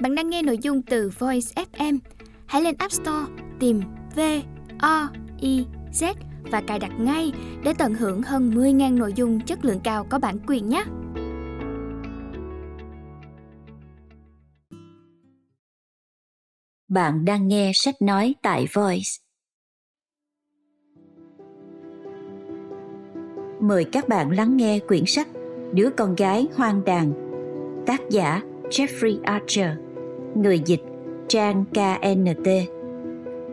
Bạn 0.00 0.14
đang 0.14 0.30
nghe 0.30 0.42
nội 0.42 0.58
dung 0.58 0.82
từ 0.82 1.10
Voice 1.18 1.64
FM. 1.72 1.98
Hãy 2.46 2.62
lên 2.62 2.74
App 2.78 2.92
Store, 2.92 3.32
tìm 3.60 3.80
V 4.16 4.20
O 4.78 5.08
I 5.40 5.66
Z 5.92 6.14
và 6.50 6.62
cài 6.66 6.78
đặt 6.78 6.92
ngay 6.98 7.32
để 7.64 7.72
tận 7.78 7.94
hưởng 7.94 8.22
hơn 8.22 8.50
10.000 8.50 8.98
nội 8.98 9.12
dung 9.16 9.40
chất 9.40 9.64
lượng 9.64 9.80
cao 9.84 10.06
có 10.10 10.18
bản 10.18 10.38
quyền 10.46 10.68
nhé. 10.68 10.84
Bạn 16.88 17.24
đang 17.24 17.48
nghe 17.48 17.72
sách 17.74 18.02
nói 18.02 18.34
tại 18.42 18.66
Voice. 18.72 19.10
Mời 23.60 23.84
các 23.92 24.08
bạn 24.08 24.30
lắng 24.30 24.56
nghe 24.56 24.78
quyển 24.78 25.06
sách 25.06 25.28
Đứa 25.72 25.90
con 25.96 26.14
gái 26.14 26.46
hoang 26.56 26.84
đàn, 26.84 27.12
Tác 27.86 28.00
giả 28.10 28.42
Jeffrey 28.70 29.18
Archer 29.22 29.83
Người 30.34 30.58
dịch 30.58 30.82
Trang 31.28 31.64
KNT 31.64 32.48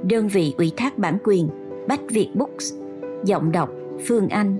Đơn 0.03 0.27
vị 0.27 0.53
ủy 0.57 0.71
thác 0.77 0.97
bản 0.97 1.17
quyền 1.23 1.49
Bách 1.87 2.01
Việt 2.09 2.29
Books. 2.35 2.73
Giọng 3.23 3.51
đọc 3.51 3.69
Phương 4.07 4.29
Anh. 4.29 4.57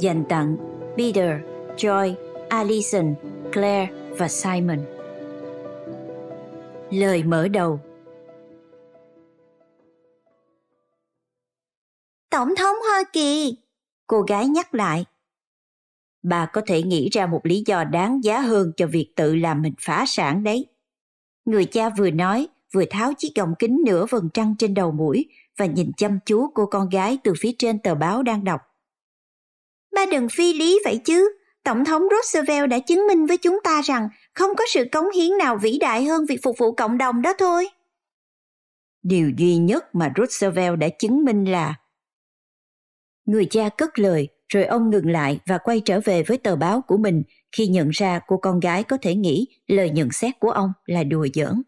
Dành 0.00 0.24
tặng 0.28 0.56
Peter, 0.96 1.40
Joy, 1.76 2.14
Alison, 2.48 3.14
Claire 3.52 3.92
và 4.18 4.28
Simon. 4.28 4.78
Lời 6.90 7.22
mở 7.22 7.48
đầu. 7.48 7.80
Tổng 12.30 12.54
thống 12.56 12.76
Hoa 12.86 13.04
Kỳ. 13.12 13.56
Cô 14.06 14.22
gái 14.22 14.46
nhắc 14.46 14.74
lại 14.74 15.04
bà 16.28 16.46
có 16.46 16.60
thể 16.66 16.82
nghĩ 16.82 17.08
ra 17.12 17.26
một 17.26 17.40
lý 17.44 17.62
do 17.66 17.84
đáng 17.84 18.24
giá 18.24 18.40
hơn 18.40 18.72
cho 18.76 18.86
việc 18.86 19.12
tự 19.16 19.34
làm 19.34 19.62
mình 19.62 19.74
phá 19.80 20.04
sản 20.06 20.44
đấy. 20.44 20.66
Người 21.44 21.64
cha 21.64 21.90
vừa 21.98 22.10
nói, 22.10 22.48
vừa 22.72 22.84
tháo 22.90 23.12
chiếc 23.18 23.28
gọng 23.36 23.54
kính 23.58 23.82
nửa 23.86 24.06
vầng 24.06 24.28
trăng 24.34 24.54
trên 24.58 24.74
đầu 24.74 24.92
mũi 24.92 25.26
và 25.56 25.66
nhìn 25.66 25.90
chăm 25.96 26.18
chú 26.26 26.50
cô 26.54 26.66
con 26.66 26.88
gái 26.88 27.18
từ 27.24 27.32
phía 27.38 27.52
trên 27.58 27.78
tờ 27.78 27.94
báo 27.94 28.22
đang 28.22 28.44
đọc. 28.44 28.60
Ba 29.94 30.06
đừng 30.06 30.28
phi 30.28 30.52
lý 30.52 30.80
vậy 30.84 31.00
chứ. 31.04 31.38
Tổng 31.64 31.84
thống 31.84 32.02
Roosevelt 32.10 32.70
đã 32.70 32.78
chứng 32.78 33.06
minh 33.06 33.26
với 33.26 33.36
chúng 33.36 33.60
ta 33.64 33.82
rằng 33.82 34.08
không 34.34 34.50
có 34.56 34.64
sự 34.68 34.84
cống 34.92 35.10
hiến 35.10 35.38
nào 35.38 35.56
vĩ 35.56 35.78
đại 35.80 36.04
hơn 36.04 36.26
việc 36.26 36.40
phục 36.42 36.58
vụ 36.58 36.72
cộng 36.72 36.98
đồng 36.98 37.22
đó 37.22 37.32
thôi. 37.38 37.68
Điều 39.02 39.30
duy 39.36 39.56
nhất 39.56 39.94
mà 39.94 40.12
Roosevelt 40.16 40.78
đã 40.78 40.88
chứng 40.98 41.24
minh 41.24 41.44
là 41.44 41.74
Người 43.26 43.46
cha 43.50 43.68
cất 43.68 43.98
lời 43.98 44.28
rồi 44.48 44.64
ông 44.64 44.90
ngừng 44.90 45.10
lại 45.10 45.40
và 45.46 45.58
quay 45.58 45.80
trở 45.80 46.00
về 46.00 46.22
với 46.22 46.38
tờ 46.38 46.56
báo 46.56 46.80
của 46.80 46.96
mình, 46.96 47.22
khi 47.52 47.66
nhận 47.66 47.88
ra 47.90 48.20
cô 48.26 48.36
con 48.36 48.60
gái 48.60 48.82
có 48.82 48.98
thể 49.02 49.14
nghĩ 49.14 49.46
lời 49.66 49.90
nhận 49.90 50.10
xét 50.12 50.40
của 50.40 50.50
ông 50.50 50.72
là 50.86 51.04
đùa 51.04 51.26
giỡn. 51.34 51.62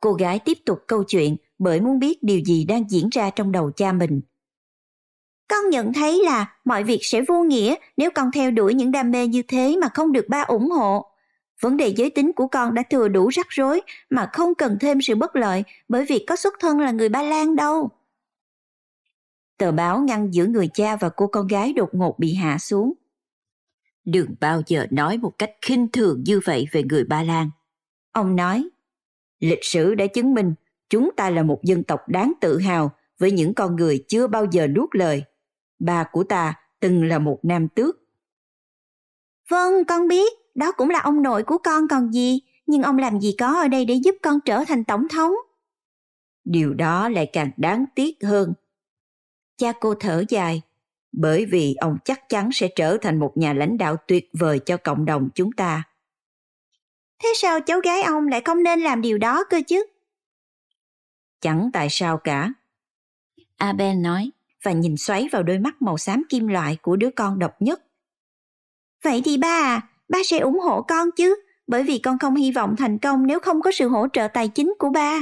Cô 0.00 0.12
gái 0.12 0.38
tiếp 0.38 0.58
tục 0.66 0.78
câu 0.86 1.04
chuyện 1.04 1.36
bởi 1.58 1.80
muốn 1.80 1.98
biết 1.98 2.22
điều 2.22 2.40
gì 2.40 2.64
đang 2.64 2.90
diễn 2.90 3.08
ra 3.08 3.30
trong 3.30 3.52
đầu 3.52 3.70
cha 3.70 3.92
mình. 3.92 4.20
Con 5.48 5.70
nhận 5.70 5.92
thấy 5.92 6.22
là 6.24 6.56
mọi 6.64 6.84
việc 6.84 6.98
sẽ 7.02 7.22
vô 7.28 7.42
nghĩa 7.42 7.74
nếu 7.96 8.10
con 8.14 8.30
theo 8.32 8.50
đuổi 8.50 8.74
những 8.74 8.90
đam 8.90 9.10
mê 9.10 9.26
như 9.26 9.42
thế 9.42 9.76
mà 9.80 9.88
không 9.94 10.12
được 10.12 10.28
ba 10.28 10.40
ủng 10.42 10.70
hộ. 10.70 11.06
Vấn 11.60 11.76
đề 11.76 11.88
giới 11.88 12.10
tính 12.10 12.32
của 12.32 12.46
con 12.46 12.74
đã 12.74 12.82
thừa 12.90 13.08
đủ 13.08 13.28
rắc 13.28 13.46
rối 13.50 13.80
mà 14.10 14.30
không 14.32 14.54
cần 14.54 14.76
thêm 14.80 15.02
sự 15.02 15.14
bất 15.14 15.36
lợi 15.36 15.64
bởi 15.88 16.04
vì 16.04 16.24
có 16.28 16.36
xuất 16.36 16.54
thân 16.60 16.80
là 16.80 16.90
người 16.90 17.08
Ba 17.08 17.22
Lan 17.22 17.56
đâu. 17.56 17.90
Tờ 19.64 19.72
báo 19.72 20.00
ngăn 20.00 20.34
giữa 20.34 20.46
người 20.46 20.68
cha 20.74 20.96
và 20.96 21.08
cô 21.08 21.26
con 21.26 21.46
gái 21.46 21.72
đột 21.72 21.88
ngột 21.92 22.18
bị 22.18 22.34
hạ 22.34 22.58
xuống. 22.58 22.92
Đừng 24.04 24.34
bao 24.40 24.62
giờ 24.66 24.86
nói 24.90 25.18
một 25.18 25.32
cách 25.38 25.50
khinh 25.62 25.88
thường 25.92 26.22
như 26.26 26.40
vậy 26.44 26.66
về 26.72 26.82
người 26.82 27.04
Ba 27.04 27.22
Lan. 27.22 27.50
Ông 28.12 28.36
nói, 28.36 28.68
lịch 29.40 29.64
sử 29.64 29.94
đã 29.94 30.06
chứng 30.06 30.34
minh 30.34 30.54
chúng 30.90 31.10
ta 31.16 31.30
là 31.30 31.42
một 31.42 31.60
dân 31.62 31.84
tộc 31.84 32.00
đáng 32.08 32.32
tự 32.40 32.58
hào 32.58 32.90
với 33.18 33.32
những 33.32 33.54
con 33.54 33.76
người 33.76 34.04
chưa 34.08 34.26
bao 34.26 34.46
giờ 34.50 34.66
nuốt 34.66 34.88
lời. 34.92 35.24
Ba 35.78 36.04
của 36.12 36.24
ta 36.24 36.54
từng 36.80 37.04
là 37.04 37.18
một 37.18 37.38
nam 37.42 37.68
tước. 37.68 37.96
Vâng, 39.50 39.84
con 39.84 40.08
biết, 40.08 40.32
đó 40.54 40.72
cũng 40.72 40.90
là 40.90 41.00
ông 41.00 41.22
nội 41.22 41.42
của 41.42 41.58
con 41.58 41.88
còn 41.88 42.12
gì, 42.12 42.40
nhưng 42.66 42.82
ông 42.82 42.98
làm 42.98 43.20
gì 43.20 43.34
có 43.38 43.60
ở 43.60 43.68
đây 43.68 43.84
để 43.84 43.94
giúp 43.94 44.14
con 44.22 44.38
trở 44.44 44.64
thành 44.64 44.84
tổng 44.84 45.08
thống. 45.08 45.32
Điều 46.44 46.74
đó 46.74 47.08
lại 47.08 47.30
càng 47.32 47.50
đáng 47.56 47.84
tiếc 47.94 48.16
hơn 48.22 48.54
Cha 49.56 49.72
cô 49.80 49.94
thở 49.94 50.24
dài, 50.28 50.62
bởi 51.12 51.46
vì 51.46 51.74
ông 51.74 51.96
chắc 52.04 52.28
chắn 52.28 52.50
sẽ 52.52 52.68
trở 52.76 52.96
thành 52.96 53.18
một 53.18 53.32
nhà 53.34 53.52
lãnh 53.52 53.78
đạo 53.78 53.96
tuyệt 54.08 54.30
vời 54.32 54.58
cho 54.58 54.76
cộng 54.76 55.04
đồng 55.04 55.28
chúng 55.34 55.52
ta. 55.52 55.82
Thế 57.22 57.32
sao 57.36 57.60
cháu 57.60 57.80
gái 57.80 58.02
ông 58.02 58.28
lại 58.28 58.40
không 58.44 58.62
nên 58.62 58.80
làm 58.80 59.02
điều 59.02 59.18
đó 59.18 59.44
cơ 59.50 59.60
chứ? 59.66 59.86
Chẳng 61.40 61.70
tại 61.72 61.86
sao 61.90 62.18
cả. 62.18 62.52
Abel 63.56 63.96
nói 63.96 64.30
và 64.62 64.72
nhìn 64.72 64.96
xoáy 64.96 65.28
vào 65.32 65.42
đôi 65.42 65.58
mắt 65.58 65.82
màu 65.82 65.98
xám 65.98 66.22
kim 66.28 66.46
loại 66.46 66.76
của 66.82 66.96
đứa 66.96 67.10
con 67.10 67.38
độc 67.38 67.62
nhất. 67.62 67.82
Vậy 69.04 69.22
thì 69.24 69.36
ba 69.36 69.48
à, 69.48 69.88
ba 70.08 70.18
sẽ 70.24 70.38
ủng 70.38 70.58
hộ 70.58 70.82
con 70.82 71.10
chứ, 71.16 71.36
bởi 71.66 71.82
vì 71.82 71.98
con 71.98 72.18
không 72.18 72.34
hy 72.34 72.52
vọng 72.52 72.74
thành 72.78 72.98
công 72.98 73.26
nếu 73.26 73.40
không 73.40 73.62
có 73.62 73.70
sự 73.72 73.88
hỗ 73.88 74.06
trợ 74.12 74.28
tài 74.28 74.48
chính 74.48 74.74
của 74.78 74.90
ba. 74.90 75.20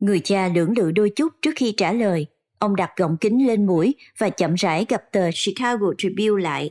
Người 0.00 0.20
cha 0.24 0.48
lưỡng 0.48 0.74
lự 0.76 0.90
đôi 0.90 1.10
chút 1.16 1.32
trước 1.42 1.50
khi 1.56 1.74
trả 1.76 1.92
lời, 1.92 2.26
Ông 2.66 2.76
đặt 2.76 2.92
gọng 2.96 3.16
kính 3.20 3.46
lên 3.46 3.66
mũi 3.66 3.94
và 4.18 4.30
chậm 4.30 4.54
rãi 4.54 4.86
gặp 4.88 5.02
tờ 5.12 5.30
Chicago 5.30 5.86
Tribune 5.98 6.42
lại. 6.42 6.70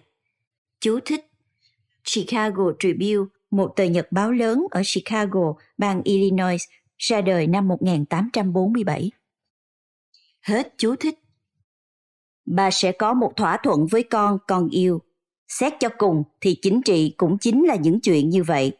Chú 0.79 0.99
thích 1.05 1.25
Chicago 2.03 2.63
Tribune, 2.79 3.29
một 3.51 3.73
tờ 3.75 3.83
nhật 3.83 4.11
báo 4.11 4.31
lớn 4.31 4.65
ở 4.71 4.81
Chicago, 4.93 5.53
bang 5.77 6.01
Illinois, 6.03 6.63
ra 6.97 7.21
đời 7.21 7.47
năm 7.47 7.67
1847. 7.67 9.11
Hết 10.41 10.73
chú 10.77 10.95
thích. 10.95 11.19
Bà 12.45 12.71
sẽ 12.71 12.91
có 12.91 13.13
một 13.13 13.33
thỏa 13.35 13.57
thuận 13.63 13.87
với 13.87 14.03
con, 14.03 14.37
con 14.47 14.69
yêu. 14.69 15.01
Xét 15.47 15.73
cho 15.79 15.89
cùng 15.97 16.23
thì 16.41 16.57
chính 16.61 16.81
trị 16.81 17.13
cũng 17.17 17.37
chính 17.37 17.63
là 17.63 17.75
những 17.75 17.99
chuyện 17.99 18.29
như 18.29 18.43
vậy. 18.43 18.77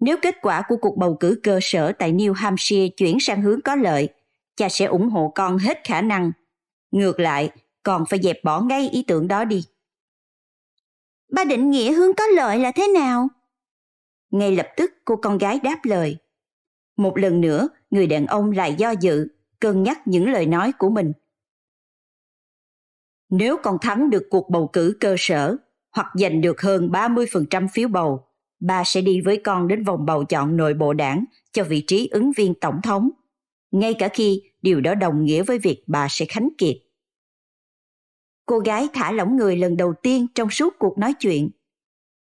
Nếu 0.00 0.16
kết 0.22 0.36
quả 0.42 0.62
của 0.68 0.76
cuộc 0.76 0.96
bầu 0.96 1.16
cử 1.20 1.40
cơ 1.42 1.58
sở 1.62 1.92
tại 1.92 2.12
New 2.12 2.32
Hampshire 2.32 2.88
chuyển 2.88 3.20
sang 3.20 3.42
hướng 3.42 3.60
có 3.60 3.74
lợi, 3.74 4.08
cha 4.56 4.68
sẽ 4.68 4.84
ủng 4.84 5.08
hộ 5.08 5.32
con 5.34 5.58
hết 5.58 5.80
khả 5.84 6.00
năng 6.00 6.32
Ngược 6.92 7.20
lại, 7.20 7.50
còn 7.82 8.04
phải 8.10 8.22
dẹp 8.22 8.44
bỏ 8.44 8.60
ngay 8.60 8.88
ý 8.88 9.04
tưởng 9.06 9.28
đó 9.28 9.44
đi. 9.44 9.64
Ba 11.32 11.44
định 11.44 11.70
nghĩa 11.70 11.92
hướng 11.92 12.14
có 12.14 12.24
lợi 12.26 12.58
là 12.58 12.72
thế 12.72 12.88
nào? 12.88 13.28
Ngay 14.30 14.56
lập 14.56 14.68
tức 14.76 14.92
cô 15.04 15.16
con 15.16 15.38
gái 15.38 15.60
đáp 15.62 15.78
lời. 15.82 16.16
Một 16.96 17.18
lần 17.18 17.40
nữa, 17.40 17.68
người 17.90 18.06
đàn 18.06 18.26
ông 18.26 18.50
lại 18.50 18.74
do 18.74 18.90
dự, 18.90 19.28
cân 19.60 19.82
nhắc 19.82 20.00
những 20.06 20.30
lời 20.30 20.46
nói 20.46 20.72
của 20.78 20.90
mình. 20.90 21.12
Nếu 23.28 23.56
con 23.62 23.78
thắng 23.80 24.10
được 24.10 24.26
cuộc 24.30 24.50
bầu 24.50 24.70
cử 24.72 24.96
cơ 25.00 25.14
sở 25.18 25.56
hoặc 25.90 26.06
giành 26.14 26.40
được 26.40 26.60
hơn 26.60 26.90
30% 26.92 27.68
phiếu 27.68 27.88
bầu, 27.88 28.26
ba 28.60 28.84
sẽ 28.84 29.00
đi 29.00 29.20
với 29.20 29.40
con 29.44 29.68
đến 29.68 29.84
vòng 29.84 30.06
bầu 30.06 30.24
chọn 30.24 30.56
nội 30.56 30.74
bộ 30.74 30.92
đảng 30.92 31.24
cho 31.52 31.64
vị 31.64 31.84
trí 31.86 32.08
ứng 32.08 32.32
viên 32.32 32.54
tổng 32.60 32.80
thống, 32.82 33.10
ngay 33.70 33.94
cả 33.94 34.08
khi 34.08 34.42
điều 34.62 34.80
đó 34.80 34.94
đồng 34.94 35.24
nghĩa 35.24 35.42
với 35.42 35.58
việc 35.58 35.84
bà 35.86 36.06
sẽ 36.10 36.24
khánh 36.28 36.48
kiệt. 36.58 36.76
Cô 38.46 38.58
gái 38.58 38.88
thả 38.92 39.12
lỏng 39.12 39.36
người 39.36 39.56
lần 39.56 39.76
đầu 39.76 39.94
tiên 40.02 40.26
trong 40.34 40.50
suốt 40.50 40.74
cuộc 40.78 40.98
nói 40.98 41.14
chuyện. 41.20 41.50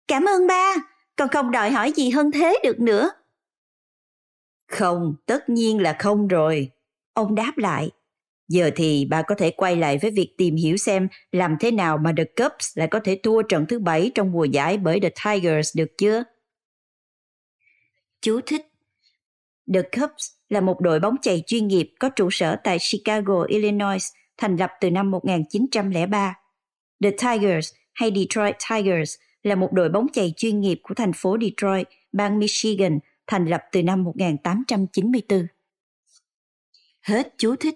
Cảm 0.08 0.24
ơn 0.24 0.46
ba, 0.46 0.74
con 1.16 1.28
không 1.28 1.50
đòi 1.50 1.70
hỏi 1.70 1.92
gì 1.92 2.10
hơn 2.10 2.30
thế 2.30 2.58
được 2.64 2.80
nữa. 2.80 3.10
Không, 4.68 5.14
tất 5.26 5.48
nhiên 5.48 5.82
là 5.82 5.96
không 5.98 6.28
rồi. 6.28 6.70
Ông 7.12 7.34
đáp 7.34 7.52
lại. 7.58 7.90
Giờ 8.48 8.70
thì 8.76 9.06
bà 9.10 9.22
có 9.22 9.34
thể 9.34 9.50
quay 9.50 9.76
lại 9.76 9.98
với 10.02 10.10
việc 10.10 10.34
tìm 10.38 10.56
hiểu 10.56 10.76
xem 10.76 11.08
làm 11.32 11.56
thế 11.60 11.70
nào 11.70 11.98
mà 11.98 12.12
The 12.16 12.24
Cubs 12.24 12.78
lại 12.78 12.88
có 12.90 13.00
thể 13.04 13.20
thua 13.22 13.42
trận 13.42 13.66
thứ 13.68 13.78
bảy 13.78 14.10
trong 14.14 14.32
mùa 14.32 14.44
giải 14.44 14.76
bởi 14.76 15.00
The 15.00 15.10
Tigers 15.24 15.76
được 15.76 15.98
chưa? 15.98 16.24
Chú 18.20 18.40
thích 18.46 18.66
The 19.74 19.82
Cubs 19.82 20.39
là 20.50 20.60
một 20.60 20.80
đội 20.80 21.00
bóng 21.00 21.16
chày 21.22 21.42
chuyên 21.46 21.68
nghiệp 21.68 21.92
có 22.00 22.08
trụ 22.08 22.28
sở 22.30 22.56
tại 22.64 22.78
Chicago, 22.90 23.42
Illinois, 23.48 24.12
thành 24.36 24.56
lập 24.56 24.70
từ 24.80 24.90
năm 24.90 25.10
1903. 25.10 26.34
The 27.02 27.10
Tigers 27.10 27.72
hay 27.92 28.12
Detroit 28.14 28.56
Tigers 28.70 29.14
là 29.42 29.54
một 29.54 29.72
đội 29.72 29.88
bóng 29.88 30.06
chày 30.12 30.34
chuyên 30.36 30.60
nghiệp 30.60 30.80
của 30.82 30.94
thành 30.94 31.12
phố 31.12 31.36
Detroit, 31.40 31.88
bang 32.12 32.38
Michigan, 32.38 32.98
thành 33.26 33.46
lập 33.46 33.62
từ 33.72 33.82
năm 33.82 34.04
1894. 34.04 35.46
Hết 37.02 37.34
chú 37.38 37.56
thích. 37.56 37.74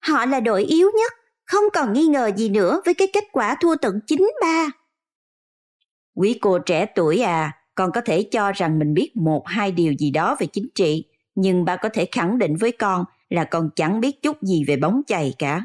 Họ 0.00 0.26
là 0.26 0.40
đội 0.40 0.64
yếu 0.64 0.90
nhất, 0.98 1.12
không 1.44 1.64
còn 1.72 1.92
nghi 1.92 2.06
ngờ 2.06 2.30
gì 2.36 2.48
nữa 2.48 2.80
với 2.84 2.94
cái 2.94 3.08
kết 3.12 3.24
quả 3.32 3.56
thua 3.60 3.76
tận 3.76 4.00
9-3. 4.06 4.70
Quý 6.14 6.38
cô 6.40 6.58
trẻ 6.58 6.86
tuổi 6.94 7.20
à, 7.20 7.59
con 7.74 7.90
có 7.94 8.00
thể 8.00 8.22
cho 8.22 8.52
rằng 8.52 8.78
mình 8.78 8.94
biết 8.94 9.16
một 9.16 9.42
hai 9.46 9.72
điều 9.72 9.92
gì 9.92 10.10
đó 10.10 10.36
về 10.40 10.46
chính 10.46 10.68
trị, 10.74 11.04
nhưng 11.34 11.64
ba 11.64 11.76
có 11.76 11.88
thể 11.88 12.08
khẳng 12.12 12.38
định 12.38 12.56
với 12.56 12.72
con 12.72 13.04
là 13.28 13.44
con 13.44 13.70
chẳng 13.76 14.00
biết 14.00 14.22
chút 14.22 14.42
gì 14.42 14.64
về 14.64 14.76
bóng 14.76 15.02
chày 15.06 15.34
cả. 15.38 15.62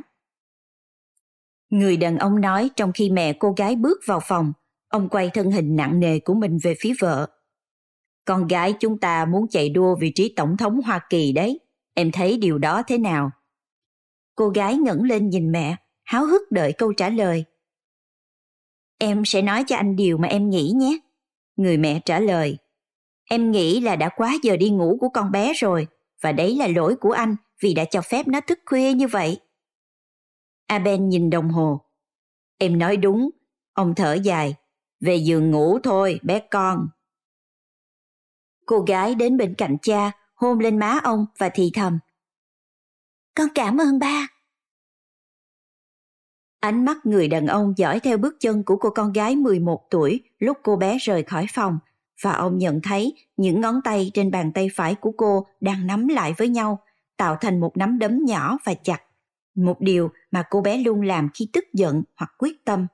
Người 1.69 1.97
đàn 1.97 2.17
ông 2.17 2.41
nói 2.41 2.69
trong 2.75 2.91
khi 2.91 3.09
mẹ 3.09 3.33
cô 3.33 3.51
gái 3.51 3.75
bước 3.75 3.99
vào 4.05 4.19
phòng, 4.19 4.53
Ông 4.95 5.09
quay 5.09 5.29
thân 5.33 5.51
hình 5.51 5.75
nặng 5.75 5.99
nề 5.99 6.19
của 6.19 6.33
mình 6.33 6.57
về 6.63 6.75
phía 6.79 6.93
vợ. 6.99 7.27
Con 8.25 8.47
gái 8.47 8.73
chúng 8.79 8.99
ta 8.99 9.25
muốn 9.25 9.47
chạy 9.49 9.69
đua 9.69 9.95
vị 9.95 10.11
trí 10.15 10.33
tổng 10.35 10.57
thống 10.57 10.81
Hoa 10.81 10.99
Kỳ 11.09 11.31
đấy. 11.31 11.59
Em 11.93 12.11
thấy 12.11 12.37
điều 12.37 12.57
đó 12.57 12.83
thế 12.87 12.97
nào? 12.97 13.31
Cô 14.35 14.49
gái 14.49 14.77
ngẩng 14.77 15.03
lên 15.03 15.29
nhìn 15.29 15.51
mẹ, 15.51 15.75
háo 16.03 16.25
hức 16.25 16.51
đợi 16.51 16.73
câu 16.73 16.93
trả 16.93 17.09
lời. 17.09 17.45
Em 18.97 19.25
sẽ 19.25 19.41
nói 19.41 19.63
cho 19.67 19.75
anh 19.75 19.95
điều 19.95 20.17
mà 20.17 20.27
em 20.27 20.49
nghĩ 20.49 20.71
nhé. 20.75 20.99
Người 21.55 21.77
mẹ 21.77 21.99
trả 22.05 22.19
lời. 22.19 22.57
Em 23.29 23.51
nghĩ 23.51 23.79
là 23.79 23.95
đã 23.95 24.09
quá 24.09 24.33
giờ 24.43 24.57
đi 24.57 24.69
ngủ 24.69 24.97
của 25.01 25.09
con 25.09 25.31
bé 25.31 25.53
rồi, 25.53 25.87
và 26.21 26.31
đấy 26.31 26.55
là 26.55 26.67
lỗi 26.67 26.95
của 26.95 27.11
anh 27.11 27.35
vì 27.61 27.73
đã 27.73 27.85
cho 27.85 28.01
phép 28.01 28.27
nó 28.27 28.41
thức 28.41 28.59
khuya 28.65 28.93
như 28.93 29.07
vậy. 29.07 29.39
Aben 30.67 31.09
nhìn 31.09 31.29
đồng 31.29 31.49
hồ. 31.49 31.81
Em 32.57 32.79
nói 32.79 32.97
đúng, 32.97 33.29
ông 33.73 33.95
thở 33.95 34.13
dài. 34.13 34.55
Về 34.99 35.15
giường 35.15 35.51
ngủ 35.51 35.79
thôi, 35.83 36.19
bé 36.23 36.39
con. 36.51 36.87
Cô 38.65 38.79
gái 38.79 39.15
đến 39.15 39.37
bên 39.37 39.55
cạnh 39.57 39.77
cha, 39.81 40.11
hôn 40.35 40.59
lên 40.59 40.79
má 40.79 40.99
ông 41.03 41.25
và 41.37 41.49
thì 41.53 41.71
thầm. 41.73 41.99
Con 43.35 43.47
cảm 43.55 43.77
ơn 43.77 43.99
ba. 43.99 44.27
Ánh 46.65 46.85
mắt 46.85 47.05
người 47.05 47.27
đàn 47.27 47.47
ông 47.47 47.73
dõi 47.77 47.99
theo 47.99 48.17
bước 48.17 48.35
chân 48.39 48.63
của 48.63 48.75
cô 48.75 48.89
con 48.89 49.13
gái 49.13 49.35
11 49.35 49.87
tuổi 49.89 50.23
lúc 50.39 50.57
cô 50.63 50.75
bé 50.75 50.97
rời 50.97 51.23
khỏi 51.23 51.45
phòng 51.53 51.79
và 52.21 52.31
ông 52.31 52.57
nhận 52.57 52.81
thấy 52.81 53.13
những 53.37 53.61
ngón 53.61 53.81
tay 53.83 54.11
trên 54.13 54.31
bàn 54.31 54.51
tay 54.53 54.69
phải 54.75 54.95
của 54.95 55.11
cô 55.17 55.47
đang 55.61 55.87
nắm 55.87 56.07
lại 56.07 56.33
với 56.37 56.47
nhau, 56.47 56.79
tạo 57.17 57.37
thành 57.41 57.59
một 57.59 57.77
nắm 57.77 57.99
đấm 57.99 58.25
nhỏ 58.25 58.57
và 58.63 58.73
chặt. 58.73 59.01
Một 59.55 59.81
điều 59.81 60.09
mà 60.31 60.43
cô 60.49 60.61
bé 60.61 60.77
luôn 60.77 61.01
làm 61.01 61.29
khi 61.33 61.49
tức 61.53 61.63
giận 61.73 62.03
hoặc 62.15 62.31
quyết 62.37 62.65
tâm. 62.65 62.87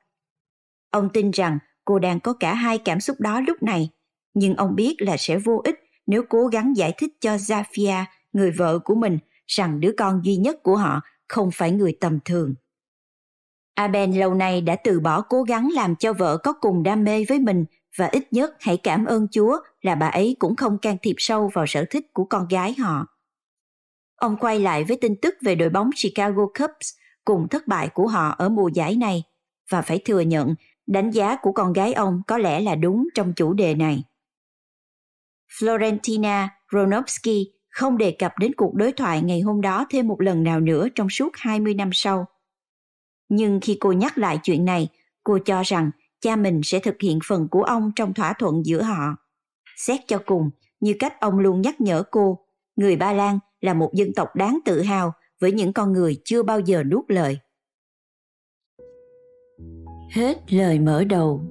Ông 0.89 1.09
tin 1.13 1.31
rằng 1.31 1.59
cô 1.85 1.99
đang 1.99 2.19
có 2.19 2.33
cả 2.33 2.53
hai 2.53 2.77
cảm 2.77 2.99
xúc 2.99 3.19
đó 3.19 3.41
lúc 3.41 3.63
này, 3.63 3.89
nhưng 4.33 4.55
ông 4.55 4.75
biết 4.75 4.95
là 4.99 5.17
sẽ 5.17 5.37
vô 5.37 5.61
ích 5.63 5.79
nếu 6.07 6.23
cố 6.29 6.47
gắng 6.47 6.77
giải 6.77 6.93
thích 6.97 7.13
cho 7.19 7.35
Zafia, 7.35 8.03
người 8.33 8.51
vợ 8.51 8.79
của 8.79 8.95
mình, 8.95 9.19
rằng 9.47 9.79
đứa 9.79 9.91
con 9.97 10.21
duy 10.23 10.35
nhất 10.35 10.63
của 10.63 10.75
họ 10.75 11.01
không 11.27 11.49
phải 11.53 11.71
người 11.71 11.97
tầm 11.99 12.19
thường. 12.25 12.55
Aben 13.81 14.11
lâu 14.11 14.33
nay 14.33 14.61
đã 14.61 14.75
từ 14.75 14.99
bỏ 14.99 15.21
cố 15.21 15.43
gắng 15.43 15.69
làm 15.73 15.95
cho 15.95 16.13
vợ 16.13 16.37
có 16.37 16.53
cùng 16.53 16.83
đam 16.83 17.03
mê 17.03 17.25
với 17.29 17.39
mình, 17.39 17.65
và 17.97 18.07
ít 18.07 18.33
nhất 18.33 18.53
hãy 18.59 18.77
cảm 18.77 19.05
ơn 19.05 19.27
Chúa 19.31 19.57
là 19.81 19.95
bà 19.95 20.07
ấy 20.07 20.35
cũng 20.39 20.55
không 20.55 20.77
can 20.77 20.97
thiệp 21.01 21.15
sâu 21.17 21.49
vào 21.53 21.65
sở 21.67 21.85
thích 21.89 22.13
của 22.13 22.25
con 22.25 22.47
gái 22.47 22.75
họ. 22.79 23.07
Ông 24.15 24.37
quay 24.37 24.59
lại 24.59 24.83
với 24.83 24.97
tin 24.97 25.15
tức 25.21 25.35
về 25.41 25.55
đội 25.55 25.69
bóng 25.69 25.89
Chicago 26.03 26.45
Cubs 26.45 26.93
cùng 27.25 27.47
thất 27.47 27.67
bại 27.67 27.89
của 27.93 28.07
họ 28.07 28.35
ở 28.37 28.49
mùa 28.49 28.67
giải 28.67 28.95
này, 28.95 29.23
và 29.69 29.81
phải 29.81 29.99
thừa 30.05 30.19
nhận, 30.19 30.55
đánh 30.87 31.11
giá 31.11 31.35
của 31.35 31.51
con 31.51 31.73
gái 31.73 31.93
ông 31.93 32.21
có 32.27 32.37
lẽ 32.37 32.61
là 32.61 32.75
đúng 32.75 33.07
trong 33.13 33.33
chủ 33.35 33.53
đề 33.53 33.75
này. 33.75 34.03
Florentina 35.59 36.47
Ronovsky 36.71 37.51
không 37.69 37.97
đề 37.97 38.11
cập 38.11 38.33
đến 38.39 38.51
cuộc 38.57 38.73
đối 38.73 38.91
thoại 38.91 39.21
ngày 39.21 39.41
hôm 39.41 39.61
đó 39.61 39.85
thêm 39.89 40.07
một 40.07 40.21
lần 40.21 40.43
nào 40.43 40.59
nữa 40.59 40.87
trong 40.95 41.09
suốt 41.09 41.29
20 41.33 41.73
năm 41.73 41.89
sau. 41.93 42.27
Nhưng 43.33 43.59
khi 43.61 43.77
cô 43.79 43.91
nhắc 43.91 44.17
lại 44.17 44.39
chuyện 44.43 44.65
này, 44.65 44.87
cô 45.23 45.37
cho 45.45 45.61
rằng 45.61 45.91
cha 46.21 46.35
mình 46.35 46.61
sẽ 46.63 46.79
thực 46.79 46.95
hiện 47.01 47.19
phần 47.27 47.47
của 47.47 47.63
ông 47.63 47.91
trong 47.95 48.13
thỏa 48.13 48.33
thuận 48.33 48.65
giữa 48.65 48.81
họ. 48.81 49.15
Xét 49.77 49.99
cho 50.07 50.21
cùng, 50.25 50.49
như 50.79 50.95
cách 50.99 51.19
ông 51.19 51.39
luôn 51.39 51.61
nhắc 51.61 51.81
nhở 51.81 52.03
cô, 52.11 52.39
người 52.75 52.95
Ba 52.95 53.13
Lan 53.13 53.39
là 53.61 53.73
một 53.73 53.93
dân 53.93 54.13
tộc 54.13 54.35
đáng 54.35 54.59
tự 54.65 54.81
hào 54.81 55.13
với 55.39 55.51
những 55.51 55.73
con 55.73 55.93
người 55.93 56.21
chưa 56.25 56.43
bao 56.43 56.59
giờ 56.59 56.83
nuốt 56.83 57.05
lời. 57.07 57.39
Hết 60.11 60.53
lời 60.53 60.79
mở 60.79 61.03
đầu 61.03 61.41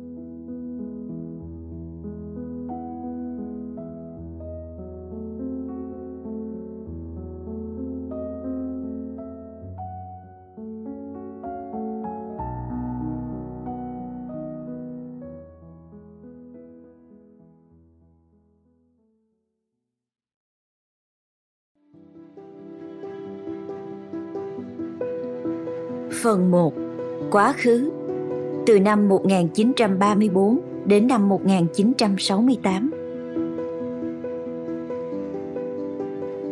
Phần 26.23 26.51
1 26.51 26.75
Quá 27.31 27.53
khứ 27.53 27.91
Từ 28.67 28.81
năm 28.81 29.09
1934 29.09 30.61
đến 30.87 31.07
năm 31.07 31.29
1968 31.29 32.91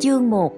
Chương 0.01 0.31
1 0.31 0.55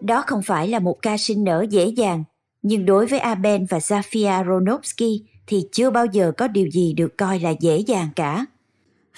Đó 0.00 0.22
không 0.26 0.42
phải 0.42 0.68
là 0.68 0.78
một 0.78 1.02
ca 1.02 1.16
sinh 1.16 1.44
nở 1.44 1.66
dễ 1.70 1.86
dàng, 1.86 2.24
nhưng 2.62 2.86
đối 2.86 3.06
với 3.06 3.18
Aben 3.18 3.66
và 3.66 3.78
Zafia 3.78 4.46
Ronovsky 4.46 5.24
thì 5.46 5.68
chưa 5.72 5.90
bao 5.90 6.06
giờ 6.06 6.32
có 6.38 6.48
điều 6.48 6.70
gì 6.70 6.92
được 6.92 7.16
coi 7.18 7.40
là 7.40 7.50
dễ 7.60 7.78
dàng 7.78 8.08
cả. 8.16 8.46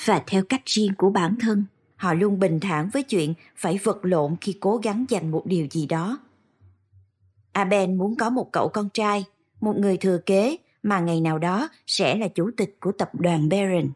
Và 0.04 0.22
theo 0.26 0.42
cách 0.48 0.62
riêng 0.66 0.92
của 0.98 1.10
bản 1.10 1.36
thân, 1.40 1.64
họ 1.96 2.14
luôn 2.14 2.38
bình 2.38 2.60
thản 2.60 2.90
với 2.92 3.02
chuyện 3.02 3.34
phải 3.56 3.78
vật 3.82 3.98
lộn 4.02 4.36
khi 4.40 4.54
cố 4.60 4.76
gắng 4.76 5.04
giành 5.08 5.30
một 5.30 5.46
điều 5.46 5.66
gì 5.70 5.86
đó. 5.86 6.18
Aben 7.54 7.98
muốn 7.98 8.16
có 8.16 8.30
một 8.30 8.52
cậu 8.52 8.68
con 8.68 8.88
trai, 8.94 9.24
một 9.60 9.76
người 9.76 9.96
thừa 9.96 10.18
kế 10.26 10.56
mà 10.82 11.00
ngày 11.00 11.20
nào 11.20 11.38
đó 11.38 11.68
sẽ 11.86 12.14
là 12.14 12.28
chủ 12.28 12.50
tịch 12.56 12.76
của 12.80 12.92
tập 12.92 13.10
đoàn 13.12 13.48
Baron. 13.48 13.90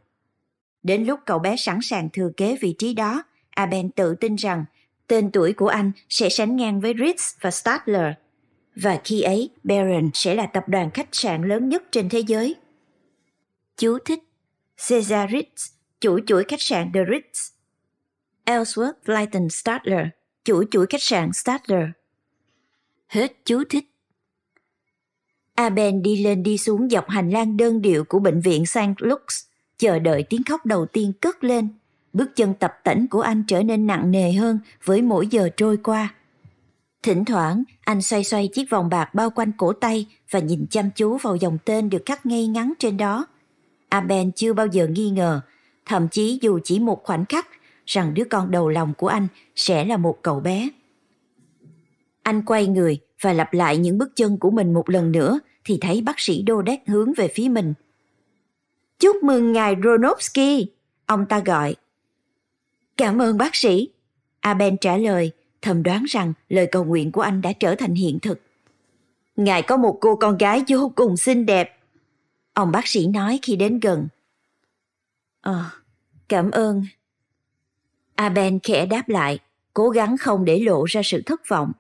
Đến 0.83 1.05
lúc 1.05 1.21
cậu 1.27 1.39
bé 1.39 1.57
sẵn 1.57 1.79
sàng 1.83 2.09
thừa 2.13 2.31
kế 2.37 2.57
vị 2.61 2.75
trí 2.79 2.95
đó, 2.95 3.23
Aben 3.51 3.91
tự 3.91 4.15
tin 4.15 4.37
rằng 4.37 4.65
tên 5.07 5.31
tuổi 5.31 5.53
của 5.53 5.69
anh 5.69 5.93
sẽ 6.09 6.29
sánh 6.29 6.57
ngang 6.57 6.81
với 6.81 6.95
Ritz 6.95 7.37
và 7.41 7.51
Stadler. 7.51 8.13
Và 8.77 9.01
khi 9.05 9.23
ấy, 9.23 9.51
Baron 9.65 10.11
sẽ 10.15 10.35
là 10.35 10.47
tập 10.47 10.65
đoàn 10.69 10.91
khách 10.91 11.09
sạn 11.13 11.49
lớn 11.49 11.69
nhất 11.69 11.83
trên 11.91 12.09
thế 12.09 12.21
giới. 12.21 12.55
Chú 13.77 13.99
thích 14.05 14.25
Cesar 14.89 15.31
Ritz, 15.31 15.73
chủ 16.01 16.19
chuỗi 16.27 16.45
khách 16.49 16.63
sạn 16.63 16.91
The 16.95 17.01
Ritz. 17.01 17.53
Ellsworth 18.45 18.93
Lighton 19.05 19.49
Stadler, 19.49 20.07
chủ 20.45 20.65
chuỗi 20.71 20.87
khách 20.87 21.03
sạn 21.03 21.33
Stadler. 21.33 21.85
Hết 23.09 23.37
chú 23.45 23.63
thích. 23.71 23.85
Aben 25.55 26.03
đi 26.03 26.25
lên 26.25 26.43
đi 26.43 26.59
xuống 26.59 26.89
dọc 26.91 27.09
hành 27.09 27.31
lang 27.31 27.57
đơn 27.57 27.83
điệu 27.83 28.05
của 28.05 28.19
bệnh 28.19 28.41
viện 28.41 28.67
St. 28.67 28.79
Luke's, 28.79 29.45
chờ 29.79 29.99
đợi 29.99 30.23
tiếng 30.23 30.45
khóc 30.45 30.67
đầu 30.67 30.87
tiên 30.87 31.13
cất 31.21 31.45
lên. 31.45 31.69
Bước 32.13 32.37
chân 32.37 32.55
tập 32.55 32.73
tễnh 32.85 33.09
của 33.09 33.21
anh 33.21 33.43
trở 33.47 33.63
nên 33.63 33.87
nặng 33.87 34.11
nề 34.11 34.33
hơn 34.33 34.59
với 34.85 35.03
mỗi 35.03 35.27
giờ 35.27 35.49
trôi 35.57 35.77
qua. 35.77 36.15
Thỉnh 37.03 37.25
thoảng, 37.25 37.63
anh 37.85 38.03
xoay 38.03 38.25
xoay 38.25 38.49
chiếc 38.49 38.71
vòng 38.71 38.89
bạc 38.89 39.15
bao 39.15 39.31
quanh 39.31 39.53
cổ 39.53 39.73
tay 39.73 40.07
và 40.31 40.41
nhìn 40.41 40.67
chăm 40.71 40.91
chú 40.97 41.17
vào 41.17 41.37
dòng 41.37 41.59
tên 41.65 41.91
được 41.91 42.03
khắc 42.07 42.27
ngay 42.27 42.47
ngắn 42.47 42.73
trên 42.79 42.97
đó. 42.97 43.27
Aben 43.89 44.33
chưa 44.33 44.53
bao 44.53 44.67
giờ 44.67 44.87
nghi 44.87 45.11
ngờ, 45.11 45.41
thậm 45.87 46.09
chí 46.09 46.39
dù 46.43 46.59
chỉ 46.65 46.79
một 46.79 47.05
khoảnh 47.05 47.25
khắc, 47.25 47.49
rằng 47.87 48.15
đứa 48.15 48.25
con 48.25 48.51
đầu 48.51 48.69
lòng 48.69 48.95
của 48.95 49.09
anh 49.09 49.27
sẽ 49.57 49.85
là 49.85 49.97
một 49.97 50.19
cậu 50.23 50.41
bé. 50.41 50.69
Anh 52.23 52.43
quay 52.43 52.67
người 52.67 52.99
và 53.21 53.33
lặp 53.33 53.55
lại 53.55 53.77
những 53.77 53.99
bước 53.99 54.17
chân 54.17 54.39
của 54.39 54.51
mình 54.51 54.75
một 54.75 54.91
lần 54.91 55.13
nữa 55.13 55.41
thì 55.65 55.79
thấy 55.81 56.01
bác 56.01 56.21
sĩ 56.21 56.43
Đô 56.43 56.63
Đét 56.63 56.81
hướng 56.87 57.13
về 57.17 57.29
phía 57.29 57.49
mình. 57.49 57.75
Chúc 58.99 59.17
mừng 59.23 59.53
ngài 59.53 59.75
Ronovsky, 59.85 60.67
ông 61.07 61.27
ta 61.27 61.41
gọi. 61.41 61.77
Cảm 62.97 63.23
ơn 63.23 63.39
bác 63.39 63.57
sĩ. 63.57 63.89
Aben 64.41 64.77
trả 64.77 64.97
lời, 64.97 65.33
thầm 65.63 65.83
đoán 65.83 66.05
rằng 66.05 66.33
lời 66.49 66.69
cầu 66.73 66.85
nguyện 66.85 67.13
của 67.13 67.21
anh 67.21 67.41
đã 67.41 67.53
trở 67.53 67.75
thành 67.75 67.95
hiện 67.95 68.19
thực. 68.23 68.41
Ngài 69.37 69.63
có 69.63 69.77
một 69.77 69.99
cô 70.01 70.17
con 70.17 70.39
gái 70.39 70.65
vô 70.69 70.93
cùng 70.95 71.17
xinh 71.17 71.47
đẹp. 71.47 71.79
Ông 72.53 72.73
bác 72.73 72.87
sĩ 72.87 73.07
nói 73.07 73.39
khi 73.43 73.57
đến 73.57 73.81
gần. 73.81 74.09
Ờ, 75.41 75.65
cảm 76.29 76.51
ơn. 76.51 76.87
Aben 78.15 78.59
khẽ 78.63 78.87
đáp 78.87 79.09
lại, 79.09 79.39
cố 79.75 79.89
gắng 79.91 80.17
không 80.17 80.45
để 80.45 80.59
lộ 80.59 80.85
ra 80.85 81.01
sự 81.05 81.23
thất 81.27 81.49
vọng. 81.49 81.73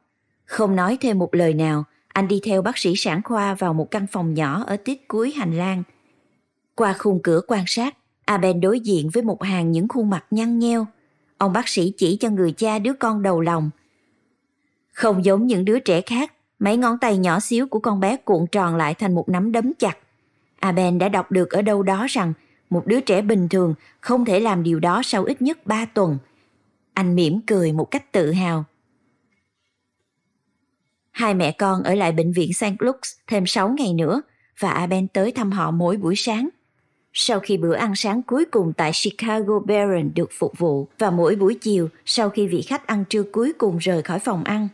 Không 0.49 0.77
nói 0.77 0.99
thêm 1.01 1.19
một 1.19 1.35
lời 1.35 1.55
nào, 1.55 1.85
anh 2.09 2.29
đi 2.29 2.41
theo 2.45 2.63
bác 2.63 2.79
sĩ 2.79 2.97
sản 2.97 3.21
khoa 3.25 3.55
vào 3.55 3.75
một 3.75 3.91
căn 3.91 4.07
phòng 4.07 4.35
nhỏ 4.35 4.65
ở 4.67 4.77
tít 4.77 4.99
cuối 5.09 5.33
hành 5.37 5.57
lang. 5.57 5.83
Qua 6.75 6.93
khung 6.99 7.21
cửa 7.23 7.41
quan 7.49 7.65
sát, 7.67 7.97
Aben 8.25 8.61
đối 8.61 8.81
diện 8.81 9.11
với 9.11 9.23
một 9.23 9.43
hàng 9.43 9.73
những 9.73 9.89
khuôn 9.89 10.11
mặt 10.11 10.25
nhăn 10.31 10.59
nheo. 10.59 10.87
Ông 11.39 11.53
bác 11.53 11.69
sĩ 11.69 11.93
chỉ 11.97 12.17
cho 12.17 12.31
người 12.31 12.53
cha 12.53 12.79
đứa 12.79 12.93
con 12.93 13.23
đầu 13.23 13.41
lòng. 13.41 13.71
Không 14.93 15.25
giống 15.25 15.47
những 15.47 15.65
đứa 15.65 15.79
trẻ 15.79 16.01
khác, 16.01 16.33
mấy 16.59 16.77
ngón 16.77 16.99
tay 16.99 17.19
nhỏ 17.19 17.41
xíu 17.41 17.69
của 17.69 17.79
con 17.79 18.01
bé 18.01 18.17
cuộn 18.17 18.47
tròn 18.53 18.77
lại 18.77 18.95
thành 18.95 19.15
một 19.15 19.29
nắm 19.29 19.53
đấm 19.53 19.73
chặt. 19.79 19.99
Aben 20.59 20.99
đã 20.99 21.09
đọc 21.09 21.33
được 21.33 21.51
ở 21.51 21.63
đâu 21.63 21.83
đó 21.83 22.07
rằng 22.09 22.33
một 22.71 22.87
đứa 22.87 23.01
trẻ 23.01 23.23
bình 23.23 23.49
thường 23.49 23.75
không 24.01 24.25
thể 24.25 24.41
làm 24.41 24.63
điều 24.63 24.81
đó 24.81 25.03
sau 25.05 25.25
ít 25.25 25.43
nhất 25.43 25.67
3 25.67 25.85
tuần. 25.85 26.19
Anh 26.95 27.15
mỉm 27.15 27.41
cười 27.47 27.73
một 27.73 27.91
cách 27.91 28.13
tự 28.13 28.33
hào 28.33 28.65
Hai 31.19 31.35
mẹ 31.35 31.53
con 31.53 31.83
ở 31.83 31.95
lại 31.95 32.13
bệnh 32.13 32.33
viện 32.33 32.53
St. 32.53 32.65
Luke's 32.65 33.17
thêm 33.27 33.47
6 33.47 33.69
ngày 33.69 33.93
nữa 33.93 34.23
và 34.61 34.71
Aben 34.71 35.09
tới 35.09 35.33
thăm 35.33 35.53
họ 35.53 35.71
mỗi 35.71 35.97
buổi 35.97 36.17
sáng. 36.17 36.49
Sau 37.13 37.41
khi 37.41 37.57
bữa 37.57 37.75
ăn 37.75 37.93
sáng 37.97 38.23
cuối 38.23 38.45
cùng 38.45 38.73
tại 38.77 38.93
Chicago 39.03 39.59
Baron 39.67 40.11
được 40.15 40.31
phục 40.39 40.59
vụ 40.59 40.89
và 40.99 41.11
mỗi 41.11 41.37
buổi 41.37 41.55
chiều 41.55 41.89
sau 42.05 42.31
khi 42.31 42.47
vị 42.47 42.63
khách 42.63 42.87
ăn 42.87 43.05
trưa 43.11 43.23
cuối 43.23 43.53
cùng 43.59 43.79
rời 43.79 44.03
khỏi 44.03 44.19
phòng 44.19 44.45
ăn. 44.45 44.69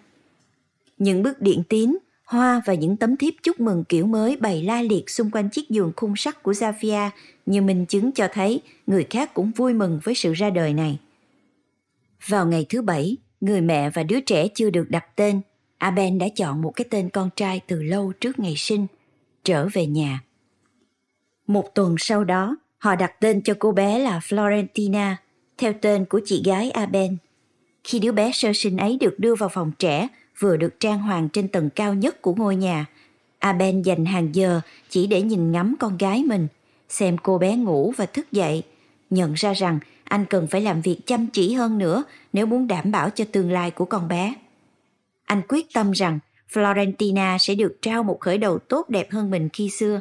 Những 0.99 1.23
bức 1.23 1.41
điện 1.41 1.63
tín, 1.69 1.99
hoa 2.25 2.63
và 2.67 2.75
những 2.75 2.97
tấm 2.97 3.17
thiếp 3.17 3.35
chúc 3.43 3.61
mừng 3.61 3.85
kiểu 3.85 4.07
mới 4.07 4.37
bày 4.37 4.63
la 4.63 4.83
liệt 4.83 5.11
xung 5.11 5.31
quanh 5.31 5.49
chiếc 5.51 5.71
giường 5.71 5.93
khung 5.97 6.17
sắt 6.17 6.43
của 6.43 6.53
Zafia 6.53 7.11
như 7.47 7.63
minh 7.63 7.87
chứng 7.87 8.13
cho 8.13 8.29
thấy 8.33 8.61
người 8.87 9.07
khác 9.11 9.35
cũng 9.35 9.51
vui 9.51 9.75
mừng 9.75 10.01
với 10.03 10.15
sự 10.15 10.33
ra 10.33 10.51
đời 10.51 10.75
này. 10.75 10.99
Vào 12.29 12.47
ngày 12.47 12.67
thứ 12.69 12.83
bảy, 12.83 13.17
người 13.41 13.61
mẹ 13.61 13.91
và 13.91 14.03
đứa 14.03 14.21
trẻ 14.21 14.49
chưa 14.55 14.71
được 14.71 14.91
đặt 14.91 15.17
tên, 15.17 15.41
Aben 15.85 16.19
đã 16.19 16.29
chọn 16.37 16.63
một 16.63 16.71
cái 16.77 16.85
tên 16.91 17.11
con 17.11 17.31
trai 17.37 17.61
từ 17.67 17.83
lâu 17.83 18.13
trước 18.21 18.39
ngày 18.39 18.55
sinh, 18.57 18.87
trở 19.45 19.69
về 19.73 19.87
nhà. 19.87 20.21
Một 21.47 21.75
tuần 21.75 21.95
sau 21.99 22.25
đó, 22.25 22.57
họ 22.79 22.97
đặt 22.97 23.21
tên 23.21 23.43
cho 23.43 23.55
cô 23.59 23.73
bé 23.73 23.99
là 23.99 24.19
Florentina, 24.19 25.15
theo 25.59 25.73
tên 25.81 26.05
của 26.05 26.21
chị 26.25 26.43
gái 26.45 26.71
Aben. 26.71 27.17
Khi 27.85 27.99
đứa 27.99 28.13
bé 28.13 28.31
sơ 28.35 28.53
sinh 28.55 28.77
ấy 28.77 28.99
được 29.01 29.15
đưa 29.19 29.35
vào 29.35 29.49
phòng 29.49 29.73
trẻ, 29.79 30.09
vừa 30.39 30.57
được 30.57 30.81
trang 30.81 30.99
hoàng 30.99 31.29
trên 31.29 31.49
tầng 31.49 31.71
cao 31.71 31.95
nhất 31.95 32.23
của 32.23 32.35
ngôi 32.35 32.57
nhà, 32.57 32.87
Aben 33.39 33.83
dành 33.83 34.05
hàng 34.05 34.35
giờ 34.35 34.61
chỉ 34.89 35.07
để 35.07 35.23
nhìn 35.23 35.53
ngắm 35.53 35.75
con 35.81 35.99
gái 35.99 36.25
mình, 36.27 36.49
xem 36.89 37.17
cô 37.23 37.39
bé 37.39 37.57
ngủ 37.57 37.93
và 37.97 38.07
thức 38.07 38.33
dậy, 38.33 38.63
nhận 39.11 39.35
ra 39.35 39.53
rằng 39.53 39.79
anh 40.05 40.25
cần 40.31 40.47
phải 40.47 40.61
làm 40.61 40.81
việc 40.81 41.07
chăm 41.07 41.27
chỉ 41.27 41.55
hơn 41.55 41.79
nữa 41.79 42.05
nếu 42.33 42.47
muốn 42.47 42.67
đảm 42.69 42.91
bảo 42.91 43.11
cho 43.11 43.25
tương 43.33 43.53
lai 43.53 43.71
của 43.71 43.85
con 43.85 44.09
bé. 44.09 44.35
Anh 45.25 45.43
quyết 45.49 45.67
tâm 45.75 45.91
rằng 45.91 46.19
Florentina 46.53 47.39
sẽ 47.39 47.55
được 47.55 47.79
trao 47.83 48.03
một 48.03 48.21
khởi 48.21 48.39
đầu 48.39 48.59
tốt 48.59 48.89
đẹp 48.89 49.11
hơn 49.11 49.31
mình 49.31 49.49
khi 49.53 49.71
xưa. 49.71 50.01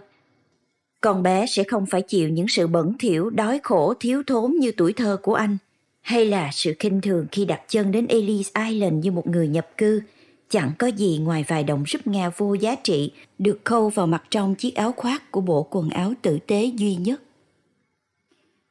Con 1.02 1.24
bé 1.24 1.46
sẽ 1.46 1.64
không 1.64 1.86
phải 1.86 2.02
chịu 2.02 2.30
những 2.30 2.48
sự 2.48 2.68
bẩn 2.68 2.94
thỉu, 3.00 3.30
đói 3.30 3.60
khổ, 3.64 3.94
thiếu 4.00 4.24
thốn 4.28 4.52
như 4.52 4.72
tuổi 4.78 4.94
thơ 4.94 5.18
của 5.22 5.34
anh, 5.34 5.58
hay 6.02 6.26
là 6.26 6.50
sự 6.52 6.74
khinh 6.80 7.02
thường 7.02 7.26
khi 7.32 7.46
đặt 7.46 7.62
chân 7.68 7.92
đến 7.92 8.08
Ellis 8.08 8.52
Island 8.68 9.04
như 9.04 9.12
một 9.12 9.28
người 9.28 9.48
nhập 9.48 9.68
cư, 9.78 10.02
chẳng 10.50 10.72
có 10.80 10.88
gì 10.88 11.18
ngoài 11.18 11.46
vài 11.48 11.64
đồng 11.64 11.84
rúp 11.88 12.08
Nga 12.08 12.30
vô 12.38 12.54
giá 12.54 12.76
trị 12.76 13.12
được 13.38 13.60
khâu 13.64 13.90
vào 13.90 14.08
mặt 14.08 14.24
trong 14.30 14.56
chiếc 14.56 14.76
áo 14.76 14.92
khoác 14.92 15.32
của 15.32 15.42
bộ 15.42 15.68
quần 15.70 15.90
áo 15.90 16.14
tử 16.22 16.40
tế 16.48 16.66
duy 16.66 16.96
nhất. 16.96 17.22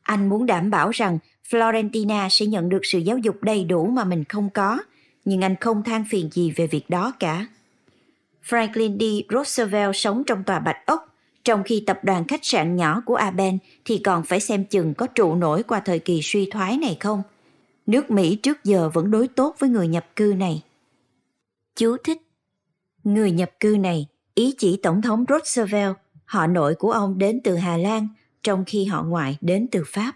Anh 0.02 0.28
muốn 0.28 0.46
đảm 0.46 0.70
bảo 0.70 0.90
rằng 0.90 1.18
Florentina 1.50 2.28
sẽ 2.28 2.46
nhận 2.46 2.68
được 2.68 2.80
sự 2.82 2.98
giáo 2.98 3.18
dục 3.18 3.42
đầy 3.42 3.64
đủ 3.64 3.86
mà 3.86 4.04
mình 4.04 4.24
không 4.24 4.50
có, 4.50 4.78
nhưng 5.24 5.44
anh 5.44 5.56
không 5.60 5.82
than 5.82 6.04
phiền 6.08 6.30
gì 6.32 6.50
về 6.50 6.66
việc 6.66 6.90
đó 6.90 7.12
cả. 7.18 7.46
Franklin 8.48 8.98
D. 8.98 9.32
Roosevelt 9.32 9.96
sống 9.96 10.22
trong 10.26 10.44
tòa 10.44 10.58
Bạch 10.58 10.86
Ốc, 10.86 11.16
trong 11.44 11.62
khi 11.62 11.84
tập 11.86 12.00
đoàn 12.02 12.24
khách 12.28 12.44
sạn 12.44 12.76
nhỏ 12.76 13.02
của 13.06 13.14
Aben 13.14 13.58
thì 13.84 13.98
còn 13.98 14.24
phải 14.24 14.40
xem 14.40 14.64
chừng 14.64 14.94
có 14.94 15.06
trụ 15.06 15.34
nổi 15.34 15.62
qua 15.62 15.80
thời 15.80 15.98
kỳ 15.98 16.20
suy 16.22 16.50
thoái 16.50 16.76
này 16.76 16.96
không. 17.00 17.22
Nước 17.86 18.10
Mỹ 18.10 18.36
trước 18.36 18.64
giờ 18.64 18.90
vẫn 18.94 19.10
đối 19.10 19.28
tốt 19.28 19.56
với 19.58 19.70
người 19.70 19.88
nhập 19.88 20.06
cư 20.16 20.34
này. 20.36 20.62
Chú 21.76 21.96
thích 22.04 22.22
Người 23.04 23.30
nhập 23.30 23.50
cư 23.60 23.76
này 23.80 24.06
ý 24.34 24.54
chỉ 24.58 24.76
Tổng 24.82 25.02
thống 25.02 25.24
Roosevelt, 25.28 25.96
họ 26.24 26.46
nội 26.46 26.74
của 26.74 26.92
ông 26.92 27.18
đến 27.18 27.40
từ 27.44 27.56
Hà 27.56 27.76
Lan, 27.76 28.08
trong 28.42 28.64
khi 28.66 28.84
họ 28.84 29.02
ngoại 29.02 29.38
đến 29.40 29.68
từ 29.70 29.82
Pháp. 29.86 30.12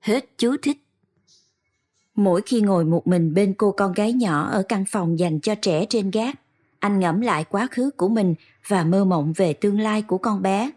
Hết 0.00 0.38
chú 0.38 0.56
thích. 0.62 0.85
Mỗi 2.16 2.42
khi 2.46 2.60
ngồi 2.60 2.84
một 2.84 3.06
mình 3.06 3.34
bên 3.34 3.54
cô 3.58 3.72
con 3.72 3.92
gái 3.92 4.12
nhỏ 4.12 4.48
ở 4.48 4.62
căn 4.68 4.84
phòng 4.84 5.18
dành 5.18 5.40
cho 5.40 5.54
trẻ 5.54 5.86
trên 5.88 6.10
gác, 6.10 6.34
anh 6.78 7.00
ngẫm 7.00 7.20
lại 7.20 7.44
quá 7.44 7.68
khứ 7.70 7.90
của 7.96 8.08
mình 8.08 8.34
và 8.68 8.84
mơ 8.84 9.04
mộng 9.04 9.32
về 9.36 9.52
tương 9.52 9.80
lai 9.80 10.02
của 10.02 10.18
con 10.18 10.42
bé. 10.42 10.70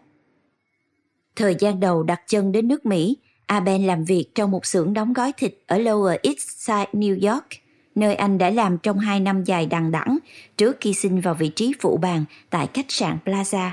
Thời 1.36 1.56
gian 1.58 1.80
đầu 1.80 2.02
đặt 2.02 2.20
chân 2.26 2.52
đến 2.52 2.68
nước 2.68 2.86
Mỹ, 2.86 3.16
Aben 3.46 3.86
làm 3.86 4.04
việc 4.04 4.34
trong 4.34 4.50
một 4.50 4.66
xưởng 4.66 4.92
đóng 4.92 5.12
gói 5.12 5.32
thịt 5.36 5.54
ở 5.66 5.78
Lower 5.78 6.18
East 6.22 6.48
Side, 6.48 6.86
New 6.92 7.32
York, 7.32 7.46
nơi 7.94 8.14
anh 8.14 8.38
đã 8.38 8.50
làm 8.50 8.78
trong 8.78 8.98
hai 8.98 9.20
năm 9.20 9.44
dài 9.44 9.66
đằng 9.66 9.90
đẵng 9.90 10.18
trước 10.56 10.76
khi 10.80 10.94
xin 10.94 11.20
vào 11.20 11.34
vị 11.34 11.48
trí 11.48 11.72
phụ 11.80 11.96
bàn 11.96 12.24
tại 12.50 12.68
khách 12.74 12.86
sạn 12.88 13.18
Plaza. 13.24 13.70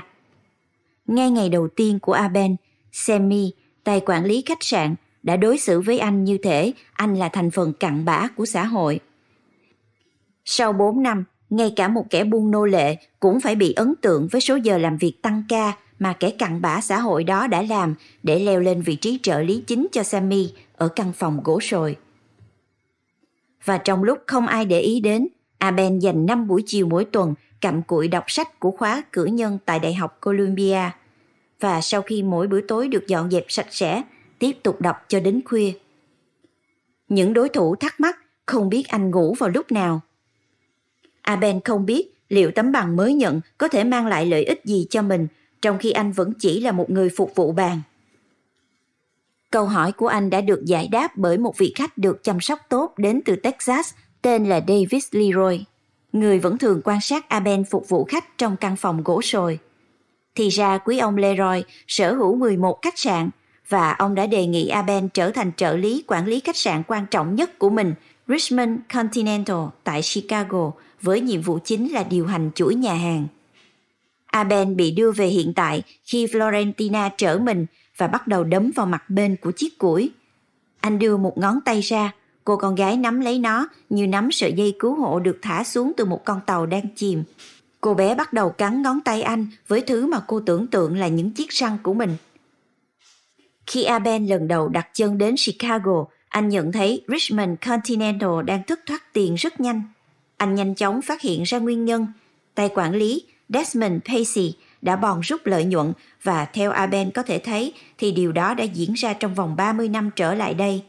Ngay 1.06 1.30
ngày 1.30 1.48
đầu 1.48 1.68
tiên 1.68 1.98
của 1.98 2.12
Aben, 2.12 2.56
Sammy, 2.92 3.52
tài 3.84 4.00
quản 4.06 4.24
lý 4.24 4.42
khách 4.46 4.58
sạn, 4.60 4.94
đã 5.28 5.36
đối 5.36 5.58
xử 5.58 5.80
với 5.80 5.98
anh 5.98 6.24
như 6.24 6.38
thể 6.38 6.72
anh 6.92 7.14
là 7.14 7.28
thành 7.28 7.50
phần 7.50 7.72
cặn 7.72 8.04
bã 8.04 8.28
của 8.36 8.46
xã 8.46 8.64
hội. 8.64 9.00
Sau 10.44 10.72
4 10.72 11.02
năm, 11.02 11.24
ngay 11.50 11.72
cả 11.76 11.88
một 11.88 12.04
kẻ 12.10 12.24
buôn 12.24 12.50
nô 12.50 12.64
lệ 12.64 12.96
cũng 13.20 13.40
phải 13.40 13.54
bị 13.54 13.72
ấn 13.72 13.94
tượng 14.00 14.28
với 14.28 14.40
số 14.40 14.56
giờ 14.56 14.78
làm 14.78 14.96
việc 14.96 15.22
tăng 15.22 15.42
ca 15.48 15.76
mà 15.98 16.12
kẻ 16.12 16.30
cặn 16.30 16.60
bã 16.60 16.80
xã 16.80 16.98
hội 16.98 17.24
đó 17.24 17.46
đã 17.46 17.62
làm 17.62 17.94
để 18.22 18.38
leo 18.38 18.60
lên 18.60 18.82
vị 18.82 18.96
trí 18.96 19.18
trợ 19.22 19.40
lý 19.40 19.64
chính 19.66 19.86
cho 19.92 20.02
Sammy 20.02 20.52
ở 20.76 20.88
căn 20.88 21.12
phòng 21.12 21.40
gỗ 21.44 21.60
sồi. 21.60 21.96
Và 23.64 23.78
trong 23.78 24.02
lúc 24.02 24.18
không 24.26 24.46
ai 24.46 24.64
để 24.64 24.80
ý 24.80 25.00
đến, 25.00 25.28
Aben 25.58 25.98
dành 25.98 26.26
5 26.26 26.46
buổi 26.46 26.62
chiều 26.66 26.86
mỗi 26.86 27.04
tuần 27.04 27.34
cặm 27.60 27.82
cụi 27.82 28.08
đọc 28.08 28.24
sách 28.26 28.60
của 28.60 28.70
khóa 28.70 29.02
cử 29.12 29.24
nhân 29.24 29.58
tại 29.64 29.78
Đại 29.78 29.94
học 29.94 30.18
Columbia. 30.20 30.90
Và 31.60 31.80
sau 31.80 32.02
khi 32.02 32.22
mỗi 32.22 32.46
bữa 32.46 32.60
tối 32.60 32.88
được 32.88 33.06
dọn 33.06 33.30
dẹp 33.30 33.44
sạch 33.48 33.68
sẽ, 33.70 34.02
tiếp 34.38 34.52
tục 34.62 34.80
đọc 34.80 34.96
cho 35.08 35.20
đến 35.20 35.40
khuya. 35.44 35.72
Những 37.08 37.32
đối 37.32 37.48
thủ 37.48 37.76
thắc 37.76 38.00
mắc 38.00 38.18
không 38.46 38.68
biết 38.68 38.88
anh 38.88 39.10
ngủ 39.10 39.34
vào 39.38 39.50
lúc 39.50 39.72
nào. 39.72 40.00
Aben 41.22 41.60
không 41.64 41.86
biết 41.86 42.14
liệu 42.28 42.50
tấm 42.50 42.72
bằng 42.72 42.96
mới 42.96 43.14
nhận 43.14 43.40
có 43.58 43.68
thể 43.68 43.84
mang 43.84 44.06
lại 44.06 44.26
lợi 44.26 44.44
ích 44.44 44.60
gì 44.64 44.86
cho 44.90 45.02
mình 45.02 45.26
trong 45.62 45.78
khi 45.78 45.90
anh 45.90 46.12
vẫn 46.12 46.32
chỉ 46.38 46.60
là 46.60 46.72
một 46.72 46.90
người 46.90 47.08
phục 47.16 47.34
vụ 47.34 47.52
bàn. 47.52 47.80
Câu 49.50 49.64
hỏi 49.64 49.92
của 49.92 50.06
anh 50.06 50.30
đã 50.30 50.40
được 50.40 50.64
giải 50.64 50.88
đáp 50.88 51.16
bởi 51.16 51.38
một 51.38 51.58
vị 51.58 51.72
khách 51.76 51.98
được 51.98 52.24
chăm 52.24 52.40
sóc 52.40 52.58
tốt 52.68 52.94
đến 52.98 53.20
từ 53.24 53.36
Texas 53.36 53.94
tên 54.22 54.44
là 54.44 54.60
Davis 54.68 55.08
Leroy, 55.10 55.64
người 56.12 56.38
vẫn 56.38 56.58
thường 56.58 56.80
quan 56.84 57.00
sát 57.00 57.28
Aben 57.28 57.64
phục 57.64 57.88
vụ 57.88 58.04
khách 58.04 58.38
trong 58.38 58.56
căn 58.56 58.76
phòng 58.76 59.02
gỗ 59.04 59.22
sồi. 59.22 59.58
Thì 60.34 60.48
ra 60.48 60.78
quý 60.78 60.98
ông 60.98 61.16
Leroy 61.16 61.64
sở 61.86 62.14
hữu 62.14 62.36
11 62.36 62.82
khách 62.82 62.98
sạn 62.98 63.30
và 63.68 63.92
ông 63.92 64.14
đã 64.14 64.26
đề 64.26 64.46
nghị 64.46 64.68
Aben 64.68 65.08
trở 65.08 65.30
thành 65.30 65.52
trợ 65.56 65.76
lý 65.76 66.04
quản 66.06 66.26
lý 66.26 66.40
khách 66.40 66.56
sạn 66.56 66.82
quan 66.86 67.06
trọng 67.10 67.34
nhất 67.34 67.58
của 67.58 67.70
mình, 67.70 67.94
Richmond 68.28 68.70
Continental 68.94 69.66
tại 69.84 70.00
Chicago, 70.14 70.72
với 71.02 71.20
nhiệm 71.20 71.42
vụ 71.42 71.58
chính 71.64 71.92
là 71.92 72.02
điều 72.02 72.26
hành 72.26 72.50
chuỗi 72.54 72.74
nhà 72.74 72.94
hàng. 72.94 73.26
Aben 74.26 74.76
bị 74.76 74.90
đưa 74.90 75.12
về 75.12 75.26
hiện 75.26 75.52
tại 75.54 75.82
khi 76.04 76.26
Florentina 76.26 77.10
trở 77.16 77.38
mình 77.38 77.66
và 77.96 78.06
bắt 78.06 78.26
đầu 78.26 78.44
đấm 78.44 78.70
vào 78.74 78.86
mặt 78.86 79.10
bên 79.10 79.36
của 79.36 79.50
chiếc 79.50 79.78
củi. 79.78 80.10
Anh 80.80 80.98
đưa 80.98 81.16
một 81.16 81.38
ngón 81.38 81.60
tay 81.64 81.80
ra, 81.80 82.12
cô 82.44 82.56
con 82.56 82.74
gái 82.74 82.96
nắm 82.96 83.20
lấy 83.20 83.38
nó 83.38 83.68
như 83.90 84.06
nắm 84.06 84.32
sợi 84.32 84.52
dây 84.52 84.76
cứu 84.78 84.94
hộ 84.94 85.20
được 85.20 85.38
thả 85.42 85.64
xuống 85.64 85.92
từ 85.96 86.04
một 86.04 86.24
con 86.24 86.40
tàu 86.46 86.66
đang 86.66 86.84
chìm. 86.96 87.24
Cô 87.80 87.94
bé 87.94 88.14
bắt 88.14 88.32
đầu 88.32 88.50
cắn 88.50 88.82
ngón 88.82 89.00
tay 89.00 89.22
anh 89.22 89.46
với 89.68 89.80
thứ 89.80 90.06
mà 90.06 90.20
cô 90.26 90.40
tưởng 90.40 90.66
tượng 90.66 90.96
là 90.96 91.08
những 91.08 91.30
chiếc 91.30 91.50
răng 91.50 91.78
của 91.82 91.94
mình. 91.94 92.16
Khi 93.68 93.84
Aben 93.84 94.26
lần 94.26 94.48
đầu 94.48 94.68
đặt 94.68 94.88
chân 94.94 95.18
đến 95.18 95.34
Chicago, 95.46 96.04
anh 96.28 96.48
nhận 96.48 96.72
thấy 96.72 97.02
Richmond 97.08 97.50
Continental 97.66 98.42
đang 98.44 98.62
thất 98.62 98.80
thoát 98.86 99.12
tiền 99.12 99.34
rất 99.34 99.60
nhanh. 99.60 99.82
Anh 100.36 100.54
nhanh 100.54 100.74
chóng 100.74 101.02
phát 101.02 101.20
hiện 101.20 101.42
ra 101.42 101.58
nguyên 101.58 101.84
nhân. 101.84 102.06
Tay 102.54 102.70
quản 102.74 102.94
lý 102.94 103.22
Desmond 103.48 104.02
Pacey 104.04 104.54
đã 104.82 104.96
bòn 104.96 105.20
rút 105.20 105.46
lợi 105.46 105.64
nhuận 105.64 105.92
và 106.22 106.44
theo 106.44 106.70
Aben 106.70 107.10
có 107.10 107.22
thể 107.22 107.38
thấy 107.38 107.72
thì 107.98 108.12
điều 108.12 108.32
đó 108.32 108.54
đã 108.54 108.64
diễn 108.64 108.92
ra 108.92 109.12
trong 109.12 109.34
vòng 109.34 109.56
30 109.56 109.88
năm 109.88 110.10
trở 110.16 110.34
lại 110.34 110.54
đây. 110.54 110.82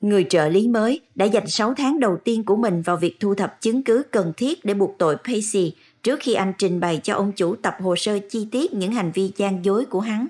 Người 0.00 0.26
trợ 0.30 0.48
lý 0.48 0.68
mới 0.68 1.00
đã 1.14 1.26
dành 1.26 1.46
6 1.46 1.74
tháng 1.74 2.00
đầu 2.00 2.16
tiên 2.24 2.44
của 2.44 2.56
mình 2.56 2.82
vào 2.82 2.96
việc 2.96 3.20
thu 3.20 3.34
thập 3.34 3.60
chứng 3.60 3.82
cứ 3.82 4.02
cần 4.10 4.32
thiết 4.36 4.64
để 4.64 4.74
buộc 4.74 4.94
tội 4.98 5.16
Pacey 5.16 5.72
trước 6.02 6.18
khi 6.22 6.34
anh 6.34 6.52
trình 6.58 6.80
bày 6.80 7.00
cho 7.02 7.14
ông 7.14 7.32
chủ 7.32 7.56
tập 7.56 7.76
hồ 7.80 7.96
sơ 7.96 8.18
chi 8.30 8.48
tiết 8.50 8.74
những 8.74 8.92
hành 8.92 9.10
vi 9.14 9.32
gian 9.36 9.64
dối 9.64 9.84
của 9.84 10.00
hắn. 10.00 10.26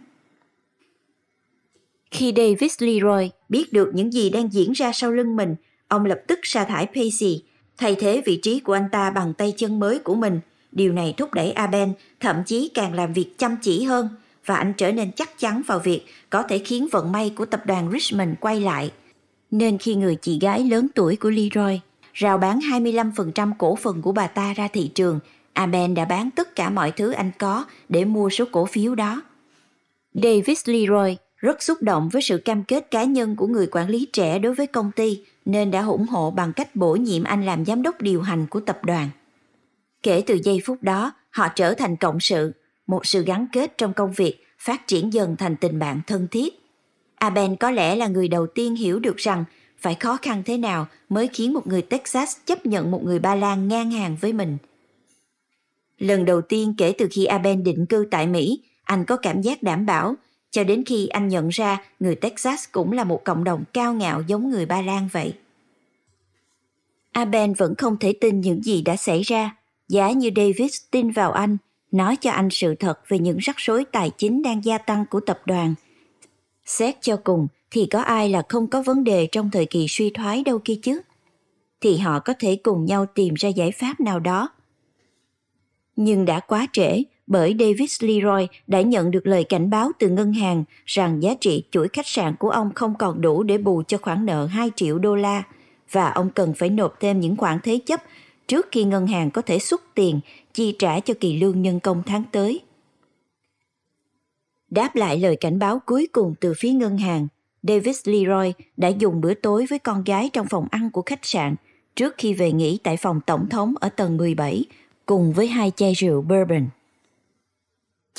Khi 2.11 2.33
Davis 2.37 2.83
Leroy 2.83 3.31
biết 3.49 3.73
được 3.73 3.91
những 3.95 4.13
gì 4.13 4.31
đang 4.31 4.53
diễn 4.53 4.73
ra 4.73 4.93
sau 4.93 5.13
lưng 5.13 5.37
mình, 5.37 5.57
ông 5.89 6.05
lập 6.05 6.21
tức 6.27 6.39
sa 6.43 6.65
thải 6.65 6.87
Pacey, 6.87 7.43
thay 7.79 7.95
thế 7.95 8.23
vị 8.27 8.39
trí 8.43 8.61
của 8.61 8.73
anh 8.73 8.89
ta 8.93 9.11
bằng 9.11 9.35
tay 9.35 9.55
chân 9.57 9.81
mới 9.81 9.99
của 9.99 10.15
mình. 10.15 10.41
Điều 10.73 10.93
này 10.93 11.15
thúc 11.17 11.35
đẩy 11.35 11.53
Aben 11.53 11.93
thậm 12.21 12.37
chí 12.47 12.71
càng 12.75 12.95
làm 12.95 13.13
việc 13.13 13.39
chăm 13.39 13.57
chỉ 13.63 13.83
hơn 13.83 14.09
và 14.47 14.57
anh 14.57 14.73
trở 14.77 14.93
nên 14.93 15.13
chắc 15.13 15.39
chắn 15.39 15.63
vào 15.67 15.79
việc 15.79 16.07
có 16.31 16.43
thể 16.43 16.59
khiến 16.59 16.89
vận 16.93 17.13
may 17.13 17.33
của 17.37 17.47
tập 17.47 17.67
đoàn 17.67 17.91
Richmond 17.93 18.31
quay 18.41 18.61
lại. 18.61 18.93
Nên 19.51 19.79
khi 19.79 19.95
người 19.95 20.17
chị 20.17 20.39
gái 20.39 20.65
lớn 20.65 20.89
tuổi 20.95 21.17
của 21.17 21.31
Leroy 21.31 21.81
rao 22.21 22.39
bán 22.39 22.59
25% 22.59 23.53
cổ 23.59 23.77
phần 23.77 24.03
của 24.03 24.13
bà 24.13 24.27
ta 24.27 24.53
ra 24.53 24.69
thị 24.69 24.91
trường, 24.95 25.21
Aben 25.53 25.95
đã 25.95 26.05
bán 26.05 26.31
tất 26.31 26.55
cả 26.55 26.71
mọi 26.71 26.93
thứ 26.93 27.11
anh 27.11 27.31
có 27.39 27.65
để 27.89 28.05
mua 28.05 28.31
số 28.31 28.45
cổ 28.53 28.67
phiếu 28.67 28.95
đó. 28.95 29.23
Davis 30.15 30.69
Leroy 30.69 31.17
rất 31.39 31.63
xúc 31.63 31.83
động 31.83 32.09
với 32.09 32.23
sự 32.23 32.39
cam 32.39 32.65
kết 32.65 32.91
cá 32.91 33.05
nhân 33.05 33.37
của 33.37 33.47
người 33.47 33.67
quản 33.67 33.89
lý 33.89 34.07
trẻ 34.13 34.39
đối 34.39 34.55
với 34.55 34.67
công 34.67 34.93
ty 34.93 35.25
nên 35.45 35.71
đã 35.71 35.87
ủng 35.87 36.07
hộ 36.07 36.31
bằng 36.31 36.53
cách 36.53 36.77
bổ 36.77 36.97
nhiệm 36.97 37.25
anh 37.25 37.47
làm 37.47 37.65
giám 37.65 37.83
đốc 37.83 38.01
điều 38.01 38.23
hành 38.23 38.47
của 38.47 38.61
tập 38.61 38.79
đoàn. 38.85 39.09
Kể 40.03 40.23
từ 40.27 40.39
giây 40.45 40.61
phút 40.65 40.83
đó, 40.83 41.13
họ 41.31 41.49
trở 41.49 41.75
thành 41.75 41.97
cộng 41.97 42.21
sự. 42.21 42.53
một 42.87 43.07
sự 43.07 43.25
gắn 43.25 43.47
kết 43.53 43.79
trong 43.79 43.93
công 43.93 44.13
việc 44.13 44.47
phát 44.59 44.87
triển 44.87 45.13
dần 45.13 45.37
thành 45.37 45.57
tình 45.57 45.79
bạn 45.79 46.01
thân 46.07 46.29
thiết. 46.31 46.61
Aben 47.15 47.57
có 47.57 47.71
lẽ 47.71 47.97
là 47.97 48.07
người 48.07 48.29
đầu 48.29 48.47
tiên 48.47 48.75
hiểu 48.75 48.99
được 48.99 49.17
rằng 49.17 49.45
phải 49.79 49.95
khó 49.95 50.19
khăn 50.23 50.43
thế 50.47 50.59
nào 50.59 50.87
mới 51.09 51.29
khiến 51.29 51.53
một 51.53 51.67
người 51.67 51.83
Texas 51.83 52.37
chấp 52.47 52.67
nhận 52.67 52.91
một 52.91 53.05
người 53.05 53.19
Ba 53.19 53.35
Lan 53.35 53.69
ngang 53.69 53.91
hàng 53.91 54.17
với 54.21 54.33
mình. 54.33 54.59
Lần 55.99 56.25
đầu 56.25 56.41
tiên 56.41 56.75
kể 56.79 56.93
từ 56.99 57.09
khi 57.11 57.25
Aben 57.25 57.65
định 57.65 57.87
cư 57.87 58.09
tại 58.11 58.27
Mỹ, 58.27 58.63
anh 58.85 59.05
có 59.05 59.17
cảm 59.17 59.43
giác 59.43 59.63
đảm 59.63 59.87
bảo, 59.87 60.15
cho 60.51 60.65
đến 60.65 60.85
khi 60.87 61.07
anh 61.07 61.29
nhận 61.29 61.49
ra 61.49 61.83
người 62.01 62.15
Texas 62.15 62.65
cũng 62.73 62.93
là 62.93 63.05
một 63.05 63.25
cộng 63.25 63.45
đồng 63.45 63.65
cao 63.73 63.95
ngạo 63.95 64.23
giống 64.27 64.51
người 64.51 64.67
Ba 64.67 64.83
Lan 64.83 65.09
vậy. 65.13 65.35
Aben 67.13 67.55
vẫn 67.55 67.75
không 67.75 67.97
thể 67.97 68.13
tin 68.13 68.41
những 68.41 68.63
gì 68.63 68.83
đã 68.83 68.97
xảy 68.97 69.23
ra, 69.23 69.57
giá 69.89 70.11
như 70.11 70.31
Davis 70.37 70.83
tin 70.91 71.11
vào 71.11 71.33
anh, 71.33 71.57
nói 71.91 72.17
cho 72.17 72.31
anh 72.31 72.51
sự 72.51 72.75
thật 72.75 73.01
về 73.09 73.19
những 73.19 73.39
rắc 73.39 73.57
rối 73.59 73.85
tài 73.85 74.11
chính 74.11 74.43
đang 74.43 74.65
gia 74.65 74.79
tăng 74.79 75.05
của 75.11 75.21
tập 75.21 75.41
đoàn. 75.45 75.75
Xét 76.67 76.97
cho 77.01 77.17
cùng 77.25 77.49
thì 77.71 77.87
có 77.87 78.01
ai 78.01 78.29
là 78.29 78.43
không 78.49 78.67
có 78.67 78.83
vấn 78.83 79.05
đề 79.05 79.29
trong 79.33 79.51
thời 79.51 79.67
kỳ 79.67 79.87
suy 79.89 80.11
thoái 80.11 80.43
đâu 80.43 80.59
kia 80.65 80.79
chứ? 80.83 81.01
Thì 81.81 81.97
họ 81.97 82.21
có 82.21 82.35
thể 82.39 82.57
cùng 82.57 82.85
nhau 82.85 83.07
tìm 83.07 83.35
ra 83.35 83.49
giải 83.49 83.73
pháp 83.73 84.01
nào 84.01 84.21
đó. 84.21 84.49
Nhưng 85.97 86.25
đã 86.25 86.41
quá 86.41 86.67
trễ 86.73 87.03
bởi 87.29 87.57
Davis 87.59 88.03
Leroy 88.03 88.47
đã 88.67 88.81
nhận 88.81 89.11
được 89.11 89.27
lời 89.27 89.45
cảnh 89.45 89.71
báo 89.71 89.91
từ 89.99 90.09
ngân 90.09 90.33
hàng 90.33 90.65
rằng 90.87 91.23
giá 91.23 91.35
trị 91.41 91.63
chuỗi 91.71 91.89
khách 91.93 92.07
sạn 92.07 92.35
của 92.37 92.51
ông 92.51 92.71
không 92.75 92.95
còn 92.99 93.21
đủ 93.21 93.43
để 93.43 93.59
bù 93.59 93.83
cho 93.89 93.99
khoản 93.99 94.27
nợ 94.27 94.47
2 94.47 94.71
triệu 94.77 94.99
đô 94.99 95.17
la 95.17 95.43
và 95.93 96.11
ông 96.11 96.31
cần 96.31 96.55
phải 96.55 96.71
nộp 96.71 97.01
thêm 97.01 97.21
những 97.21 97.37
khoản 97.37 97.59
thế 97.63 97.81
chấp 97.87 98.03
trước 98.47 98.67
khi 98.73 98.85
ngân 98.85 99.07
hàng 99.07 99.31
có 99.31 99.43
thể 99.43 99.59
xuất 99.59 99.83
tiền 99.95 100.21
chi 100.53 100.77
trả 100.79 101.01
cho 101.01 101.15
kỳ 101.21 101.39
lương 101.39 101.63
nhân 101.63 101.81
công 101.81 102.03
tháng 102.07 102.23
tới. 102.33 102.61
Đáp 104.71 104.97
lại 104.97 105.19
lời 105.19 105.37
cảnh 105.37 105.59
báo 105.59 105.81
cuối 105.87 106.09
cùng 106.13 106.35
từ 106.41 106.55
phía 106.59 106.71
ngân 106.71 106.99
hàng, 106.99 107.29
Davis 107.63 108.01
Leroy 108.05 108.53
đã 108.77 108.89
dùng 108.89 109.21
bữa 109.21 109.35
tối 109.35 109.67
với 109.71 109.79
con 109.79 110.05
gái 110.05 110.31
trong 110.33 110.47
phòng 110.47 110.67
ăn 110.71 110.91
của 110.91 111.03
khách 111.07 111.21
sạn 111.23 111.55
trước 111.97 112.15
khi 112.19 112.35
về 112.35 112.53
nghỉ 112.53 112.79
tại 112.83 112.97
phòng 112.97 113.21
tổng 113.27 113.49
thống 113.49 113.75
ở 113.81 113.89
tầng 113.89 114.17
17 114.17 114.65
cùng 115.07 115.33
với 115.33 115.47
hai 115.47 115.73
chai 115.77 115.93
rượu 115.93 116.23
bourbon. 116.23 116.67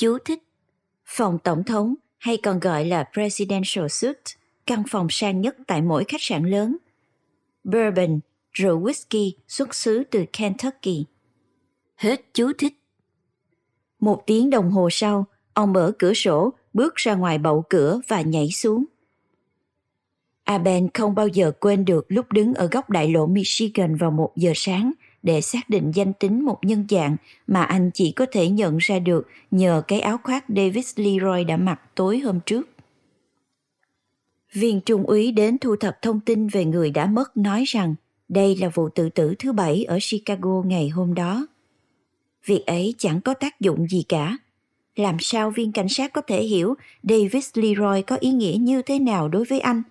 Chú 0.00 0.18
thích 0.24 0.42
Phòng 1.04 1.38
tổng 1.44 1.64
thống 1.64 1.94
hay 2.18 2.36
còn 2.36 2.60
gọi 2.60 2.84
là 2.84 3.04
Presidential 3.12 3.86
Suite, 3.88 4.20
căn 4.66 4.82
phòng 4.88 5.06
sang 5.10 5.40
nhất 5.40 5.56
tại 5.66 5.82
mỗi 5.82 6.04
khách 6.04 6.22
sạn 6.22 6.50
lớn. 6.50 6.76
Bourbon, 7.64 8.20
rượu 8.52 8.80
whisky 8.80 9.32
xuất 9.48 9.74
xứ 9.74 10.02
từ 10.10 10.24
Kentucky. 10.32 11.04
Hết 11.96 12.24
chú 12.34 12.52
thích. 12.58 12.72
Một 13.98 14.22
tiếng 14.26 14.50
đồng 14.50 14.70
hồ 14.70 14.88
sau, 14.92 15.26
ông 15.54 15.72
mở 15.72 15.92
cửa 15.98 16.14
sổ, 16.14 16.52
bước 16.72 16.94
ra 16.96 17.14
ngoài 17.14 17.38
bậu 17.38 17.64
cửa 17.70 18.00
và 18.08 18.20
nhảy 18.20 18.50
xuống. 18.50 18.84
Aben 20.44 20.88
không 20.94 21.14
bao 21.14 21.28
giờ 21.28 21.52
quên 21.60 21.84
được 21.84 22.06
lúc 22.08 22.32
đứng 22.32 22.54
ở 22.54 22.66
góc 22.66 22.90
đại 22.90 23.08
lộ 23.08 23.26
Michigan 23.26 23.96
vào 23.96 24.10
một 24.10 24.32
giờ 24.36 24.52
sáng 24.54 24.92
để 25.22 25.40
xác 25.40 25.70
định 25.70 25.92
danh 25.94 26.12
tính 26.12 26.44
một 26.44 26.58
nhân 26.62 26.86
dạng 26.90 27.16
mà 27.46 27.62
anh 27.62 27.90
chỉ 27.94 28.12
có 28.12 28.26
thể 28.32 28.48
nhận 28.48 28.76
ra 28.78 28.98
được 28.98 29.28
nhờ 29.50 29.82
cái 29.88 30.00
áo 30.00 30.18
khoác 30.22 30.44
Davis 30.48 30.92
Leroy 30.96 31.44
đã 31.44 31.56
mặc 31.56 31.80
tối 31.94 32.18
hôm 32.18 32.40
trước. 32.46 32.68
Viên 34.52 34.80
trung 34.80 35.02
úy 35.02 35.32
đến 35.32 35.58
thu 35.58 35.76
thập 35.76 36.02
thông 36.02 36.20
tin 36.20 36.48
về 36.48 36.64
người 36.64 36.90
đã 36.90 37.06
mất 37.06 37.36
nói 37.36 37.64
rằng 37.66 37.94
đây 38.28 38.56
là 38.56 38.68
vụ 38.68 38.88
tự 38.88 39.08
tử 39.08 39.34
thứ 39.38 39.52
bảy 39.52 39.84
ở 39.84 39.98
Chicago 40.10 40.62
ngày 40.66 40.88
hôm 40.88 41.14
đó. 41.14 41.46
Việc 42.44 42.66
ấy 42.66 42.94
chẳng 42.98 43.20
có 43.20 43.34
tác 43.34 43.60
dụng 43.60 43.86
gì 43.86 44.04
cả. 44.08 44.38
Làm 44.96 45.16
sao 45.20 45.50
viên 45.50 45.72
cảnh 45.72 45.88
sát 45.88 46.12
có 46.12 46.20
thể 46.20 46.42
hiểu 46.42 46.74
Davis 47.02 47.50
Leroy 47.54 48.02
có 48.06 48.16
ý 48.16 48.30
nghĩa 48.30 48.56
như 48.60 48.82
thế 48.82 48.98
nào 48.98 49.28
đối 49.28 49.44
với 49.44 49.60
anh? 49.60 49.82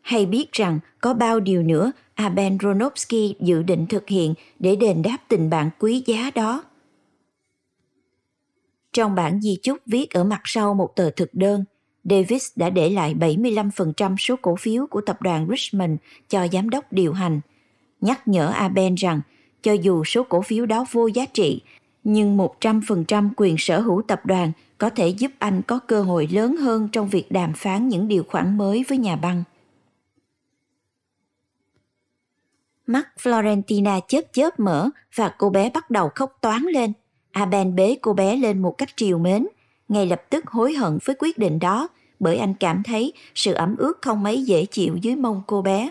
Hay 0.00 0.26
biết 0.26 0.52
rằng 0.52 0.78
có 1.00 1.14
bao 1.14 1.40
điều 1.40 1.62
nữa 1.62 1.92
Aben 2.14 2.58
Ronovsky 2.62 3.34
dự 3.40 3.62
định 3.62 3.86
thực 3.86 4.08
hiện 4.08 4.34
để 4.58 4.76
đền 4.76 5.02
đáp 5.02 5.18
tình 5.28 5.50
bạn 5.50 5.70
quý 5.78 6.02
giá 6.06 6.30
đó? 6.34 6.64
Trong 8.92 9.14
bản 9.14 9.40
di 9.40 9.58
chúc 9.62 9.78
viết 9.86 10.10
ở 10.10 10.24
mặt 10.24 10.40
sau 10.44 10.74
một 10.74 10.96
tờ 10.96 11.10
thực 11.10 11.34
đơn, 11.34 11.64
Davis 12.04 12.46
đã 12.56 12.70
để 12.70 12.90
lại 12.90 13.14
75% 13.14 14.16
số 14.16 14.36
cổ 14.42 14.56
phiếu 14.56 14.86
của 14.86 15.00
tập 15.00 15.22
đoàn 15.22 15.48
Richmond 15.50 15.92
cho 16.28 16.46
giám 16.52 16.70
đốc 16.70 16.92
điều 16.92 17.12
hành, 17.12 17.40
nhắc 18.00 18.28
nhở 18.28 18.46
Aben 18.46 18.94
rằng 18.94 19.20
cho 19.62 19.72
dù 19.72 20.04
số 20.04 20.22
cổ 20.22 20.42
phiếu 20.42 20.66
đó 20.66 20.84
vô 20.92 21.06
giá 21.06 21.26
trị, 21.26 21.60
nhưng 22.04 22.36
100% 22.36 23.30
quyền 23.36 23.54
sở 23.58 23.80
hữu 23.80 24.02
tập 24.02 24.26
đoàn 24.26 24.52
có 24.78 24.90
thể 24.90 25.08
giúp 25.08 25.30
anh 25.38 25.62
có 25.62 25.78
cơ 25.78 26.02
hội 26.02 26.28
lớn 26.32 26.56
hơn 26.56 26.88
trong 26.92 27.08
việc 27.08 27.32
đàm 27.32 27.52
phán 27.52 27.88
những 27.88 28.08
điều 28.08 28.24
khoản 28.24 28.58
mới 28.58 28.84
với 28.88 28.98
nhà 28.98 29.16
băng. 29.16 29.44
Mắt 32.86 33.08
Florentina 33.22 34.00
chớp 34.08 34.20
chớp 34.32 34.60
mở 34.60 34.90
và 35.14 35.34
cô 35.38 35.50
bé 35.50 35.70
bắt 35.74 35.90
đầu 35.90 36.10
khóc 36.14 36.38
toán 36.40 36.62
lên. 36.62 36.92
Aben 37.32 37.76
bế 37.76 37.96
cô 38.02 38.12
bé 38.12 38.36
lên 38.36 38.62
một 38.62 38.78
cách 38.78 38.88
triều 38.96 39.18
mến, 39.18 39.46
ngay 39.88 40.06
lập 40.06 40.22
tức 40.30 40.46
hối 40.46 40.74
hận 40.74 40.98
với 41.04 41.16
quyết 41.18 41.38
định 41.38 41.58
đó 41.58 41.88
bởi 42.20 42.36
anh 42.36 42.54
cảm 42.60 42.82
thấy 42.82 43.12
sự 43.34 43.52
ẩm 43.52 43.76
ướt 43.76 43.98
không 44.02 44.22
mấy 44.22 44.42
dễ 44.42 44.64
chịu 44.64 44.96
dưới 44.96 45.16
mông 45.16 45.42
cô 45.46 45.62
bé. 45.62 45.90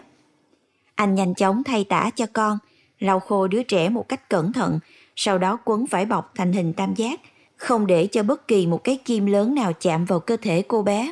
Anh 0.96 1.16
nhanh 1.16 1.36
chóng 1.36 1.64
thay 1.64 1.84
tả 1.84 2.10
cho 2.16 2.26
con, 2.34 2.58
lau 3.00 3.20
khô 3.20 3.48
đứa 3.48 3.64
trẻ 3.64 3.90
một 3.90 4.10
cách 4.10 4.30
cẩn 4.30 4.54
thận, 4.54 4.80
sau 5.16 5.38
đó 5.38 5.58
quấn 5.66 5.86
vải 5.86 6.06
bọc 6.06 6.32
thành 6.36 6.54
hình 6.54 6.74
tam 6.74 6.94
giác, 6.94 7.22
không 7.56 7.88
để 7.88 8.08
cho 8.08 8.24
bất 8.24 8.48
kỳ 8.48 8.68
một 8.68 8.84
cái 8.84 8.98
kim 9.06 9.26
lớn 9.26 9.56
nào 9.56 9.74
chạm 9.74 10.06
vào 10.06 10.20
cơ 10.20 10.38
thể 10.42 10.64
cô 10.68 10.84
bé. 10.84 11.12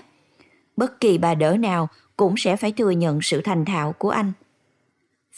Bất 0.78 1.00
kỳ 1.00 1.17
bà 1.17 1.36
đỡ 1.36 1.58
nào 1.58 1.88
cũng 2.17 2.38
sẽ 2.38 2.56
phải 2.56 2.72
thừa 2.72 2.89
nhận 2.89 3.22
sự 3.22 3.41
thành 3.41 3.65
thạo 3.65 3.94
của 3.98 4.10
anh. 4.10 4.32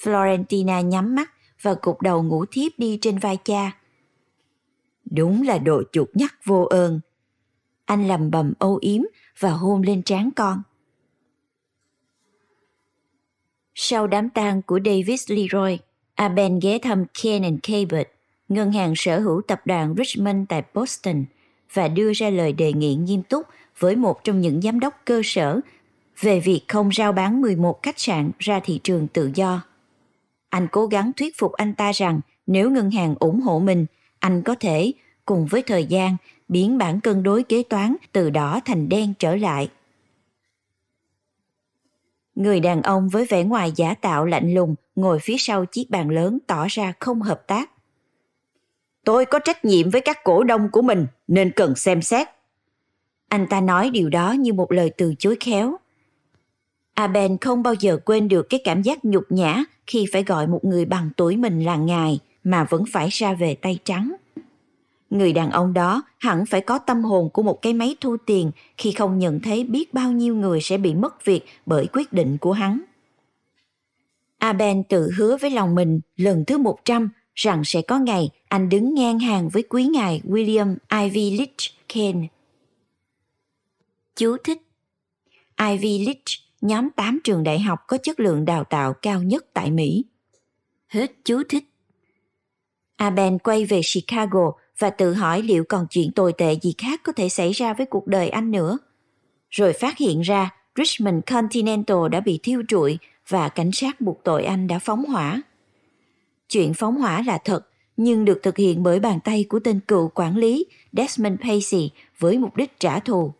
Florentina 0.01 0.82
nhắm 0.82 1.15
mắt 1.15 1.32
và 1.62 1.75
cục 1.75 2.01
đầu 2.01 2.23
ngủ 2.23 2.45
thiếp 2.51 2.71
đi 2.77 2.97
trên 3.01 3.17
vai 3.17 3.38
cha. 3.38 3.71
Đúng 5.06 5.41
là 5.41 5.58
đồ 5.58 5.84
chuột 5.91 6.10
nhắt 6.13 6.45
vô 6.45 6.63
ơn. 6.63 6.99
Anh 7.86 8.08
lầm 8.08 8.32
bầm 8.32 8.53
âu 8.60 8.77
yếm 8.82 9.01
và 9.39 9.49
hôn 9.49 9.82
lên 9.82 10.03
trán 10.03 10.29
con. 10.36 10.62
Sau 13.75 14.08
đám 14.08 14.29
tang 14.29 14.62
của 14.62 14.79
Davis 14.86 15.32
Leroy, 15.32 15.77
Aben 16.15 16.60
ghé 16.60 16.79
thăm 16.79 17.06
Ken 17.23 17.43
and 17.43 17.60
Cabot, 17.63 18.08
ngân 18.49 18.71
hàng 18.71 18.93
sở 18.95 19.19
hữu 19.19 19.41
tập 19.47 19.62
đoàn 19.65 19.95
Richmond 19.97 20.45
tại 20.49 20.63
Boston, 20.73 21.25
và 21.73 21.88
đưa 21.88 22.13
ra 22.13 22.29
lời 22.29 22.53
đề 22.53 22.73
nghị 22.73 22.95
nghiêm 22.95 23.23
túc 23.23 23.47
với 23.79 23.95
một 23.95 24.23
trong 24.23 24.41
những 24.41 24.62
giám 24.62 24.79
đốc 24.79 24.93
cơ 25.06 25.21
sở 25.23 25.60
về 26.19 26.39
việc 26.39 26.62
không 26.67 26.89
rao 26.91 27.12
bán 27.12 27.41
11 27.41 27.84
khách 27.84 27.99
sạn 27.99 28.32
ra 28.39 28.60
thị 28.60 28.79
trường 28.84 29.08
tự 29.08 29.32
do. 29.36 29.62
Anh 30.53 30.67
cố 30.71 30.85
gắng 30.85 31.11
thuyết 31.17 31.37
phục 31.37 31.51
anh 31.51 31.73
ta 31.73 31.91
rằng 31.91 32.19
nếu 32.47 32.71
ngân 32.71 32.91
hàng 32.91 33.15
ủng 33.19 33.41
hộ 33.41 33.59
mình, 33.59 33.85
anh 34.19 34.41
có 34.41 34.55
thể, 34.59 34.91
cùng 35.25 35.45
với 35.45 35.61
thời 35.61 35.85
gian, 35.85 36.17
biến 36.47 36.77
bản 36.77 36.99
cân 36.99 37.23
đối 37.23 37.43
kế 37.43 37.63
toán 37.63 37.95
từ 38.11 38.29
đỏ 38.29 38.59
thành 38.65 38.89
đen 38.89 39.13
trở 39.19 39.35
lại. 39.35 39.69
Người 42.35 42.59
đàn 42.59 42.81
ông 42.81 43.09
với 43.09 43.25
vẻ 43.25 43.43
ngoài 43.43 43.71
giả 43.75 43.93
tạo 43.93 44.25
lạnh 44.25 44.53
lùng 44.53 44.75
ngồi 44.95 45.19
phía 45.19 45.35
sau 45.37 45.65
chiếc 45.65 45.89
bàn 45.89 46.09
lớn 46.09 46.39
tỏ 46.47 46.65
ra 46.69 46.93
không 46.99 47.21
hợp 47.21 47.47
tác. 47.47 47.71
Tôi 49.03 49.25
có 49.25 49.39
trách 49.39 49.65
nhiệm 49.65 49.89
với 49.89 50.01
các 50.01 50.23
cổ 50.23 50.43
đông 50.43 50.69
của 50.71 50.81
mình 50.81 51.07
nên 51.27 51.51
cần 51.51 51.75
xem 51.75 52.01
xét. 52.01 52.27
Anh 53.27 53.47
ta 53.49 53.61
nói 53.61 53.89
điều 53.89 54.09
đó 54.09 54.31
như 54.31 54.53
một 54.53 54.71
lời 54.71 54.91
từ 54.97 55.13
chối 55.19 55.37
khéo. 55.39 55.77
À, 56.93 57.03
Aben 57.03 57.38
không 57.38 57.63
bao 57.63 57.73
giờ 57.73 57.97
quên 58.06 58.27
được 58.27 58.49
cái 58.49 58.62
cảm 58.63 58.82
giác 58.82 59.06
nhục 59.06 59.23
nhã 59.29 59.63
khi 59.88 60.06
phải 60.12 60.23
gọi 60.23 60.47
một 60.47 60.65
người 60.65 60.86
bằng 60.86 61.10
tuổi 61.17 61.38
mình 61.38 61.60
là 61.60 61.75
ngài 61.75 62.19
mà 62.43 62.67
vẫn 62.69 62.84
phải 62.91 63.10
ra 63.12 63.34
về 63.34 63.56
tay 63.56 63.79
trắng. 63.84 64.15
Người 65.10 65.34
đàn 65.34 65.51
ông 65.51 65.73
đó 65.73 66.03
hẳn 66.17 66.45
phải 66.45 66.62
có 66.62 66.77
tâm 66.79 67.03
hồn 67.03 67.29
của 67.34 67.43
một 67.43 67.62
cái 67.62 67.73
máy 67.73 67.95
thu 68.01 68.17
tiền 68.25 68.51
khi 68.77 68.91
không 68.91 69.19
nhận 69.19 69.39
thấy 69.39 69.63
biết 69.63 69.93
bao 69.93 70.12
nhiêu 70.12 70.36
người 70.36 70.62
sẽ 70.62 70.77
bị 70.77 70.93
mất 70.93 71.25
việc 71.25 71.45
bởi 71.65 71.88
quyết 71.93 72.13
định 72.13 72.38
của 72.38 72.51
hắn. 72.51 72.82
À, 74.38 74.47
Aben 74.47 74.84
tự 74.84 75.12
hứa 75.17 75.38
với 75.38 75.49
lòng 75.49 75.75
mình 75.75 76.01
lần 76.17 76.43
thứ 76.47 76.58
100 76.58 77.10
rằng 77.36 77.62
sẽ 77.65 77.82
có 77.82 77.99
ngày 77.99 78.29
anh 78.47 78.69
đứng 78.69 78.93
ngang 78.93 79.19
hàng 79.19 79.49
với 79.49 79.63
quý 79.63 79.86
ngài 79.86 80.21
William 80.25 80.75
Ivy 81.01 81.38
Leach 81.38 81.88
Kane. 81.93 82.27
Chú 84.15 84.38
thích 84.43 84.62
Ivy 85.60 86.06
Leach, 86.06 86.42
nhóm 86.63 86.89
8 86.89 87.19
trường 87.23 87.43
đại 87.43 87.60
học 87.60 87.80
có 87.88 87.97
chất 87.97 88.19
lượng 88.19 88.45
đào 88.45 88.63
tạo 88.63 88.93
cao 88.93 89.23
nhất 89.23 89.45
tại 89.54 89.71
Mỹ. 89.71 90.06
Hết 90.88 91.12
chú 91.23 91.43
thích. 91.49 91.63
Aben 92.95 93.39
quay 93.39 93.65
về 93.65 93.82
Chicago 93.93 94.52
và 94.80 94.89
tự 94.89 95.13
hỏi 95.13 95.41
liệu 95.41 95.63
còn 95.69 95.88
chuyện 95.89 96.12
tồi 96.12 96.34
tệ 96.34 96.54
gì 96.62 96.73
khác 96.78 97.02
có 97.04 97.12
thể 97.12 97.30
xảy 97.30 97.52
ra 97.52 97.73
với 97.73 97.86
cuộc 97.86 98.08
đời 98.08 98.30
anh 98.30 98.52
nữa. 98.52 98.78
Rồi 99.49 99.73
phát 99.73 99.97
hiện 99.97 100.21
ra 100.21 100.49
Richmond 100.76 101.23
Continental 101.32 102.10
đã 102.12 102.19
bị 102.19 102.39
thiêu 102.43 102.62
trụi 102.67 102.97
và 103.28 103.49
cảnh 103.49 103.71
sát 103.71 104.02
buộc 104.02 104.23
tội 104.23 104.43
anh 104.43 104.67
đã 104.67 104.80
phóng 104.80 105.06
hỏa. 105.06 105.41
Chuyện 106.49 106.73
phóng 106.73 106.95
hỏa 106.95 107.23
là 107.26 107.38
thật, 107.38 107.67
nhưng 107.97 108.26
được 108.26 108.39
thực 108.43 108.58
hiện 108.58 108.84
bởi 108.84 108.99
bàn 108.99 109.19
tay 109.23 109.45
của 109.49 109.60
tên 109.60 109.80
cựu 109.80 110.12
quản 110.15 110.38
lý 110.38 110.65
Desmond 110.91 111.39
Pacey 111.41 111.91
với 112.19 112.38
mục 112.38 112.56
đích 112.56 112.80
trả 112.80 112.99
thù. 112.99 113.34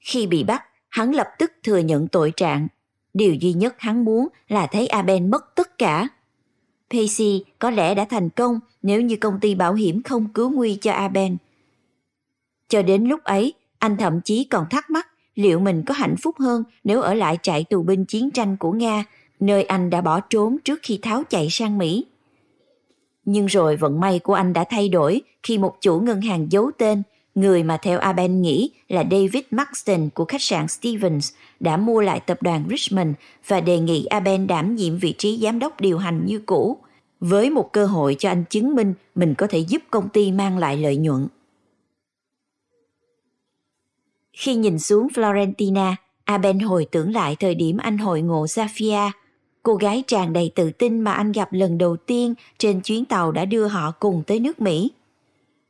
Khi 0.00 0.26
bị 0.26 0.44
bắt, 0.44 0.62
hắn 0.94 1.14
lập 1.14 1.28
tức 1.38 1.52
thừa 1.62 1.78
nhận 1.78 2.08
tội 2.08 2.32
trạng. 2.36 2.68
Điều 3.14 3.34
duy 3.34 3.52
nhất 3.52 3.74
hắn 3.78 4.04
muốn 4.04 4.28
là 4.48 4.66
thấy 4.66 4.86
Aben 4.86 5.30
mất 5.30 5.54
tất 5.54 5.78
cả. 5.78 6.08
Pacey 6.90 7.44
có 7.58 7.70
lẽ 7.70 7.94
đã 7.94 8.04
thành 8.04 8.30
công 8.30 8.60
nếu 8.82 9.00
như 9.00 9.16
công 9.16 9.40
ty 9.40 9.54
bảo 9.54 9.74
hiểm 9.74 10.02
không 10.02 10.28
cứu 10.34 10.50
nguy 10.50 10.78
cho 10.80 10.92
Aben. 10.92 11.36
Cho 12.68 12.82
đến 12.82 13.04
lúc 13.04 13.24
ấy, 13.24 13.54
anh 13.78 13.96
thậm 13.96 14.20
chí 14.20 14.44
còn 14.44 14.66
thắc 14.70 14.90
mắc 14.90 15.08
liệu 15.34 15.60
mình 15.60 15.82
có 15.86 15.94
hạnh 15.94 16.14
phúc 16.22 16.36
hơn 16.38 16.64
nếu 16.84 17.00
ở 17.00 17.14
lại 17.14 17.38
trại 17.42 17.64
tù 17.64 17.82
binh 17.82 18.04
chiến 18.04 18.30
tranh 18.30 18.56
của 18.56 18.72
Nga, 18.72 19.04
nơi 19.40 19.62
anh 19.62 19.90
đã 19.90 20.00
bỏ 20.00 20.20
trốn 20.20 20.56
trước 20.64 20.80
khi 20.82 20.98
tháo 21.02 21.22
chạy 21.28 21.46
sang 21.50 21.78
Mỹ. 21.78 22.06
Nhưng 23.24 23.46
rồi 23.46 23.76
vận 23.76 24.00
may 24.00 24.18
của 24.18 24.34
anh 24.34 24.52
đã 24.52 24.64
thay 24.70 24.88
đổi 24.88 25.22
khi 25.42 25.58
một 25.58 25.76
chủ 25.80 26.00
ngân 26.00 26.20
hàng 26.20 26.52
giấu 26.52 26.70
tên, 26.78 27.02
người 27.34 27.62
mà 27.62 27.76
theo 27.76 27.98
Aben 27.98 28.42
nghĩ 28.42 28.70
là 28.88 29.04
David 29.10 29.42
Maxton 29.50 30.08
của 30.14 30.24
khách 30.24 30.42
sạn 30.42 30.68
Stevens 30.68 31.32
đã 31.60 31.76
mua 31.76 32.00
lại 32.00 32.20
tập 32.20 32.42
đoàn 32.42 32.64
Richmond 32.70 33.10
và 33.46 33.60
đề 33.60 33.78
nghị 33.78 34.04
Aben 34.04 34.46
đảm 34.46 34.76
nhiệm 34.76 34.98
vị 34.98 35.14
trí 35.18 35.38
giám 35.42 35.58
đốc 35.58 35.80
điều 35.80 35.98
hành 35.98 36.26
như 36.26 36.38
cũ, 36.46 36.78
với 37.20 37.50
một 37.50 37.72
cơ 37.72 37.86
hội 37.86 38.16
cho 38.18 38.30
anh 38.30 38.44
chứng 38.50 38.74
minh 38.74 38.94
mình 39.14 39.34
có 39.34 39.46
thể 39.46 39.58
giúp 39.58 39.82
công 39.90 40.08
ty 40.08 40.32
mang 40.32 40.58
lại 40.58 40.76
lợi 40.76 40.96
nhuận. 40.96 41.28
Khi 44.32 44.54
nhìn 44.54 44.78
xuống 44.78 45.08
Florentina, 45.14 45.94
Aben 46.24 46.58
hồi 46.58 46.86
tưởng 46.90 47.12
lại 47.12 47.36
thời 47.40 47.54
điểm 47.54 47.76
anh 47.76 47.98
hội 47.98 48.22
ngộ 48.22 48.44
Zafia, 48.44 49.10
cô 49.62 49.74
gái 49.74 50.04
tràn 50.06 50.32
đầy 50.32 50.52
tự 50.54 50.70
tin 50.70 51.00
mà 51.00 51.12
anh 51.12 51.32
gặp 51.32 51.52
lần 51.52 51.78
đầu 51.78 51.96
tiên 51.96 52.34
trên 52.58 52.80
chuyến 52.80 53.04
tàu 53.04 53.32
đã 53.32 53.44
đưa 53.44 53.66
họ 53.66 53.90
cùng 53.90 54.22
tới 54.26 54.40
nước 54.40 54.60
Mỹ. 54.60 54.90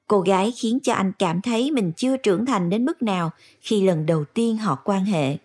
Cô 0.08 0.20
gái 0.20 0.52
khiến 0.56 0.78
cho 0.82 0.92
anh 0.92 1.12
cảm 1.18 1.40
thấy 1.40 1.70
mình 1.70 1.92
chưa 1.96 2.16
trưởng 2.16 2.46
thành 2.46 2.70
đến 2.70 2.84
mức 2.84 3.02
nào 3.02 3.30
khi 3.60 3.82
lần 3.82 4.06
đầu 4.06 4.24
tiên 4.24 4.56
họ 4.56 4.78
quan 4.84 5.04
hệ. 5.04 5.36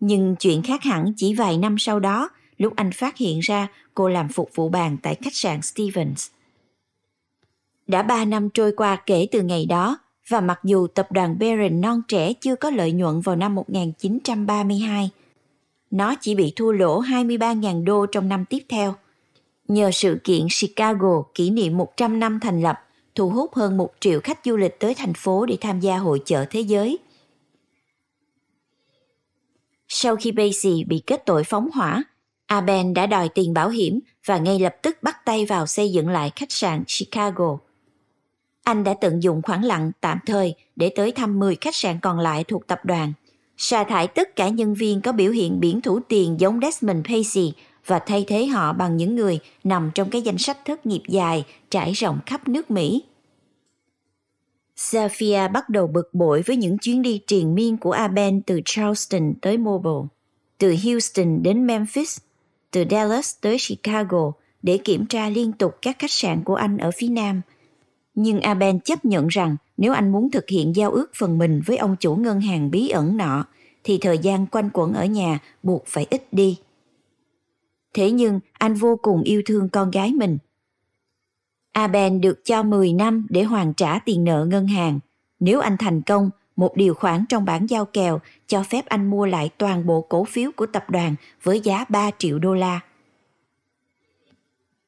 Nhưng 0.00 0.36
chuyện 0.36 0.62
khác 0.62 0.82
hẳn 0.82 1.12
chỉ 1.16 1.34
vài 1.34 1.58
năm 1.58 1.78
sau 1.78 2.00
đó, 2.00 2.30
lúc 2.58 2.72
anh 2.76 2.92
phát 2.92 3.16
hiện 3.16 3.40
ra 3.40 3.68
cô 3.94 4.08
làm 4.08 4.28
phục 4.28 4.50
vụ 4.54 4.68
bàn 4.68 4.96
tại 5.02 5.14
khách 5.14 5.34
sạn 5.34 5.62
Stevens. 5.62 6.28
Đã 7.86 8.02
ba 8.02 8.24
năm 8.24 8.50
trôi 8.50 8.72
qua 8.76 8.96
kể 8.96 9.26
từ 9.32 9.42
ngày 9.42 9.66
đó, 9.66 9.98
và 10.28 10.40
mặc 10.40 10.60
dù 10.64 10.86
tập 10.86 11.12
đoàn 11.12 11.38
Barron 11.38 11.80
non 11.80 12.02
trẻ 12.08 12.32
chưa 12.32 12.56
có 12.56 12.70
lợi 12.70 12.92
nhuận 12.92 13.20
vào 13.20 13.36
năm 13.36 13.54
1932, 13.54 15.10
nó 15.90 16.14
chỉ 16.20 16.34
bị 16.34 16.52
thua 16.56 16.72
lỗ 16.72 17.02
23.000 17.02 17.84
đô 17.84 18.06
trong 18.06 18.28
năm 18.28 18.44
tiếp 18.44 18.62
theo. 18.68 18.94
Nhờ 19.68 19.90
sự 19.90 20.20
kiện 20.24 20.46
Chicago 20.60 21.22
kỷ 21.34 21.50
niệm 21.50 21.76
100 21.76 22.20
năm 22.20 22.40
thành 22.40 22.62
lập, 22.62 22.80
thu 23.14 23.28
hút 23.28 23.54
hơn 23.54 23.76
một 23.76 23.90
triệu 24.00 24.20
khách 24.20 24.40
du 24.44 24.56
lịch 24.56 24.80
tới 24.80 24.94
thành 24.94 25.14
phố 25.14 25.46
để 25.46 25.56
tham 25.60 25.80
gia 25.80 25.96
hội 25.96 26.22
chợ 26.24 26.44
thế 26.50 26.60
giới. 26.60 26.98
Sau 29.88 30.16
khi 30.16 30.32
Basie 30.32 30.84
bị 30.86 31.02
kết 31.06 31.22
tội 31.26 31.44
phóng 31.44 31.70
hỏa, 31.74 32.04
Aben 32.46 32.94
đã 32.94 33.06
đòi 33.06 33.28
tiền 33.28 33.54
bảo 33.54 33.68
hiểm 33.68 34.00
và 34.26 34.38
ngay 34.38 34.58
lập 34.58 34.76
tức 34.82 35.02
bắt 35.02 35.24
tay 35.24 35.46
vào 35.46 35.66
xây 35.66 35.92
dựng 35.92 36.08
lại 36.08 36.32
khách 36.36 36.52
sạn 36.52 36.84
Chicago– 36.84 37.58
anh 38.64 38.84
đã 38.84 38.94
tận 38.94 39.22
dụng 39.22 39.42
khoảng 39.42 39.64
lặng 39.64 39.92
tạm 40.00 40.18
thời 40.26 40.54
để 40.76 40.92
tới 40.96 41.12
thăm 41.12 41.38
10 41.38 41.56
khách 41.60 41.74
sạn 41.74 41.98
còn 42.02 42.18
lại 42.18 42.44
thuộc 42.44 42.66
tập 42.66 42.80
đoàn, 42.84 43.12
sa 43.56 43.84
thải 43.84 44.06
tất 44.06 44.36
cả 44.36 44.48
nhân 44.48 44.74
viên 44.74 45.00
có 45.00 45.12
biểu 45.12 45.32
hiện 45.32 45.60
biển 45.60 45.80
thủ 45.80 46.00
tiền 46.08 46.40
giống 46.40 46.60
Desmond 46.62 47.06
Pacey 47.06 47.52
và 47.86 47.98
thay 47.98 48.24
thế 48.28 48.46
họ 48.46 48.72
bằng 48.72 48.96
những 48.96 49.16
người 49.16 49.38
nằm 49.64 49.90
trong 49.94 50.10
cái 50.10 50.22
danh 50.22 50.38
sách 50.38 50.58
thất 50.64 50.86
nghiệp 50.86 51.02
dài 51.08 51.44
trải 51.70 51.92
rộng 51.92 52.18
khắp 52.26 52.48
nước 52.48 52.70
Mỹ. 52.70 53.02
Zafia 54.76 55.52
bắt 55.52 55.68
đầu 55.68 55.86
bực 55.86 56.14
bội 56.14 56.42
với 56.46 56.56
những 56.56 56.78
chuyến 56.78 57.02
đi 57.02 57.20
triền 57.26 57.54
miên 57.54 57.76
của 57.76 57.92
Aben 57.92 58.42
từ 58.42 58.60
Charleston 58.64 59.34
tới 59.42 59.58
Mobile, 59.58 60.08
từ 60.58 60.76
Houston 60.84 61.42
đến 61.42 61.66
Memphis, 61.66 62.18
từ 62.70 62.84
Dallas 62.90 63.36
tới 63.40 63.56
Chicago 63.68 64.32
để 64.62 64.78
kiểm 64.78 65.06
tra 65.06 65.28
liên 65.28 65.52
tục 65.52 65.74
các 65.82 65.98
khách 65.98 66.10
sạn 66.10 66.44
của 66.44 66.54
anh 66.54 66.78
ở 66.78 66.90
phía 66.96 67.08
Nam– 67.08 67.40
nhưng 68.14 68.40
Aben 68.40 68.80
chấp 68.80 69.04
nhận 69.04 69.28
rằng 69.28 69.56
nếu 69.76 69.92
anh 69.92 70.12
muốn 70.12 70.30
thực 70.30 70.48
hiện 70.48 70.76
giao 70.76 70.90
ước 70.90 71.10
phần 71.14 71.38
mình 71.38 71.62
với 71.66 71.76
ông 71.76 71.96
chủ 72.00 72.14
ngân 72.14 72.40
hàng 72.40 72.70
bí 72.70 72.88
ẩn 72.88 73.16
nọ, 73.16 73.44
thì 73.84 73.98
thời 73.98 74.18
gian 74.18 74.46
quanh 74.46 74.70
quẩn 74.72 74.92
ở 74.92 75.04
nhà 75.04 75.38
buộc 75.62 75.84
phải 75.86 76.06
ít 76.10 76.32
đi. 76.32 76.58
Thế 77.94 78.10
nhưng 78.10 78.40
anh 78.52 78.74
vô 78.74 78.98
cùng 79.02 79.22
yêu 79.22 79.42
thương 79.46 79.68
con 79.68 79.90
gái 79.90 80.12
mình. 80.12 80.38
Aben 81.72 82.20
được 82.20 82.44
cho 82.44 82.62
10 82.62 82.92
năm 82.92 83.26
để 83.30 83.42
hoàn 83.42 83.74
trả 83.74 83.98
tiền 83.98 84.24
nợ 84.24 84.46
ngân 84.50 84.66
hàng. 84.66 85.00
Nếu 85.40 85.60
anh 85.60 85.76
thành 85.78 86.02
công, 86.02 86.30
một 86.56 86.76
điều 86.76 86.94
khoản 86.94 87.24
trong 87.28 87.44
bản 87.44 87.66
giao 87.66 87.84
kèo 87.84 88.20
cho 88.46 88.62
phép 88.62 88.86
anh 88.86 89.10
mua 89.10 89.26
lại 89.26 89.50
toàn 89.58 89.86
bộ 89.86 90.00
cổ 90.00 90.24
phiếu 90.24 90.50
của 90.56 90.66
tập 90.66 90.90
đoàn 90.90 91.14
với 91.42 91.60
giá 91.60 91.84
3 91.88 92.10
triệu 92.18 92.38
đô 92.38 92.54
la. 92.54 92.80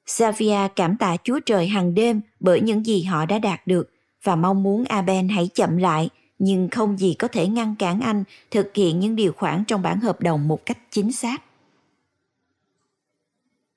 Xavier 0.06 0.70
cảm 0.76 0.96
tạ 0.96 1.16
Chúa 1.24 1.40
Trời 1.46 1.66
hàng 1.66 1.94
đêm 1.94 2.20
bởi 2.40 2.60
những 2.60 2.86
gì 2.86 3.02
họ 3.02 3.26
đã 3.26 3.38
đạt 3.38 3.66
được 3.66 3.90
và 4.22 4.36
mong 4.36 4.62
muốn 4.62 4.84
Aben 4.84 5.28
hãy 5.28 5.48
chậm 5.54 5.76
lại, 5.76 6.10
nhưng 6.38 6.68
không 6.68 6.98
gì 6.98 7.14
có 7.14 7.28
thể 7.28 7.46
ngăn 7.46 7.74
cản 7.78 8.00
anh 8.00 8.24
thực 8.50 8.74
hiện 8.74 9.00
những 9.00 9.16
điều 9.16 9.32
khoản 9.32 9.64
trong 9.64 9.82
bản 9.82 10.00
hợp 10.00 10.20
đồng 10.20 10.48
một 10.48 10.66
cách 10.66 10.78
chính 10.90 11.12
xác. 11.12 11.42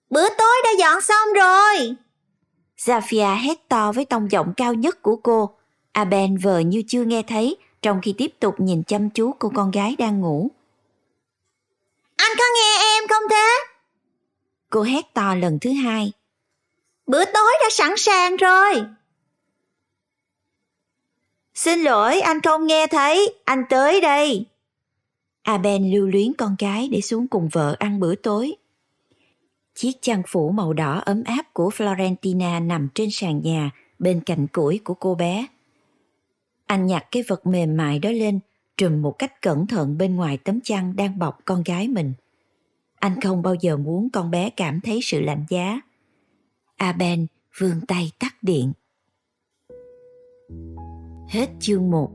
Bữa 0.10 0.30
tối 0.38 0.56
đã 0.64 0.70
dọn 0.80 1.02
xong 1.02 1.34
rồi. 1.36 1.96
Zafia 2.78 3.36
hét 3.42 3.70
to 3.70 3.92
với 3.92 4.06
tông 4.06 4.32
giọng 4.32 4.54
cao 4.58 4.74
nhất 4.74 5.02
của 5.02 5.16
cô. 5.16 5.56
Aben 5.92 6.38
vờ 6.38 6.60
như 6.60 6.84
chưa 6.88 7.04
nghe 7.04 7.22
thấy 7.22 7.58
trong 7.82 8.00
khi 8.04 8.14
tiếp 8.18 8.34
tục 8.40 8.56
nhìn 8.58 8.84
chăm 8.84 9.10
chú 9.10 9.32
cô 9.40 9.52
con 9.56 9.72
gái 9.72 9.96
đang 9.98 10.20
ngủ. 10.20 10.52
Anh 12.16 12.32
có 12.38 12.44
nghe 12.56 12.84
em 12.96 13.08
không 13.08 13.24
thế? 13.30 13.50
Cô 14.70 14.82
hét 14.82 15.14
to 15.14 15.36
lần 15.36 15.58
thứ 15.62 15.72
hai. 15.72 16.12
Bữa 17.08 17.26
tối 17.26 17.52
đã 17.62 17.70
sẵn 17.72 17.98
sàng 17.98 18.36
rồi. 18.36 18.84
Xin 21.54 21.80
lỗi, 21.80 22.20
anh 22.20 22.42
không 22.42 22.68
nghe 22.68 22.88
thấy, 22.88 23.34
anh 23.46 23.64
tới 23.70 24.02
đây. 24.02 24.46
Aben 25.44 25.92
lưu 25.92 26.08
luyến 26.08 26.34
con 26.34 26.56
gái 26.60 26.90
để 26.92 27.02
xuống 27.02 27.28
cùng 27.28 27.50
vợ 27.52 27.76
ăn 27.80 28.00
bữa 28.00 28.16
tối. 28.16 28.56
Chiếc 29.80 30.02
chăn 30.02 30.22
phủ 30.28 30.52
màu 30.52 30.74
đỏ 30.74 31.00
ấm 31.06 31.24
áp 31.24 31.54
của 31.54 31.70
Florentina 31.70 32.68
nằm 32.68 32.88
trên 32.96 33.10
sàn 33.12 33.42
nhà 33.42 33.72
bên 34.00 34.22
cạnh 34.26 34.48
củi 34.48 34.80
của 34.84 34.94
cô 34.94 35.16
bé. 35.16 35.48
Anh 36.66 36.86
nhặt 36.86 37.06
cái 37.12 37.24
vật 37.28 37.46
mềm 37.46 37.78
mại 37.78 38.00
đó 38.00 38.10
lên, 38.10 38.40
trùm 38.78 39.02
một 39.02 39.12
cách 39.20 39.42
cẩn 39.42 39.68
thận 39.68 39.98
bên 39.98 40.16
ngoài 40.16 40.38
tấm 40.38 40.60
chăn 40.64 40.96
đang 40.96 41.20
bọc 41.20 41.40
con 41.46 41.64
gái 41.64 41.88
mình. 41.88 42.14
Anh 43.00 43.22
không 43.22 43.42
bao 43.42 43.56
giờ 43.56 43.78
muốn 43.78 44.10
con 44.10 44.32
bé 44.32 44.50
cảm 44.50 44.82
thấy 44.82 45.00
sự 45.04 45.22
lạnh 45.22 45.46
giá. 45.50 45.82
Aben 46.78 47.28
vươn 47.58 47.82
tay 47.88 48.12
tắt 48.20 48.36
điện. 48.42 48.74
Hết 51.30 51.50
chương 51.60 51.92
1 51.92 52.12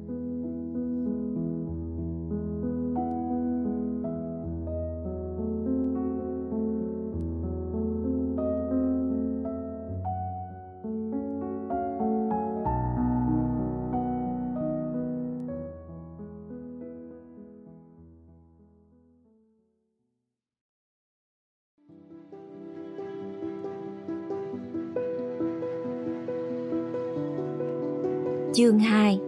Chương 28.55 28.79
2 28.79 29.19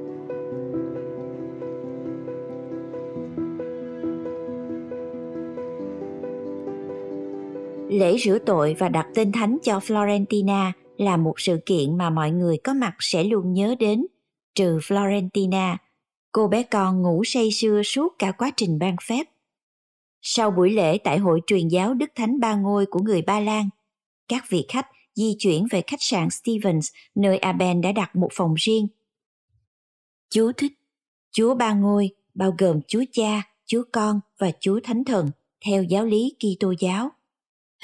Lễ 7.88 8.18
rửa 8.18 8.38
tội 8.46 8.76
và 8.78 8.88
đặt 8.88 9.06
tên 9.14 9.32
thánh 9.32 9.58
cho 9.62 9.78
Florentina 9.78 10.72
là 10.96 11.16
một 11.16 11.40
sự 11.40 11.58
kiện 11.66 11.98
mà 11.98 12.10
mọi 12.10 12.30
người 12.30 12.56
có 12.64 12.74
mặt 12.74 12.94
sẽ 12.98 13.24
luôn 13.24 13.52
nhớ 13.52 13.74
đến, 13.78 14.06
trừ 14.54 14.78
Florentina, 14.78 15.76
cô 16.32 16.48
bé 16.48 16.62
con 16.62 17.02
ngủ 17.02 17.24
say 17.24 17.50
sưa 17.50 17.82
suốt 17.82 18.14
cả 18.18 18.32
quá 18.32 18.50
trình 18.56 18.78
ban 18.78 18.96
phép. 19.08 19.26
Sau 20.22 20.50
buổi 20.50 20.70
lễ 20.70 20.98
tại 20.98 21.18
hội 21.18 21.40
truyền 21.46 21.68
giáo 21.68 21.94
Đức 21.94 22.10
Thánh 22.14 22.40
Ba 22.40 22.54
Ngôi 22.54 22.86
của 22.86 23.00
người 23.00 23.22
Ba 23.22 23.40
Lan, 23.40 23.68
các 24.28 24.44
vị 24.48 24.66
khách 24.68 24.86
di 25.14 25.36
chuyển 25.38 25.66
về 25.70 25.82
khách 25.86 26.02
sạn 26.02 26.28
Stevens 26.30 26.90
nơi 27.14 27.38
Aben 27.38 27.80
đã 27.80 27.92
đặt 27.92 28.16
một 28.16 28.28
phòng 28.32 28.54
riêng. 28.54 28.88
Chúa 30.34 30.52
thích. 30.56 30.72
Chúa 31.32 31.54
ba 31.54 31.72
ngôi 31.72 32.10
bao 32.34 32.54
gồm 32.58 32.80
Chúa 32.88 33.04
Cha, 33.12 33.42
Chúa 33.66 33.82
Con 33.92 34.20
và 34.38 34.50
Chúa 34.60 34.80
Thánh 34.84 35.04
Thần 35.04 35.30
theo 35.66 35.82
giáo 35.82 36.04
lý 36.04 36.36
Kitô 36.38 36.74
giáo. 36.78 37.10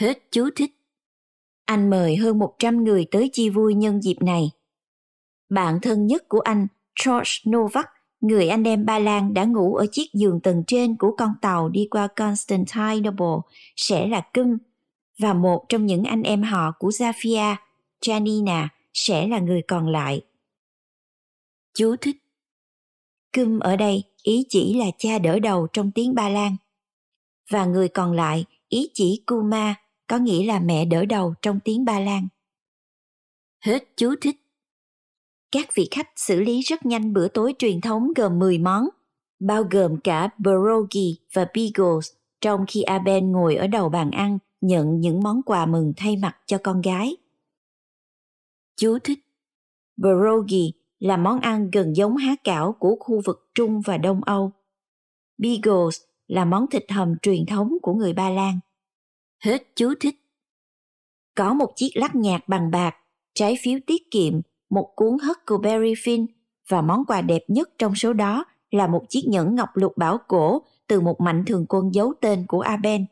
Hết 0.01 0.19
chú 0.31 0.49
thích. 0.57 0.71
Anh 1.65 1.91
mời 1.91 2.17
hơn 2.17 2.39
100 2.39 2.85
người 2.85 3.07
tới 3.11 3.31
chi 3.33 3.51
vui 3.51 3.75
nhân 3.75 4.03
dịp 4.03 4.17
này. 4.21 4.51
Bạn 5.49 5.79
thân 5.83 6.07
nhất 6.07 6.29
của 6.29 6.41
anh, 6.41 6.67
George 7.05 7.31
Novak, 7.51 7.89
người 8.21 8.49
anh 8.49 8.65
em 8.65 8.87
Ba 8.87 8.99
Lan 8.99 9.35
đã 9.35 9.45
ngủ 9.45 9.75
ở 9.75 9.87
chiếc 9.93 10.13
giường 10.15 10.41
tầng 10.41 10.63
trên 10.67 10.97
của 10.97 11.15
con 11.19 11.31
tàu 11.43 11.69
đi 11.69 11.89
qua 11.91 12.07
Constantinople, 12.07 13.53
sẽ 13.77 14.07
là 14.07 14.21
Cum, 14.35 14.59
và 15.19 15.35
một 15.35 15.65
trong 15.69 15.87
những 15.87 16.05
anh 16.05 16.23
em 16.23 16.43
họ 16.43 16.73
của 16.79 16.89
Zafia, 16.89 17.57
Janina, 18.01 18.69
sẽ 18.93 19.29
là 19.29 19.39
người 19.39 19.63
còn 19.69 19.89
lại. 19.89 20.23
Chú 21.75 21.97
thích 22.01 22.17
Cum 23.37 23.59
ở 23.59 23.77
đây 23.77 24.05
ý 24.23 24.45
chỉ 24.49 24.75
là 24.75 24.87
cha 24.99 25.19
đỡ 25.19 25.39
đầu 25.39 25.67
trong 25.73 25.91
tiếng 25.95 26.15
Ba 26.15 26.29
Lan. 26.29 26.57
Và 27.51 27.65
người 27.65 27.89
còn 27.89 28.13
lại 28.13 28.45
ý 28.69 28.91
chỉ 28.95 29.23
Kuma 29.27 29.75
có 30.07 30.19
nghĩa 30.19 30.47
là 30.47 30.61
mẹ 30.61 30.85
đỡ 30.85 31.05
đầu 31.05 31.35
trong 31.43 31.61
tiếng 31.65 31.85
Ba 31.85 32.01
Lan. 32.01 32.29
Hết 33.65 33.85
chú 33.97 34.15
thích. 34.21 34.37
Các 35.53 35.75
vị 35.75 35.89
khách 35.91 36.09
xử 36.17 36.41
lý 36.41 36.61
rất 36.61 36.87
nhanh 36.87 37.13
bữa 37.13 37.29
tối 37.29 37.55
truyền 37.59 37.81
thống 37.81 38.13
gồm 38.17 38.39
10 38.39 38.59
món, 38.59 38.89
bao 39.41 39.63
gồm 39.71 40.01
cả 40.05 40.29
pierogi 40.45 41.19
và 41.33 41.45
bagels, 41.45 42.13
trong 42.41 42.65
khi 42.69 42.83
Aben 42.83 43.33
ngồi 43.33 43.57
ở 43.57 43.67
đầu 43.67 43.89
bàn 43.89 44.11
ăn 44.11 44.39
nhận 44.61 45.01
những 45.01 45.23
món 45.23 45.43
quà 45.43 45.67
mừng 45.67 45.93
thay 45.97 46.17
mặt 46.17 46.37
cho 46.47 46.59
con 46.63 46.81
gái. 46.81 47.17
Chú 48.77 48.99
thích 49.05 49.19
Pierogi 50.03 50.73
là 51.01 51.17
món 51.17 51.41
ăn 51.41 51.71
gần 51.71 51.97
giống 51.97 52.17
há 52.17 52.35
cảo 52.45 52.73
của 52.73 52.97
khu 53.01 53.21
vực 53.25 53.51
Trung 53.55 53.81
và 53.81 53.99
Đông 53.99 54.25
Âu. 54.25 54.53
Beagles 55.39 56.01
là 56.27 56.45
món 56.45 56.67
thịt 56.71 56.91
hầm 56.91 57.15
truyền 57.23 57.47
thống 57.47 57.73
của 57.83 57.95
người 57.95 58.13
Ba 58.13 58.31
Lan. 58.31 58.61
Hết 59.45 59.63
chú 59.77 59.95
thích. 60.01 60.15
Có 61.37 61.55
một 61.55 61.73
chiếc 61.77 61.91
lắc 61.95 62.15
nhạc 62.15 62.49
bằng 62.49 62.71
bạc, 62.71 62.97
trái 63.35 63.57
phiếu 63.63 63.79
tiết 63.87 64.03
kiệm, 64.11 64.41
một 64.71 64.93
cuốn 64.97 65.17
Huckleberry 65.27 65.95
Finn 65.95 66.27
và 66.69 66.83
món 66.83 67.05
quà 67.05 67.23
đẹp 67.23 67.43
nhất 67.49 67.71
trong 67.79 67.95
số 67.95 68.13
đó 68.13 68.45
là 68.71 68.87
một 68.87 69.05
chiếc 69.09 69.23
nhẫn 69.27 69.55
ngọc 69.55 69.69
lục 69.75 69.93
bảo 69.97 70.19
cổ 70.29 70.63
từ 70.87 71.01
một 71.01 71.21
mạnh 71.21 71.45
thường 71.47 71.67
quân 71.69 71.95
giấu 71.95 72.13
tên 72.21 72.45
của 72.49 72.61
Aben. 72.61 73.07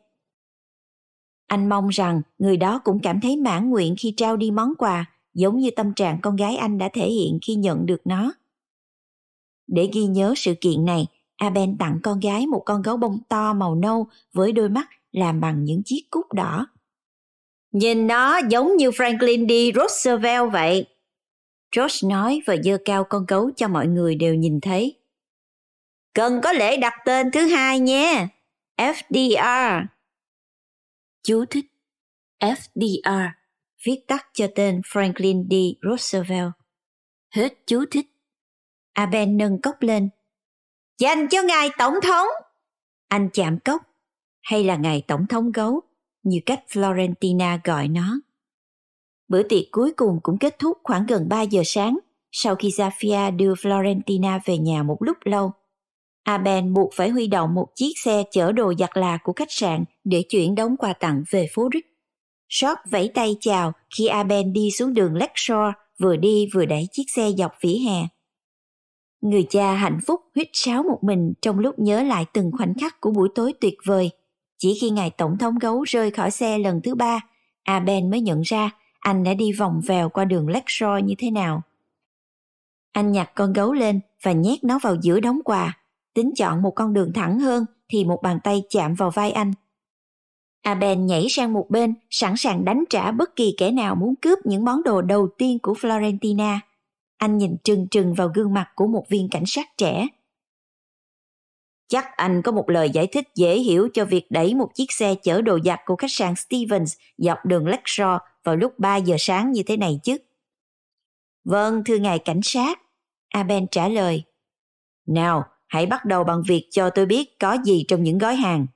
Anh 1.47 1.69
mong 1.69 1.87
rằng 1.87 2.21
người 2.37 2.57
đó 2.57 2.81
cũng 2.83 2.99
cảm 3.03 3.19
thấy 3.21 3.37
mãn 3.37 3.69
nguyện 3.69 3.95
khi 3.99 4.13
trao 4.17 4.37
đi 4.37 4.51
món 4.51 4.73
quà 4.77 5.05
giống 5.33 5.57
như 5.57 5.69
tâm 5.75 5.93
trạng 5.93 6.21
con 6.21 6.35
gái 6.35 6.55
anh 6.55 6.77
đã 6.77 6.89
thể 6.93 7.09
hiện 7.09 7.39
khi 7.47 7.55
nhận 7.55 7.85
được 7.85 8.01
nó. 8.05 8.33
Để 9.67 9.89
ghi 9.93 10.05
nhớ 10.05 10.33
sự 10.37 10.53
kiện 10.61 10.85
này, 10.85 11.07
Aben 11.35 11.77
tặng 11.77 11.99
con 12.03 12.19
gái 12.19 12.47
một 12.47 12.61
con 12.65 12.81
gấu 12.81 12.97
bông 12.97 13.19
to 13.29 13.53
màu 13.53 13.75
nâu 13.75 14.07
với 14.33 14.51
đôi 14.51 14.69
mắt 14.69 14.89
làm 15.11 15.41
bằng 15.41 15.63
những 15.63 15.81
chiếc 15.85 16.01
cúc 16.09 16.33
đỏ. 16.33 16.67
Nhìn 17.71 18.07
nó 18.07 18.39
giống 18.49 18.77
như 18.77 18.89
Franklin 18.89 19.47
D. 19.47 19.77
Roosevelt 19.77 20.51
vậy. 20.51 20.85
George 21.75 22.09
nói 22.09 22.41
và 22.45 22.55
dơ 22.63 22.77
cao 22.85 23.03
con 23.03 23.25
gấu 23.25 23.51
cho 23.55 23.67
mọi 23.67 23.87
người 23.87 24.15
đều 24.15 24.35
nhìn 24.35 24.61
thấy. 24.61 24.95
Cần 26.13 26.41
có 26.43 26.51
lễ 26.51 26.77
đặt 26.77 26.93
tên 27.05 27.31
thứ 27.31 27.45
hai 27.45 27.79
nhé. 27.79 28.27
FDR. 28.77 29.85
Chú 31.23 31.45
thích. 31.45 31.65
FDR 32.39 33.38
viết 33.85 33.99
tắt 34.07 34.25
cho 34.33 34.47
tên 34.55 34.81
Franklin 34.81 35.47
D. 35.49 35.53
Roosevelt. 35.89 36.51
Hết 37.35 37.53
chú 37.65 37.85
thích. 37.91 38.05
Aben 38.93 39.37
nâng 39.37 39.61
cốc 39.61 39.75
lên. 39.79 40.09
Dành 40.97 41.27
cho 41.27 41.41
ngài 41.43 41.69
tổng 41.77 41.93
thống. 42.03 42.27
Anh 43.07 43.29
chạm 43.33 43.59
cốc, 43.59 43.81
hay 44.41 44.63
là 44.63 44.75
ngài 44.75 45.03
tổng 45.07 45.27
thống 45.27 45.51
gấu, 45.51 45.81
như 46.23 46.39
cách 46.45 46.63
Florentina 46.67 47.59
gọi 47.63 47.87
nó. 47.87 48.19
Bữa 49.27 49.43
tiệc 49.43 49.63
cuối 49.71 49.91
cùng 49.95 50.19
cũng 50.23 50.37
kết 50.37 50.59
thúc 50.59 50.77
khoảng 50.83 51.05
gần 51.05 51.29
3 51.29 51.41
giờ 51.41 51.61
sáng, 51.65 51.99
sau 52.31 52.55
khi 52.55 52.69
Zafia 52.69 53.35
đưa 53.35 53.53
Florentina 53.53 54.39
về 54.45 54.57
nhà 54.57 54.83
một 54.83 54.97
lúc 54.99 55.17
lâu. 55.23 55.51
Aben 56.23 56.73
buộc 56.73 56.93
phải 56.93 57.09
huy 57.09 57.27
động 57.27 57.53
một 57.53 57.67
chiếc 57.75 57.91
xe 58.03 58.23
chở 58.31 58.51
đồ 58.51 58.73
giặt 58.79 58.89
là 58.93 59.17
của 59.23 59.33
khách 59.33 59.51
sạn 59.51 59.83
để 60.03 60.23
chuyển 60.29 60.55
đống 60.55 60.77
quà 60.77 60.93
tặng 60.93 61.23
về 61.31 61.47
phố 61.53 61.69
Rick. 61.73 61.88
Short 62.49 62.79
vẫy 62.89 63.11
tay 63.13 63.35
chào 63.39 63.73
khi 63.97 64.07
Aben 64.07 64.53
đi 64.53 64.71
xuống 64.71 64.93
đường 64.93 65.15
Lakeshore, 65.15 65.73
vừa 65.99 66.15
đi 66.15 66.49
vừa 66.53 66.65
đẩy 66.65 66.87
chiếc 66.91 67.03
xe 67.15 67.31
dọc 67.37 67.51
vỉa 67.61 67.77
hè. 67.87 68.07
Người 69.21 69.47
cha 69.49 69.73
hạnh 69.73 69.99
phúc 70.07 70.21
huyết 70.35 70.47
sáo 70.53 70.83
một 70.83 70.99
mình 71.01 71.33
trong 71.41 71.59
lúc 71.59 71.79
nhớ 71.79 72.03
lại 72.03 72.25
từng 72.33 72.51
khoảnh 72.57 72.73
khắc 72.81 73.01
của 73.01 73.11
buổi 73.11 73.29
tối 73.35 73.53
tuyệt 73.61 73.75
vời. 73.85 74.09
Chỉ 74.57 74.77
khi 74.81 74.89
ngài 74.89 75.09
tổng 75.09 75.37
thống 75.37 75.59
gấu 75.59 75.83
rơi 75.83 76.11
khỏi 76.11 76.31
xe 76.31 76.57
lần 76.57 76.81
thứ 76.83 76.95
ba, 76.95 77.19
Aben 77.63 78.09
mới 78.09 78.21
nhận 78.21 78.41
ra 78.41 78.69
anh 78.99 79.23
đã 79.23 79.33
đi 79.33 79.51
vòng 79.51 79.81
vèo 79.87 80.09
qua 80.09 80.25
đường 80.25 80.49
Lakeshore 80.49 81.01
như 81.01 81.13
thế 81.17 81.31
nào. 81.31 81.61
Anh 82.91 83.11
nhặt 83.11 83.31
con 83.35 83.53
gấu 83.53 83.73
lên 83.73 83.99
và 84.23 84.31
nhét 84.31 84.63
nó 84.63 84.79
vào 84.83 84.95
giữa 85.01 85.19
đống 85.19 85.39
quà, 85.45 85.77
tính 86.13 86.31
chọn 86.35 86.61
một 86.61 86.71
con 86.75 86.93
đường 86.93 87.13
thẳng 87.13 87.39
hơn 87.39 87.65
thì 87.89 88.05
một 88.05 88.19
bàn 88.23 88.39
tay 88.43 88.63
chạm 88.69 88.93
vào 88.93 89.11
vai 89.11 89.31
anh 89.31 89.53
Aben 90.61 91.05
nhảy 91.05 91.27
sang 91.29 91.53
một 91.53 91.65
bên, 91.69 91.93
sẵn 92.09 92.33
sàng 92.37 92.65
đánh 92.65 92.83
trả 92.89 93.11
bất 93.11 93.35
kỳ 93.35 93.55
kẻ 93.57 93.71
nào 93.71 93.95
muốn 93.95 94.15
cướp 94.15 94.39
những 94.45 94.65
món 94.65 94.83
đồ 94.83 95.01
đầu 95.01 95.27
tiên 95.37 95.59
của 95.59 95.73
Florentina. 95.73 96.59
Anh 97.17 97.37
nhìn 97.37 97.57
trừng 97.63 97.87
trừng 97.91 98.13
vào 98.13 98.31
gương 98.35 98.53
mặt 98.53 98.71
của 98.75 98.87
một 98.87 99.05
viên 99.09 99.29
cảnh 99.29 99.45
sát 99.45 99.67
trẻ. 99.77 100.07
Chắc 101.87 102.17
anh 102.17 102.41
có 102.41 102.51
một 102.51 102.69
lời 102.69 102.89
giải 102.89 103.07
thích 103.07 103.27
dễ 103.35 103.59
hiểu 103.59 103.89
cho 103.93 104.05
việc 104.05 104.25
đẩy 104.29 104.55
một 104.55 104.69
chiếc 104.75 104.91
xe 104.91 105.15
chở 105.15 105.41
đồ 105.41 105.59
giặt 105.65 105.79
của 105.85 105.95
khách 105.95 106.11
sạn 106.11 106.35
Stevens 106.35 106.97
dọc 107.17 107.45
đường 107.45 107.67
Lexor 107.67 108.21
vào 108.43 108.55
lúc 108.55 108.79
3 108.79 108.95
giờ 108.95 109.15
sáng 109.19 109.51
như 109.51 109.63
thế 109.63 109.77
này 109.77 109.99
chứ. 110.03 110.17
Vâng, 111.43 111.83
thưa 111.85 111.97
ngài 111.97 112.19
cảnh 112.19 112.39
sát. 112.43 112.79
Aben 113.29 113.67
trả 113.67 113.87
lời. 113.87 114.23
Nào, 115.07 115.43
hãy 115.67 115.85
bắt 115.85 116.05
đầu 116.05 116.23
bằng 116.23 116.43
việc 116.47 116.67
cho 116.71 116.89
tôi 116.89 117.05
biết 117.05 117.39
có 117.39 117.57
gì 117.63 117.85
trong 117.87 118.03
những 118.03 118.17
gói 118.17 118.35
hàng. 118.35 118.67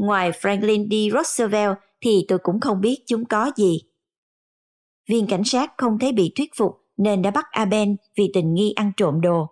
Ngoài 0.00 0.30
Franklin 0.30 0.88
D. 0.88 1.14
Roosevelt 1.14 1.78
thì 2.00 2.24
tôi 2.28 2.38
cũng 2.38 2.60
không 2.60 2.80
biết 2.80 3.02
chúng 3.06 3.24
có 3.24 3.50
gì. 3.56 3.80
Viên 5.08 5.26
cảnh 5.26 5.44
sát 5.44 5.72
không 5.76 5.98
thấy 5.98 6.12
bị 6.12 6.32
thuyết 6.36 6.50
phục 6.56 6.72
nên 6.96 7.22
đã 7.22 7.30
bắt 7.30 7.46
Aben 7.50 7.96
vì 8.16 8.30
tình 8.34 8.54
nghi 8.54 8.72
ăn 8.72 8.92
trộm 8.96 9.20
đồ. 9.20 9.46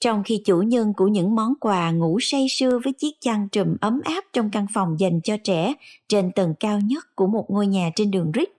Trong 0.00 0.22
khi 0.24 0.42
chủ 0.44 0.62
nhân 0.62 0.92
của 0.96 1.08
những 1.08 1.34
món 1.34 1.54
quà 1.60 1.90
ngủ 1.90 2.18
say 2.20 2.46
sưa 2.50 2.78
với 2.84 2.92
chiếc 2.92 3.12
chăn 3.20 3.48
trùm 3.52 3.76
ấm 3.80 4.00
áp 4.04 4.24
trong 4.32 4.50
căn 4.50 4.66
phòng 4.74 5.00
dành 5.00 5.20
cho 5.24 5.36
trẻ 5.44 5.74
trên 6.08 6.32
tầng 6.32 6.54
cao 6.60 6.80
nhất 6.80 7.04
của 7.14 7.26
một 7.26 7.46
ngôi 7.48 7.66
nhà 7.66 7.90
trên 7.94 8.10
đường 8.10 8.32
Rick. 8.34 8.52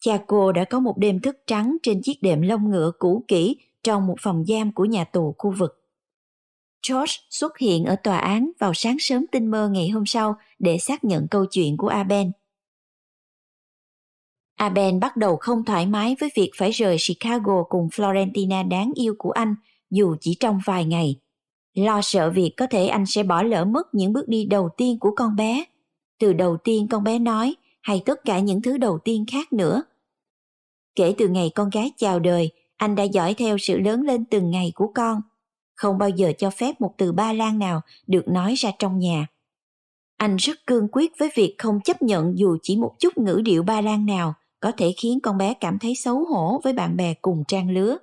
Cha 0.00 0.18
cô 0.26 0.52
đã 0.52 0.64
có 0.64 0.80
một 0.80 0.98
đêm 0.98 1.20
thức 1.20 1.36
trắng 1.46 1.76
trên 1.82 2.02
chiếc 2.02 2.22
đệm 2.22 2.42
lông 2.42 2.70
ngựa 2.70 2.90
cũ 2.98 3.24
kỹ 3.28 3.56
trong 3.82 4.06
một 4.06 4.16
phòng 4.20 4.44
giam 4.44 4.72
của 4.72 4.84
nhà 4.84 5.04
tù 5.04 5.34
khu 5.38 5.54
vực. 5.58 5.81
George 6.88 7.12
xuất 7.30 7.58
hiện 7.58 7.84
ở 7.84 7.96
tòa 7.96 8.18
án 8.18 8.50
vào 8.58 8.74
sáng 8.74 8.96
sớm 8.98 9.26
tinh 9.32 9.50
mơ 9.50 9.68
ngày 9.68 9.88
hôm 9.88 10.06
sau 10.06 10.36
để 10.58 10.78
xác 10.78 11.04
nhận 11.04 11.28
câu 11.30 11.46
chuyện 11.46 11.76
của 11.76 11.88
Aben. 11.88 12.32
Aben 14.56 15.00
bắt 15.00 15.16
đầu 15.16 15.36
không 15.36 15.64
thoải 15.64 15.86
mái 15.86 16.16
với 16.20 16.30
việc 16.36 16.50
phải 16.56 16.70
rời 16.70 16.96
Chicago 17.08 17.62
cùng 17.68 17.88
Florentina 17.88 18.68
đáng 18.68 18.92
yêu 18.94 19.14
của 19.18 19.30
anh 19.30 19.54
dù 19.90 20.16
chỉ 20.20 20.36
trong 20.40 20.60
vài 20.64 20.84
ngày. 20.84 21.16
Lo 21.74 22.00
sợ 22.02 22.30
việc 22.30 22.52
có 22.56 22.66
thể 22.66 22.86
anh 22.86 23.06
sẽ 23.06 23.22
bỏ 23.22 23.42
lỡ 23.42 23.64
mất 23.64 23.94
những 23.94 24.12
bước 24.12 24.28
đi 24.28 24.44
đầu 24.44 24.68
tiên 24.76 24.98
của 24.98 25.10
con 25.16 25.36
bé. 25.36 25.64
Từ 26.18 26.32
đầu 26.32 26.56
tiên 26.56 26.88
con 26.90 27.04
bé 27.04 27.18
nói 27.18 27.54
hay 27.80 28.02
tất 28.06 28.24
cả 28.24 28.38
những 28.38 28.62
thứ 28.62 28.78
đầu 28.78 28.98
tiên 28.98 29.24
khác 29.32 29.52
nữa. 29.52 29.82
Kể 30.94 31.14
từ 31.18 31.28
ngày 31.28 31.50
con 31.54 31.70
gái 31.70 31.92
chào 31.96 32.20
đời, 32.20 32.50
anh 32.76 32.94
đã 32.94 33.02
dõi 33.02 33.34
theo 33.34 33.58
sự 33.58 33.78
lớn 33.78 34.02
lên 34.02 34.24
từng 34.24 34.50
ngày 34.50 34.72
của 34.74 34.92
con 34.94 35.20
không 35.74 35.98
bao 35.98 36.08
giờ 36.08 36.32
cho 36.38 36.50
phép 36.50 36.80
một 36.80 36.94
từ 36.98 37.12
ba 37.12 37.32
lan 37.32 37.58
nào 37.58 37.80
được 38.06 38.28
nói 38.28 38.54
ra 38.54 38.70
trong 38.78 38.98
nhà. 38.98 39.26
Anh 40.16 40.36
rất 40.36 40.66
cương 40.66 40.88
quyết 40.92 41.12
với 41.18 41.30
việc 41.34 41.54
không 41.58 41.80
chấp 41.80 42.02
nhận 42.02 42.38
dù 42.38 42.56
chỉ 42.62 42.76
một 42.76 42.94
chút 42.98 43.18
ngữ 43.18 43.40
điệu 43.44 43.62
ba 43.62 43.80
lan 43.80 44.06
nào 44.06 44.34
có 44.60 44.72
thể 44.76 44.94
khiến 44.96 45.20
con 45.22 45.38
bé 45.38 45.54
cảm 45.54 45.78
thấy 45.78 45.94
xấu 45.94 46.24
hổ 46.24 46.60
với 46.64 46.72
bạn 46.72 46.96
bè 46.96 47.14
cùng 47.14 47.44
trang 47.48 47.70
lứa. 47.70 47.96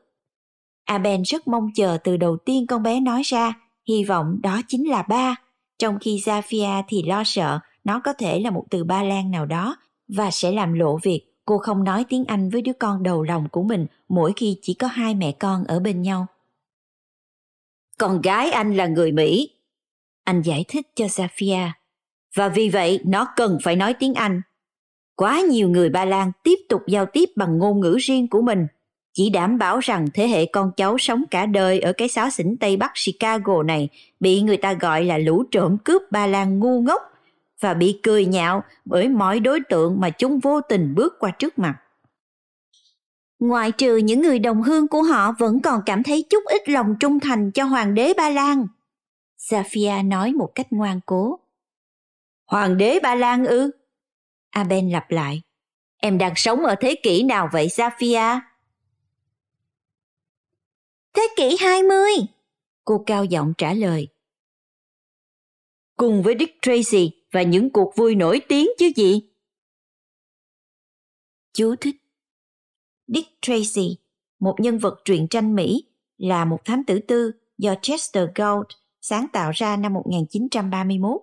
Aben 0.85 1.21
rất 1.21 1.47
mong 1.47 1.69
chờ 1.75 1.97
từ 2.03 2.17
đầu 2.17 2.37
tiên 2.37 2.67
con 2.67 2.83
bé 2.83 2.99
nói 2.99 3.21
ra, 3.25 3.53
hy 3.87 4.03
vọng 4.03 4.39
đó 4.43 4.61
chính 4.67 4.89
là 4.89 5.01
ba, 5.01 5.35
trong 5.79 5.97
khi 6.01 6.21
Zafia 6.25 6.83
thì 6.87 7.03
lo 7.03 7.23
sợ 7.25 7.59
nó 7.83 8.01
có 8.03 8.13
thể 8.13 8.39
là 8.39 8.49
một 8.49 8.65
từ 8.69 8.83
ba 8.83 9.03
lan 9.03 9.31
nào 9.31 9.45
đó 9.45 9.77
và 10.07 10.31
sẽ 10.31 10.51
làm 10.51 10.73
lộ 10.73 10.99
việc 11.03 11.21
cô 11.45 11.57
không 11.57 11.83
nói 11.83 12.05
tiếng 12.09 12.25
Anh 12.25 12.49
với 12.49 12.61
đứa 12.61 12.73
con 12.73 13.03
đầu 13.03 13.23
lòng 13.23 13.47
của 13.51 13.63
mình 13.63 13.85
mỗi 14.09 14.33
khi 14.35 14.57
chỉ 14.61 14.73
có 14.73 14.87
hai 14.87 15.15
mẹ 15.15 15.31
con 15.31 15.63
ở 15.63 15.79
bên 15.79 16.01
nhau. 16.01 16.27
Con 17.99 18.21
gái 18.21 18.51
anh 18.51 18.75
là 18.75 18.87
người 18.87 19.11
Mỹ. 19.11 19.49
Anh 20.23 20.41
giải 20.41 20.65
thích 20.67 20.87
cho 20.95 21.05
Safia. 21.05 21.69
Và 22.35 22.49
vì 22.49 22.69
vậy 22.69 22.99
nó 23.05 23.27
cần 23.35 23.57
phải 23.63 23.75
nói 23.75 23.93
tiếng 23.93 24.13
Anh. 24.13 24.41
Quá 25.15 25.41
nhiều 25.41 25.69
người 25.69 25.89
Ba 25.89 26.05
Lan 26.05 26.31
tiếp 26.43 26.55
tục 26.69 26.81
giao 26.87 27.05
tiếp 27.05 27.29
bằng 27.35 27.57
ngôn 27.57 27.79
ngữ 27.79 27.97
riêng 27.99 28.27
của 28.27 28.41
mình, 28.41 28.67
chỉ 29.13 29.29
đảm 29.29 29.57
bảo 29.57 29.79
rằng 29.79 30.07
thế 30.13 30.27
hệ 30.27 30.45
con 30.45 30.71
cháu 30.77 30.97
sống 30.97 31.23
cả 31.31 31.45
đời 31.45 31.79
ở 31.79 31.93
cái 31.93 32.07
xó 32.07 32.29
xỉnh 32.29 32.57
Tây 32.57 32.77
Bắc 32.77 32.91
Chicago 33.05 33.63
này 33.63 33.89
bị 34.19 34.41
người 34.41 34.57
ta 34.57 34.73
gọi 34.73 35.05
là 35.05 35.17
lũ 35.17 35.43
trộm 35.51 35.77
cướp 35.77 36.01
Ba 36.11 36.27
Lan 36.27 36.59
ngu 36.59 36.81
ngốc 36.81 37.01
và 37.59 37.73
bị 37.73 37.99
cười 38.03 38.25
nhạo 38.25 38.63
bởi 38.85 39.09
mọi 39.09 39.39
đối 39.39 39.59
tượng 39.69 39.99
mà 39.99 40.09
chúng 40.09 40.39
vô 40.39 40.61
tình 40.61 40.95
bước 40.95 41.19
qua 41.19 41.31
trước 41.31 41.59
mặt. 41.59 41.75
Ngoại 43.39 43.71
trừ 43.71 43.97
những 43.97 44.21
người 44.21 44.39
đồng 44.39 44.61
hương 44.61 44.87
của 44.87 45.03
họ 45.03 45.31
vẫn 45.39 45.59
còn 45.61 45.81
cảm 45.85 46.03
thấy 46.03 46.25
chút 46.29 46.43
ít 46.45 46.69
lòng 46.69 46.95
trung 46.99 47.19
thành 47.19 47.51
cho 47.51 47.63
hoàng 47.63 47.93
đế 47.93 48.13
Ba 48.17 48.29
Lan. 48.29 48.67
Zafia 49.37 50.07
nói 50.07 50.33
một 50.33 50.51
cách 50.55 50.67
ngoan 50.69 50.99
cố. 51.05 51.39
Hoàng 52.45 52.77
đế 52.77 52.99
Ba 53.03 53.15
Lan 53.15 53.45
ư? 53.45 53.71
Aben 54.49 54.89
lặp 54.89 55.11
lại. 55.11 55.41
Em 55.97 56.17
đang 56.17 56.33
sống 56.35 56.65
ở 56.65 56.75
thế 56.81 56.95
kỷ 57.03 57.23
nào 57.23 57.49
vậy 57.53 57.67
Zafia? 57.67 58.39
Thế 61.13 61.27
kỷ 61.35 61.57
20. 61.59 62.11
Cô 62.85 63.03
cao 63.05 63.25
giọng 63.25 63.53
trả 63.57 63.73
lời. 63.73 64.07
Cùng 65.97 66.23
với 66.23 66.35
Dick 66.39 66.61
Tracy 66.61 67.11
và 67.31 67.41
những 67.41 67.69
cuộc 67.69 67.93
vui 67.95 68.15
nổi 68.15 68.41
tiếng 68.47 68.67
chứ 68.77 68.91
gì? 68.95 69.21
Chú 71.53 71.75
thích. 71.75 71.95
Dick 73.13 73.29
Tracy, 73.41 73.97
một 74.39 74.55
nhân 74.59 74.77
vật 74.77 75.01
truyện 75.05 75.27
tranh 75.27 75.55
Mỹ, 75.55 75.83
là 76.17 76.45
một 76.45 76.65
thám 76.65 76.83
tử 76.83 76.99
tư 76.99 77.31
do 77.57 77.75
Chester 77.81 78.23
Gould 78.35 78.67
sáng 79.01 79.27
tạo 79.33 79.51
ra 79.51 79.77
năm 79.77 79.93
1931. 79.93 81.21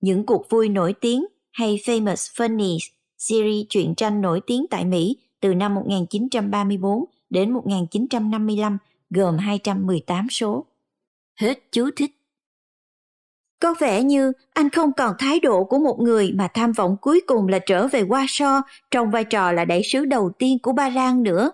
Những 0.00 0.26
cuộc 0.26 0.50
vui 0.50 0.68
nổi 0.68 0.94
tiếng 1.00 1.26
hay 1.52 1.76
Famous 1.84 2.14
Funnies, 2.14 2.90
series 3.18 3.66
truyện 3.68 3.94
tranh 3.96 4.20
nổi 4.20 4.40
tiếng 4.46 4.66
tại 4.70 4.84
Mỹ 4.84 5.16
từ 5.40 5.54
năm 5.54 5.74
1934 5.74 7.04
đến 7.30 7.52
1955 7.52 8.78
gồm 9.10 9.38
218 9.38 10.26
số. 10.30 10.66
Hết 11.40 11.58
chú 11.72 11.90
thích. 11.96 12.19
Có 13.60 13.74
vẻ 13.78 14.02
như 14.02 14.32
anh 14.52 14.70
không 14.70 14.92
còn 14.92 15.14
thái 15.18 15.40
độ 15.40 15.64
của 15.64 15.78
một 15.78 15.96
người 16.00 16.32
mà 16.32 16.48
tham 16.54 16.72
vọng 16.72 16.96
cuối 17.00 17.20
cùng 17.26 17.48
là 17.48 17.58
trở 17.58 17.86
về 17.86 18.02
Warsaw 18.02 18.62
trong 18.90 19.10
vai 19.10 19.24
trò 19.24 19.52
là 19.52 19.64
đại 19.64 19.82
sứ 19.84 20.04
đầu 20.04 20.30
tiên 20.38 20.58
của 20.58 20.72
Ba 20.72 20.88
Lan 20.88 21.22
nữa. 21.22 21.50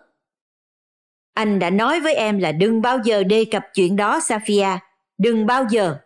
Anh 1.35 1.59
đã 1.59 1.71
nói 1.71 2.01
với 2.01 2.15
em 2.15 2.39
là 2.39 2.53
đừng 2.53 2.83
bao 2.83 2.99
giờ 3.05 3.23
đề 3.23 3.45
cập 3.45 3.65
chuyện 3.75 3.97
đó, 3.97 4.19
Safia. 4.19 4.79
Đừng 5.19 5.47
bao 5.47 5.65
giờ. 5.71 5.97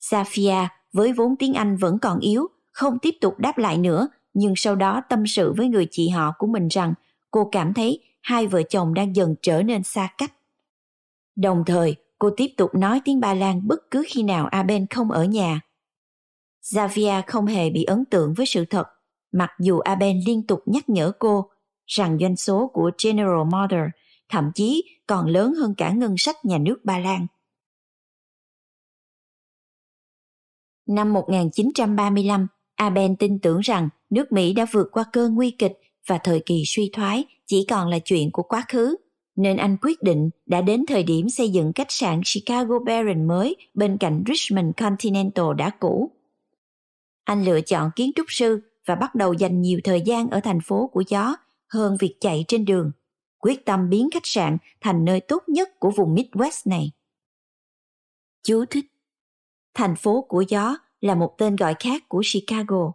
Safia 0.00 0.66
với 0.92 1.12
vốn 1.12 1.36
tiếng 1.36 1.54
Anh 1.54 1.76
vẫn 1.76 1.98
còn 1.98 2.20
yếu, 2.20 2.48
không 2.72 2.98
tiếp 2.98 3.14
tục 3.20 3.38
đáp 3.38 3.58
lại 3.58 3.78
nữa, 3.78 4.08
nhưng 4.34 4.52
sau 4.56 4.76
đó 4.76 5.02
tâm 5.08 5.26
sự 5.26 5.52
với 5.56 5.68
người 5.68 5.88
chị 5.90 6.08
họ 6.08 6.32
của 6.38 6.46
mình 6.46 6.68
rằng 6.68 6.94
cô 7.30 7.48
cảm 7.52 7.74
thấy 7.74 8.00
hai 8.22 8.46
vợ 8.46 8.62
chồng 8.62 8.94
đang 8.94 9.16
dần 9.16 9.34
trở 9.42 9.62
nên 9.62 9.82
xa 9.82 10.08
cách. 10.18 10.32
Đồng 11.36 11.64
thời, 11.66 11.96
cô 12.20 12.30
tiếp 12.36 12.48
tục 12.56 12.70
nói 12.74 13.00
tiếng 13.04 13.20
Ba 13.20 13.34
Lan 13.34 13.66
bất 13.66 13.90
cứ 13.90 14.04
khi 14.08 14.22
nào 14.22 14.46
Aben 14.46 14.86
không 14.86 15.10
ở 15.10 15.24
nhà. 15.24 15.60
Xavier 16.62 17.24
không 17.26 17.46
hề 17.46 17.70
bị 17.70 17.84
ấn 17.84 18.04
tượng 18.04 18.34
với 18.34 18.46
sự 18.46 18.64
thật, 18.64 18.84
mặc 19.32 19.50
dù 19.60 19.78
Aben 19.78 20.20
liên 20.26 20.46
tục 20.46 20.62
nhắc 20.66 20.88
nhở 20.88 21.12
cô 21.18 21.50
rằng 21.86 22.18
doanh 22.20 22.36
số 22.36 22.70
của 22.74 22.90
General 23.04 23.44
Motors 23.52 23.90
thậm 24.28 24.50
chí 24.54 24.84
còn 25.06 25.26
lớn 25.26 25.54
hơn 25.54 25.74
cả 25.76 25.92
ngân 25.92 26.14
sách 26.18 26.44
nhà 26.44 26.58
nước 26.58 26.80
Ba 26.84 26.98
Lan. 26.98 27.26
Năm 30.86 31.12
1935, 31.12 32.46
Aben 32.74 33.16
tin 33.16 33.38
tưởng 33.38 33.60
rằng 33.60 33.88
nước 34.10 34.32
Mỹ 34.32 34.52
đã 34.52 34.66
vượt 34.72 34.88
qua 34.92 35.04
cơn 35.12 35.34
nguy 35.34 35.50
kịch 35.50 35.72
và 36.06 36.18
thời 36.18 36.42
kỳ 36.46 36.62
suy 36.66 36.90
thoái 36.92 37.24
chỉ 37.46 37.66
còn 37.70 37.88
là 37.88 37.98
chuyện 38.04 38.30
của 38.32 38.42
quá 38.42 38.64
khứ, 38.68 38.96
nên 39.36 39.56
anh 39.56 39.76
quyết 39.82 40.02
định 40.02 40.30
đã 40.46 40.60
đến 40.60 40.84
thời 40.86 41.02
điểm 41.02 41.28
xây 41.28 41.50
dựng 41.50 41.72
khách 41.74 41.92
sạn 41.92 42.20
Chicago 42.34 42.78
Baron 42.78 43.28
mới 43.28 43.56
bên 43.74 43.98
cạnh 43.98 44.24
Richmond 44.26 44.66
Continental 44.76 45.54
đã 45.56 45.70
cũ. 45.80 46.10
Anh 47.24 47.44
lựa 47.44 47.60
chọn 47.60 47.90
kiến 47.96 48.10
trúc 48.16 48.26
sư 48.28 48.60
và 48.86 48.94
bắt 48.94 49.14
đầu 49.14 49.32
dành 49.32 49.60
nhiều 49.60 49.80
thời 49.84 50.00
gian 50.00 50.30
ở 50.30 50.40
thành 50.40 50.60
phố 50.60 50.90
của 50.92 51.02
gió 51.08 51.36
hơn 51.68 51.96
việc 52.00 52.16
chạy 52.20 52.44
trên 52.48 52.64
đường, 52.64 52.92
quyết 53.38 53.64
tâm 53.64 53.90
biến 53.90 54.08
khách 54.12 54.26
sạn 54.26 54.58
thành 54.80 55.04
nơi 55.04 55.20
tốt 55.20 55.42
nhất 55.46 55.80
của 55.80 55.90
vùng 55.90 56.14
Midwest 56.14 56.70
này. 56.70 56.90
Chú 58.42 58.64
thích 58.64 58.84
Thành 59.74 59.96
phố 59.96 60.26
của 60.28 60.44
gió 60.48 60.76
là 61.00 61.14
một 61.14 61.34
tên 61.38 61.56
gọi 61.56 61.74
khác 61.78 62.08
của 62.08 62.22
Chicago. 62.32 62.92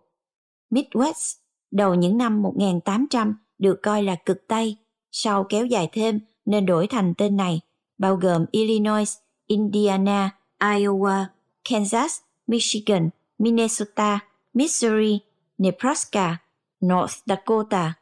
Midwest, 0.71 1.35
đầu 1.71 1.95
những 1.95 2.17
năm 2.17 2.41
1800 2.41 3.37
được 3.57 3.79
coi 3.83 4.03
là 4.03 4.15
cực 4.25 4.47
Tây, 4.47 4.77
sau 5.17 5.43
kéo 5.43 5.65
dài 5.65 5.89
thêm 5.91 6.19
nên 6.45 6.65
đổi 6.65 6.87
thành 6.87 7.13
tên 7.17 7.37
này, 7.37 7.61
bao 7.97 8.15
gồm 8.15 8.45
Illinois, 8.51 9.17
Indiana, 9.47 10.29
Iowa, 10.59 11.25
Kansas, 11.69 12.19
Michigan, 12.47 13.09
Minnesota, 13.37 14.19
Missouri, 14.53 15.19
Nebraska, 15.57 16.37
North 16.85 17.13
Dakota, 17.25 17.93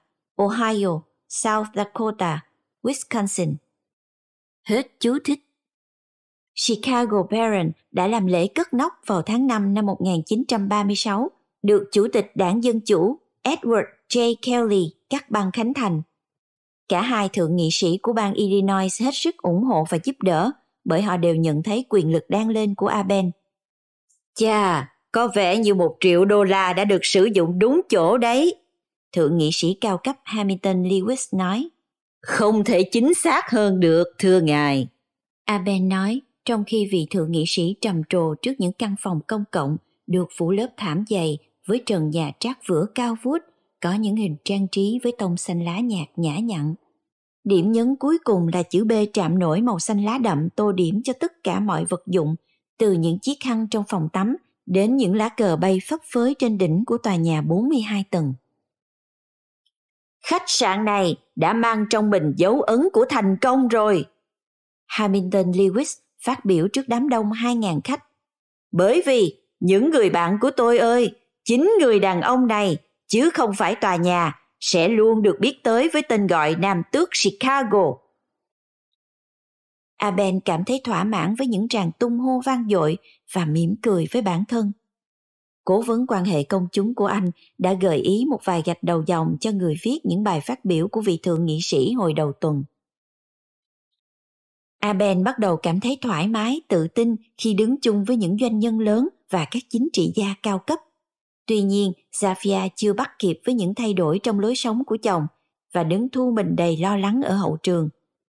Ohio, 0.41 1.01
South 1.29 1.67
Dakota, 1.75 2.45
Wisconsin. 2.83 3.55
Hết 4.63 4.87
chú 4.99 5.17
thích. 5.23 5.39
Chicago 6.67 7.23
Baron 7.31 7.71
đã 7.91 8.07
làm 8.07 8.25
lễ 8.27 8.47
cất 8.47 8.73
nóc 8.73 8.93
vào 9.05 9.21
tháng 9.21 9.47
5 9.47 9.73
năm 9.73 9.85
1936, 9.85 11.31
được 11.63 11.89
Chủ 11.91 12.07
tịch 12.13 12.31
Đảng 12.35 12.63
Dân 12.63 12.79
Chủ 12.85 13.17
Edward 13.43 13.85
J. 14.09 14.35
Kelly 14.41 14.93
cắt 15.09 15.31
băng 15.31 15.51
khánh 15.51 15.73
thành. 15.73 16.01
Cả 16.89 17.01
hai 17.01 17.29
thượng 17.29 17.55
nghị 17.55 17.69
sĩ 17.71 17.97
của 18.01 18.13
bang 18.13 18.33
Illinois 18.33 19.01
hết 19.01 19.11
sức 19.13 19.37
ủng 19.37 19.63
hộ 19.63 19.85
và 19.89 19.97
giúp 20.03 20.15
đỡ 20.21 20.51
bởi 20.85 21.01
họ 21.01 21.17
đều 21.17 21.35
nhận 21.35 21.63
thấy 21.63 21.85
quyền 21.89 22.11
lực 22.11 22.23
đang 22.29 22.49
lên 22.49 22.75
của 22.75 22.87
Aben. 22.87 23.31
Chà, 24.35 24.93
có 25.11 25.27
vẻ 25.35 25.57
như 25.57 25.73
một 25.73 25.97
triệu 25.99 26.25
đô 26.25 26.43
la 26.43 26.73
đã 26.73 26.85
được 26.85 27.05
sử 27.05 27.25
dụng 27.33 27.59
đúng 27.59 27.81
chỗ 27.89 28.17
đấy. 28.17 28.55
Thượng 29.11 29.37
nghị 29.37 29.49
sĩ 29.53 29.77
cao 29.81 29.97
cấp 29.97 30.15
Hamilton 30.23 30.83
Lewis 30.83 31.37
nói. 31.37 31.69
Không 32.21 32.63
thể 32.63 32.83
chính 32.83 33.13
xác 33.13 33.49
hơn 33.49 33.79
được, 33.79 34.07
thưa 34.19 34.41
ngài. 34.41 34.87
Aben 35.45 35.89
nói, 35.89 36.21
trong 36.45 36.63
khi 36.67 36.89
vị 36.91 37.07
thượng 37.11 37.31
nghị 37.31 37.43
sĩ 37.47 37.75
trầm 37.81 38.01
trồ 38.09 38.35
trước 38.41 38.53
những 38.57 38.71
căn 38.71 38.95
phòng 38.99 39.19
công 39.27 39.43
cộng 39.51 39.77
được 40.07 40.27
phủ 40.37 40.51
lớp 40.51 40.67
thảm 40.77 41.03
dày 41.09 41.37
với 41.67 41.81
trần 41.85 42.09
nhà 42.09 42.31
trát 42.39 42.67
vữa 42.67 42.85
cao 42.95 43.17
vút, 43.23 43.41
có 43.83 43.93
những 43.93 44.15
hình 44.15 44.35
trang 44.45 44.67
trí 44.67 44.99
với 45.03 45.11
tông 45.17 45.37
xanh 45.37 45.65
lá 45.65 45.79
nhạt 45.79 46.07
nhã 46.15 46.39
nhặn. 46.39 46.73
Điểm 47.43 47.71
nhấn 47.71 47.95
cuối 47.95 48.17
cùng 48.23 48.47
là 48.53 48.63
chữ 48.63 48.83
B 48.83 48.91
chạm 49.13 49.39
nổi 49.39 49.61
màu 49.61 49.79
xanh 49.79 50.03
lá 50.03 50.17
đậm 50.17 50.49
tô 50.49 50.71
điểm 50.71 51.01
cho 51.03 51.13
tất 51.13 51.43
cả 51.43 51.59
mọi 51.59 51.85
vật 51.85 52.03
dụng, 52.07 52.35
từ 52.77 52.91
những 52.91 53.19
chiếc 53.19 53.33
khăn 53.43 53.67
trong 53.71 53.83
phòng 53.87 54.09
tắm 54.13 54.35
đến 54.65 54.97
những 54.97 55.15
lá 55.15 55.29
cờ 55.29 55.55
bay 55.55 55.79
phấp 55.89 55.99
phới 56.13 56.35
trên 56.39 56.57
đỉnh 56.57 56.83
của 56.85 56.97
tòa 56.97 57.15
nhà 57.15 57.41
42 57.41 58.03
tầng. 58.11 58.33
Khách 60.25 60.43
sạn 60.47 60.85
này 60.85 61.15
đã 61.35 61.53
mang 61.53 61.85
trong 61.89 62.09
mình 62.09 62.33
dấu 62.37 62.61
ấn 62.61 62.79
của 62.93 63.05
thành 63.09 63.37
công 63.41 63.67
rồi. 63.67 64.05
Hamilton 64.87 65.51
Lewis 65.51 65.99
phát 66.25 66.45
biểu 66.45 66.67
trước 66.67 66.87
đám 66.87 67.09
đông 67.09 67.31
2.000 67.31 67.79
khách. 67.83 68.03
Bởi 68.71 69.03
vì 69.05 69.41
những 69.59 69.89
người 69.89 70.09
bạn 70.09 70.37
của 70.41 70.51
tôi 70.57 70.77
ơi, 70.77 71.15
chính 71.43 71.71
người 71.79 71.99
đàn 71.99 72.21
ông 72.21 72.47
này, 72.47 72.77
chứ 73.13 73.29
không 73.33 73.51
phải 73.57 73.75
tòa 73.75 73.95
nhà, 73.95 74.39
sẽ 74.59 74.87
luôn 74.87 75.21
được 75.21 75.35
biết 75.39 75.63
tới 75.63 75.89
với 75.93 76.01
tên 76.01 76.27
gọi 76.27 76.55
Nam 76.55 76.81
Tước 76.91 77.09
Chicago. 77.23 77.93
Aben 79.97 80.39
cảm 80.39 80.63
thấy 80.65 80.81
thỏa 80.83 81.03
mãn 81.03 81.35
với 81.35 81.47
những 81.47 81.67
tràng 81.67 81.91
tung 81.99 82.19
hô 82.19 82.41
vang 82.45 82.67
dội 82.69 82.97
và 83.33 83.45
mỉm 83.45 83.75
cười 83.81 84.07
với 84.11 84.21
bản 84.21 84.43
thân. 84.47 84.71
Cố 85.63 85.81
vấn 85.81 86.07
quan 86.07 86.25
hệ 86.25 86.43
công 86.43 86.67
chúng 86.71 86.95
của 86.95 87.05
anh 87.05 87.31
đã 87.57 87.73
gợi 87.73 87.97
ý 87.97 88.25
một 88.29 88.39
vài 88.43 88.61
gạch 88.65 88.83
đầu 88.83 89.03
dòng 89.07 89.37
cho 89.39 89.51
người 89.51 89.75
viết 89.83 89.99
những 90.03 90.23
bài 90.23 90.41
phát 90.41 90.65
biểu 90.65 90.87
của 90.87 91.01
vị 91.01 91.19
thượng 91.23 91.45
nghị 91.45 91.59
sĩ 91.61 91.91
hồi 91.91 92.13
đầu 92.13 92.31
tuần. 92.41 92.63
Aben 94.79 95.23
bắt 95.23 95.39
đầu 95.39 95.57
cảm 95.57 95.79
thấy 95.79 95.97
thoải 96.01 96.27
mái, 96.27 96.61
tự 96.67 96.87
tin 96.87 97.15
khi 97.37 97.53
đứng 97.53 97.81
chung 97.81 98.03
với 98.03 98.17
những 98.17 98.37
doanh 98.41 98.59
nhân 98.59 98.79
lớn 98.79 99.09
và 99.29 99.45
các 99.51 99.63
chính 99.69 99.89
trị 99.93 100.11
gia 100.15 100.35
cao 100.43 100.59
cấp. 100.59 100.79
Tuy 101.47 101.61
nhiên, 101.61 101.93
Zafia 102.11 102.69
chưa 102.75 102.93
bắt 102.93 103.11
kịp 103.19 103.39
với 103.45 103.55
những 103.55 103.75
thay 103.75 103.93
đổi 103.93 104.19
trong 104.23 104.39
lối 104.39 104.55
sống 104.55 104.83
của 104.85 104.97
chồng 104.97 105.27
và 105.73 105.83
đứng 105.83 106.09
thu 106.09 106.31
mình 106.31 106.55
đầy 106.55 106.77
lo 106.77 106.97
lắng 106.97 107.21
ở 107.21 107.35
hậu 107.35 107.57
trường. 107.63 107.89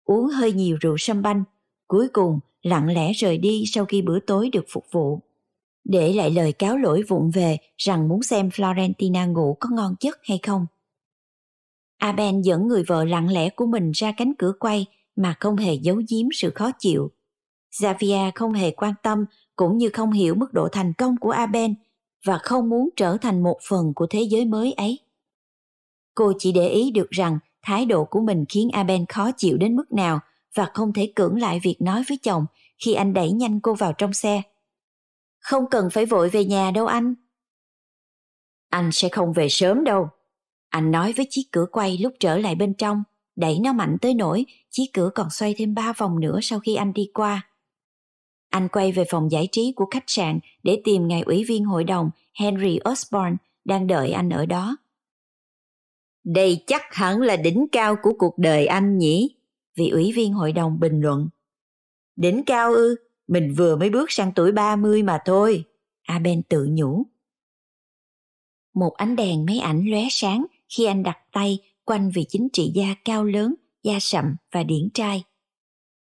Uống 0.04 0.26
hơi 0.26 0.52
nhiều 0.52 0.76
rượu 0.80 0.96
sâm 0.98 1.22
banh, 1.22 1.44
cuối 1.86 2.08
cùng 2.12 2.40
lặng 2.62 2.88
lẽ 2.88 3.12
rời 3.12 3.38
đi 3.38 3.64
sau 3.66 3.84
khi 3.84 4.02
bữa 4.02 4.18
tối 4.20 4.50
được 4.52 4.64
phục 4.68 4.84
vụ. 4.90 5.20
Để 5.84 6.12
lại 6.12 6.30
lời 6.30 6.52
cáo 6.52 6.76
lỗi 6.76 7.02
vụng 7.02 7.30
về 7.30 7.56
rằng 7.76 8.08
muốn 8.08 8.22
xem 8.22 8.48
Florentina 8.48 9.32
ngủ 9.32 9.56
có 9.60 9.68
ngon 9.72 9.94
chất 10.00 10.18
hay 10.22 10.38
không. 10.42 10.66
Aben 11.98 12.42
dẫn 12.42 12.68
người 12.68 12.84
vợ 12.86 13.04
lặng 13.04 13.32
lẽ 13.32 13.50
của 13.50 13.66
mình 13.66 13.90
ra 13.90 14.12
cánh 14.16 14.32
cửa 14.38 14.52
quay 14.60 14.86
mà 15.16 15.34
không 15.40 15.56
hề 15.56 15.74
giấu 15.74 15.96
giếm 16.08 16.26
sự 16.32 16.50
khó 16.50 16.70
chịu. 16.78 17.10
Xavier 17.70 18.34
không 18.34 18.52
hề 18.52 18.70
quan 18.70 18.94
tâm 19.02 19.24
cũng 19.56 19.78
như 19.78 19.90
không 19.92 20.12
hiểu 20.12 20.34
mức 20.34 20.52
độ 20.52 20.68
thành 20.72 20.92
công 20.98 21.16
của 21.16 21.30
Aben 21.30 21.74
và 22.24 22.38
không 22.38 22.68
muốn 22.68 22.88
trở 22.96 23.16
thành 23.16 23.42
một 23.42 23.58
phần 23.68 23.92
của 23.94 24.06
thế 24.10 24.22
giới 24.22 24.44
mới 24.44 24.72
ấy. 24.72 24.98
Cô 26.14 26.32
chỉ 26.38 26.52
để 26.52 26.68
ý 26.68 26.90
được 26.90 27.10
rằng 27.10 27.38
thái 27.62 27.86
độ 27.86 28.04
của 28.04 28.20
mình 28.20 28.44
khiến 28.48 28.70
Aben 28.72 29.06
khó 29.06 29.30
chịu 29.36 29.56
đến 29.56 29.76
mức 29.76 29.92
nào 29.92 30.20
và 30.54 30.70
không 30.74 30.92
thể 30.92 31.12
cưỡng 31.16 31.40
lại 31.40 31.60
việc 31.62 31.76
nói 31.80 32.02
với 32.08 32.18
chồng 32.22 32.46
khi 32.78 32.94
anh 32.94 33.12
đẩy 33.12 33.30
nhanh 33.32 33.60
cô 33.60 33.74
vào 33.74 33.92
trong 33.92 34.12
xe. 34.12 34.42
Không 35.38 35.64
cần 35.70 35.90
phải 35.90 36.06
vội 36.06 36.28
về 36.28 36.44
nhà 36.44 36.70
đâu 36.70 36.86
anh. 36.86 37.14
Anh 38.70 38.90
sẽ 38.92 39.08
không 39.08 39.32
về 39.32 39.48
sớm 39.50 39.84
đâu. 39.84 40.08
Anh 40.68 40.90
nói 40.90 41.12
với 41.12 41.26
chiếc 41.30 41.42
cửa 41.52 41.66
quay 41.72 41.98
lúc 41.98 42.12
trở 42.20 42.38
lại 42.38 42.54
bên 42.54 42.74
trong, 42.74 43.02
đẩy 43.36 43.58
nó 43.58 43.72
mạnh 43.72 43.96
tới 44.00 44.14
nỗi 44.14 44.46
chiếc 44.70 44.86
cửa 44.92 45.10
còn 45.14 45.30
xoay 45.30 45.54
thêm 45.58 45.74
ba 45.74 45.92
vòng 45.92 46.20
nữa 46.20 46.38
sau 46.42 46.60
khi 46.60 46.74
anh 46.74 46.92
đi 46.92 47.10
qua. 47.14 47.47
Anh 48.50 48.68
quay 48.68 48.92
về 48.92 49.04
phòng 49.10 49.30
giải 49.30 49.48
trí 49.52 49.72
của 49.76 49.86
khách 49.90 50.04
sạn 50.06 50.38
để 50.62 50.82
tìm 50.84 51.08
ngài 51.08 51.22
ủy 51.22 51.44
viên 51.44 51.64
hội 51.64 51.84
đồng 51.84 52.10
Henry 52.34 52.78
Osborne 52.90 53.36
đang 53.64 53.86
đợi 53.86 54.10
anh 54.10 54.30
ở 54.30 54.46
đó. 54.46 54.76
Đây 56.24 56.64
chắc 56.66 56.82
hẳn 56.94 57.20
là 57.20 57.36
đỉnh 57.36 57.66
cao 57.72 57.96
của 58.02 58.12
cuộc 58.18 58.38
đời 58.38 58.66
anh 58.66 58.98
nhỉ? 58.98 59.36
Vị 59.76 59.88
ủy 59.88 60.12
viên 60.12 60.32
hội 60.32 60.52
đồng 60.52 60.80
bình 60.80 61.00
luận. 61.00 61.28
Đỉnh 62.16 62.44
cao 62.46 62.72
ư? 62.72 62.96
Mình 63.28 63.54
vừa 63.56 63.76
mới 63.76 63.90
bước 63.90 64.12
sang 64.12 64.32
tuổi 64.34 64.52
30 64.52 65.02
mà 65.02 65.18
thôi. 65.24 65.64
Aben 66.02 66.42
tự 66.42 66.68
nhủ. 66.70 67.06
Một 68.74 68.94
ánh 68.96 69.16
đèn 69.16 69.46
máy 69.46 69.58
ảnh 69.58 69.84
lóe 69.90 70.02
sáng 70.10 70.46
khi 70.68 70.84
anh 70.84 71.02
đặt 71.02 71.18
tay 71.32 71.58
quanh 71.84 72.10
vị 72.10 72.26
chính 72.28 72.48
trị 72.52 72.72
gia 72.74 72.94
cao 73.04 73.24
lớn, 73.24 73.54
da 73.82 73.98
sậm 74.00 74.36
và 74.52 74.62
điển 74.62 74.88
trai. 74.94 75.24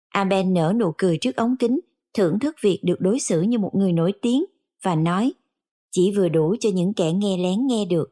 Aben 0.10 0.54
nở 0.54 0.74
nụ 0.76 0.94
cười 0.98 1.18
trước 1.18 1.36
ống 1.36 1.56
kính, 1.60 1.80
thưởng 2.16 2.39
thức 2.39 2.55
việc 2.61 2.80
được 2.84 2.95
đối 2.99 3.20
xử 3.20 3.41
như 3.41 3.57
một 3.57 3.72
người 3.76 3.93
nổi 3.93 4.13
tiếng 4.22 4.45
và 4.84 4.95
nói 4.95 5.34
chỉ 5.91 6.11
vừa 6.16 6.30
đủ 6.30 6.55
cho 6.59 6.70
những 6.74 6.93
kẻ 6.93 7.11
nghe 7.11 7.38
lén 7.38 7.68
nghe 7.68 7.86
được. 7.86 8.09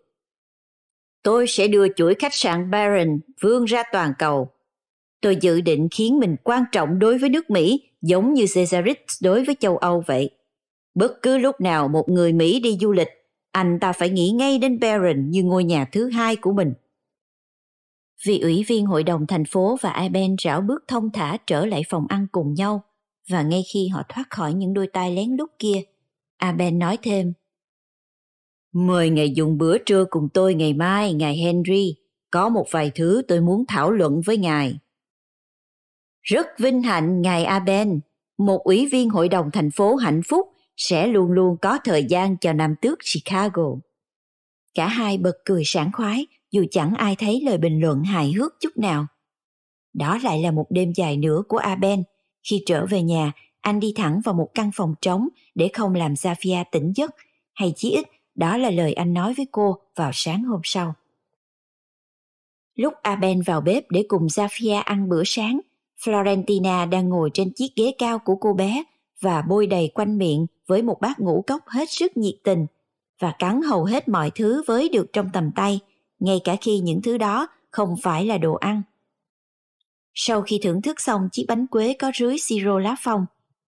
Tôi 1.24 1.48
sẽ 1.48 1.68
đưa 1.68 1.88
chuỗi 1.94 2.16
khách 2.20 2.34
sạn 2.34 2.72
Baron 2.72 3.20
vươn 3.42 3.66
ra 3.66 3.84
toàn 3.92 4.14
cầu. 4.20 4.50
Tôi 5.22 5.38
dự 5.42 5.62
định 5.62 5.88
khiến 5.92 6.20
mình 6.20 6.36
quan 6.44 6.64
trọng 6.72 7.00
đối 7.00 7.18
với 7.18 7.30
nước 7.30 7.50
Mỹ 7.50 7.82
giống 8.02 8.34
như 8.34 8.46
Caesarix 8.56 8.98
đối 9.22 9.44
với 9.46 9.56
châu 9.60 9.78
Âu 9.78 10.04
vậy. 10.08 10.30
Bất 10.96 11.22
cứ 11.22 11.38
lúc 11.38 11.62
nào 11.62 11.88
một 11.88 12.10
người 12.10 12.34
Mỹ 12.34 12.60
đi 12.60 12.78
du 12.82 12.92
lịch, 12.92 13.10
anh 13.52 13.80
ta 13.82 13.94
phải 13.94 14.10
nghĩ 14.10 14.30
ngay 14.30 14.58
đến 14.58 14.80
Baron 14.80 15.30
như 15.30 15.44
ngôi 15.44 15.64
nhà 15.64 15.86
thứ 15.92 16.10
hai 16.10 16.36
của 16.36 16.54
mình. 16.54 16.74
Vị 18.26 18.40
ủy 18.40 18.66
viên 18.68 18.86
hội 18.86 19.04
đồng 19.04 19.28
thành 19.28 19.46
phố 19.46 19.78
và 19.82 20.00
Iben 20.02 20.36
rảo 20.44 20.62
bước 20.62 20.84
thông 20.88 21.10
thả 21.12 21.38
trở 21.48 21.66
lại 21.66 21.84
phòng 21.90 22.06
ăn 22.10 22.28
cùng 22.32 22.54
nhau 22.54 22.84
và 23.30 23.42
ngay 23.42 23.64
khi 23.74 23.88
họ 23.88 24.04
thoát 24.10 24.30
khỏi 24.30 24.54
những 24.54 24.74
đôi 24.74 24.88
tay 24.88 25.16
lén 25.16 25.36
lút 25.38 25.50
kia, 25.60 25.82
Aben 26.38 26.80
nói 26.80 26.98
thêm 27.02 27.34
Mời 28.74 29.10
ngày 29.10 29.32
dùng 29.32 29.58
bữa 29.58 29.78
trưa 29.78 30.06
cùng 30.10 30.30
tôi 30.34 30.54
ngày 30.54 30.74
mai, 30.74 31.14
ngài 31.14 31.38
Henry. 31.38 31.96
Có 32.32 32.50
một 32.50 32.66
vài 32.72 32.92
thứ 32.96 33.22
tôi 33.28 33.42
muốn 33.42 33.64
thảo 33.68 33.92
luận 33.92 34.22
với 34.26 34.38
ngài. 34.38 34.80
Rất 36.22 36.48
vinh 36.60 36.82
hạnh, 36.82 37.22
ngài 37.22 37.44
Aben. 37.44 38.00
Một 38.38 38.64
ủy 38.64 38.90
viên 38.92 39.10
hội 39.10 39.30
đồng 39.30 39.52
thành 39.52 39.72
phố 39.72 39.96
hạnh 39.96 40.22
phúc 40.28 40.48
sẽ 40.78 41.08
luôn 41.08 41.32
luôn 41.32 41.58
có 41.62 41.80
thời 41.84 42.04
gian 42.04 42.38
cho 42.38 42.54
Nam 42.54 42.76
tước 42.82 43.00
Chicago. 43.14 43.76
Cả 44.74 44.88
hai 44.88 45.18
bật 45.18 45.36
cười 45.46 45.64
sảng 45.66 45.92
khoái 45.92 46.28
dù 46.52 46.66
chẳng 46.72 46.96
ai 46.96 47.16
thấy 47.16 47.42
lời 47.46 47.58
bình 47.58 47.82
luận 47.82 48.04
hài 48.04 48.32
hước 48.32 48.54
chút 48.60 48.78
nào. 48.78 49.08
Đó 49.94 50.18
lại 50.24 50.42
là 50.42 50.52
một 50.52 50.66
đêm 50.70 50.92
dài 50.96 51.18
nữa 51.18 51.44
của 51.48 51.58
Aben. 51.58 52.04
Khi 52.44 52.64
trở 52.66 52.86
về 52.86 53.02
nhà, 53.02 53.32
anh 53.62 53.80
đi 53.80 53.94
thẳng 53.96 54.22
vào 54.26 54.36
một 54.36 54.50
căn 54.54 54.72
phòng 54.76 54.96
trống 55.02 55.28
để 55.56 55.70
không 55.74 55.96
làm 55.96 56.14
Zafia 56.14 56.64
tỉnh 56.72 56.94
giấc, 56.96 57.16
hay 57.54 57.74
chí 57.76 57.92
ít 57.92 58.08
đó 58.36 58.58
là 58.58 58.70
lời 58.70 58.94
anh 58.94 59.14
nói 59.14 59.34
với 59.38 59.48
cô 59.52 59.80
vào 59.96 60.12
sáng 60.14 60.44
hôm 60.44 60.62
sau. 60.64 60.94
Lúc 62.76 62.94
Aben 63.02 63.42
vào 63.42 63.62
bếp 63.62 63.84
để 63.90 64.06
cùng 64.08 64.28
Zafia 64.28 64.82
ăn 64.82 65.10
bữa 65.10 65.24
sáng, 65.26 65.60
Florentina 66.04 66.90
đang 66.90 67.10
ngồi 67.10 67.30
trên 67.34 67.54
chiếc 67.54 67.76
ghế 67.76 67.94
cao 67.98 68.20
của 68.20 68.36
cô 68.36 68.54
bé 68.54 68.84
và 69.22 69.42
bôi 69.42 69.68
đầy 69.68 69.92
quanh 69.94 70.18
miệng 70.18 70.46
với 70.68 70.82
một 70.82 71.02
bát 71.02 71.20
ngũ 71.20 71.44
cốc 71.48 71.68
hết 71.68 71.90
sức 71.90 72.18
nhiệt 72.18 72.36
tình 72.44 72.66
và 73.20 73.36
cắn 73.40 73.62
hầu 73.62 73.84
hết 73.84 74.08
mọi 74.08 74.32
thứ 74.36 74.64
với 74.68 74.90
được 74.90 75.14
trong 75.14 75.30
tầm 75.34 75.52
tay, 75.56 75.80
ngay 76.20 76.40
cả 76.44 76.56
khi 76.62 76.80
những 76.80 77.02
thứ 77.02 77.18
đó 77.18 77.48
không 77.72 77.96
phải 78.04 78.26
là 78.26 78.38
đồ 78.38 78.54
ăn. 78.54 78.82
Sau 80.14 80.42
khi 80.42 80.60
thưởng 80.64 80.82
thức 80.82 81.02
xong 81.02 81.30
chiếc 81.32 81.46
bánh 81.48 81.68
quế 81.68 81.94
có 82.00 82.12
rưới 82.20 82.38
siro 82.38 82.80
lá 82.80 82.96
phong, 83.00 83.26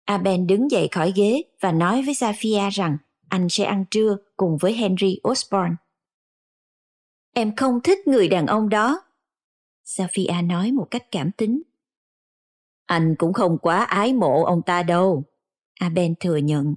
Aben 0.04 0.46
đứng 0.46 0.70
dậy 0.70 0.88
khỏi 0.92 1.12
ghế 1.16 1.42
và 1.60 1.72
nói 1.72 2.02
với 2.02 2.14
Zafia 2.14 2.70
rằng 2.70 2.96
anh 3.28 3.48
sẽ 3.48 3.64
ăn 3.64 3.84
trưa 3.90 4.16
cùng 4.36 4.56
với 4.60 4.72
Henry 4.72 5.20
Osborne. 5.28 5.74
Em 7.34 7.56
không 7.56 7.80
thích 7.84 7.98
người 8.06 8.28
đàn 8.28 8.46
ông 8.46 8.68
đó. 8.68 9.00
Sophia 9.84 10.42
nói 10.44 10.72
một 10.72 10.86
cách 10.90 11.02
cảm 11.10 11.30
tính. 11.32 11.62
Anh 12.86 13.14
cũng 13.18 13.32
không 13.32 13.58
quá 13.58 13.84
ái 13.84 14.12
mộ 14.12 14.44
ông 14.44 14.62
ta 14.62 14.82
đâu. 14.82 15.24
Aben 15.80 16.14
thừa 16.20 16.36
nhận. 16.36 16.74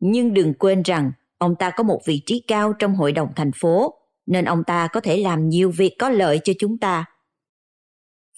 Nhưng 0.00 0.34
đừng 0.34 0.54
quên 0.54 0.82
rằng 0.82 1.12
ông 1.38 1.56
ta 1.56 1.70
có 1.70 1.82
một 1.82 2.00
vị 2.04 2.22
trí 2.26 2.44
cao 2.48 2.72
trong 2.72 2.94
hội 2.94 3.12
đồng 3.12 3.28
thành 3.36 3.50
phố, 3.54 3.94
nên 4.26 4.44
ông 4.44 4.64
ta 4.64 4.88
có 4.92 5.00
thể 5.00 5.16
làm 5.16 5.48
nhiều 5.48 5.70
việc 5.76 5.96
có 5.98 6.08
lợi 6.10 6.40
cho 6.44 6.52
chúng 6.58 6.78
ta. 6.78 7.04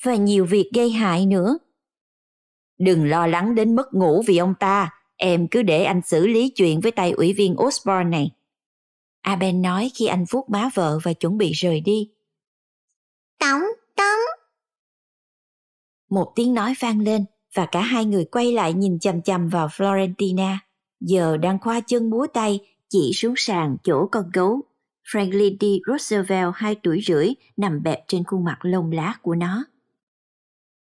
Và 0.02 0.14
nhiều 0.14 0.44
việc 0.44 0.70
gây 0.74 0.90
hại 0.90 1.26
nữa. 1.26 1.58
Đừng 2.78 3.08
lo 3.08 3.26
lắng 3.26 3.54
đến 3.54 3.76
mất 3.76 3.94
ngủ 3.94 4.22
vì 4.26 4.36
ông 4.36 4.54
ta, 4.60 4.90
Em 5.24 5.48
cứ 5.48 5.62
để 5.62 5.84
anh 5.84 6.00
xử 6.04 6.26
lý 6.26 6.50
chuyện 6.50 6.80
với 6.80 6.92
tay 6.92 7.10
ủy 7.10 7.32
viên 7.32 7.56
Osborne 7.60 8.10
này. 8.10 8.30
Aben 9.20 9.62
nói 9.62 9.90
khi 9.94 10.06
anh 10.06 10.24
vuốt 10.30 10.50
má 10.50 10.70
vợ 10.74 10.98
và 11.02 11.12
chuẩn 11.12 11.38
bị 11.38 11.52
rời 11.52 11.80
đi. 11.80 12.10
Tống, 13.40 13.60
Tống. 13.96 14.20
Một 16.10 16.32
tiếng 16.36 16.54
nói 16.54 16.74
vang 16.80 17.00
lên 17.00 17.24
và 17.54 17.66
cả 17.66 17.80
hai 17.80 18.04
người 18.04 18.24
quay 18.24 18.52
lại 18.52 18.72
nhìn 18.72 18.98
chằm 18.98 19.22
chằm 19.22 19.48
vào 19.48 19.68
Florentina. 19.68 20.56
Giờ 21.00 21.36
đang 21.36 21.58
khoa 21.58 21.80
chân 21.80 22.10
múa 22.10 22.26
tay 22.34 22.60
chỉ 22.88 23.10
xuống 23.14 23.34
sàn 23.36 23.76
chỗ 23.84 24.08
con 24.12 24.30
gấu. 24.32 24.60
Franklin 25.12 25.56
D. 25.60 25.64
Roosevelt 25.86 26.52
hai 26.54 26.74
tuổi 26.74 27.00
rưỡi 27.06 27.28
nằm 27.56 27.82
bẹp 27.82 28.04
trên 28.08 28.24
khuôn 28.24 28.44
mặt 28.44 28.58
lông 28.62 28.92
lá 28.92 29.14
của 29.22 29.34
nó. 29.34 29.64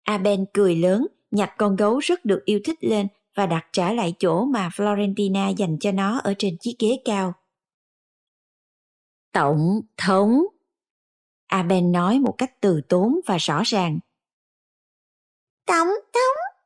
Aben 0.08 0.44
cười 0.54 0.76
lớn, 0.76 1.06
nhặt 1.30 1.54
con 1.58 1.76
gấu 1.76 1.98
rất 1.98 2.24
được 2.24 2.42
yêu 2.44 2.60
thích 2.64 2.78
lên 2.80 3.08
và 3.34 3.46
đặt 3.46 3.66
trả 3.72 3.92
lại 3.92 4.14
chỗ 4.18 4.44
mà 4.44 4.68
Florentina 4.68 5.54
dành 5.54 5.78
cho 5.80 5.92
nó 5.92 6.18
ở 6.18 6.34
trên 6.38 6.56
chiếc 6.60 6.76
ghế 6.78 6.96
cao. 7.04 7.34
Tổng 9.32 9.80
thống 9.96 10.42
Aben 11.46 11.92
nói 11.92 12.18
một 12.18 12.34
cách 12.38 12.60
từ 12.60 12.80
tốn 12.88 13.20
và 13.26 13.36
rõ 13.36 13.62
ràng. 13.64 13.98
Tổng 15.66 15.88
thống 16.12 16.62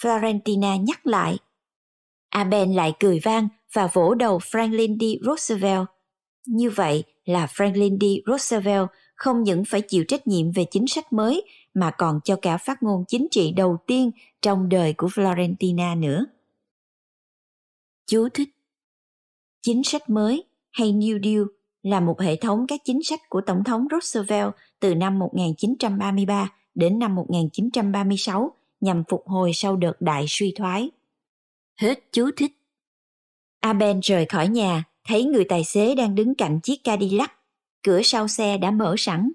Florentina 0.00 0.82
nhắc 0.82 1.06
lại. 1.06 1.38
Aben 2.28 2.72
lại 2.72 2.92
cười 3.00 3.20
vang 3.22 3.48
và 3.72 3.86
vỗ 3.92 4.14
đầu 4.14 4.38
Franklin 4.38 4.98
D. 4.98 5.24
Roosevelt. 5.26 5.86
Như 6.46 6.70
vậy 6.70 7.04
là 7.24 7.46
Franklin 7.46 7.98
D. 8.00 8.28
Roosevelt 8.30 8.88
không 9.14 9.42
những 9.42 9.64
phải 9.64 9.80
chịu 9.80 10.04
trách 10.08 10.26
nhiệm 10.26 10.52
về 10.52 10.64
chính 10.70 10.86
sách 10.86 11.12
mới 11.12 11.44
mà 11.76 11.90
còn 11.90 12.20
cho 12.24 12.36
cả 12.42 12.56
phát 12.56 12.82
ngôn 12.82 13.04
chính 13.08 13.26
trị 13.30 13.52
đầu 13.52 13.76
tiên 13.86 14.10
trong 14.42 14.68
đời 14.68 14.92
của 14.92 15.06
Florentina 15.06 16.00
nữa. 16.00 16.26
Chú 18.06 18.28
thích 18.34 18.48
Chính 19.62 19.84
sách 19.84 20.10
mới 20.10 20.44
hay 20.72 20.92
New 20.92 21.22
Deal 21.22 21.42
là 21.82 22.00
một 22.00 22.20
hệ 22.20 22.36
thống 22.36 22.66
các 22.68 22.80
chính 22.84 23.02
sách 23.02 23.20
của 23.28 23.40
Tổng 23.40 23.64
thống 23.64 23.86
Roosevelt 23.90 24.50
từ 24.80 24.94
năm 24.94 25.18
1933 25.18 26.52
đến 26.74 26.98
năm 26.98 27.14
1936 27.14 28.52
nhằm 28.80 29.04
phục 29.08 29.22
hồi 29.26 29.50
sau 29.54 29.76
đợt 29.76 30.00
đại 30.00 30.24
suy 30.28 30.52
thoái. 30.56 30.90
Hết 31.80 32.12
chú 32.12 32.30
thích. 32.36 32.52
Aben 33.60 34.00
rời 34.00 34.26
khỏi 34.26 34.48
nhà, 34.48 34.84
thấy 35.08 35.24
người 35.24 35.44
tài 35.48 35.64
xế 35.64 35.94
đang 35.94 36.14
đứng 36.14 36.34
cạnh 36.34 36.60
chiếc 36.60 36.84
Cadillac. 36.84 37.32
Cửa 37.82 38.02
sau 38.02 38.28
xe 38.28 38.58
đã 38.58 38.70
mở 38.70 38.94
sẵn 38.98 39.32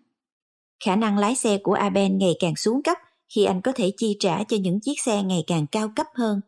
Khả 0.85 0.95
năng 0.95 1.17
lái 1.17 1.35
xe 1.35 1.57
của 1.57 1.73
Aben 1.73 2.17
ngày 2.17 2.35
càng 2.39 2.55
xuống 2.55 2.83
cấp 2.83 2.97
khi 3.29 3.43
anh 3.43 3.61
có 3.61 3.71
thể 3.75 3.91
chi 3.97 4.17
trả 4.19 4.43
cho 4.43 4.57
những 4.57 4.79
chiếc 4.79 4.99
xe 4.99 5.23
ngày 5.23 5.43
càng 5.47 5.67
cao 5.67 5.91
cấp 5.95 6.07
hơn. 6.15 6.41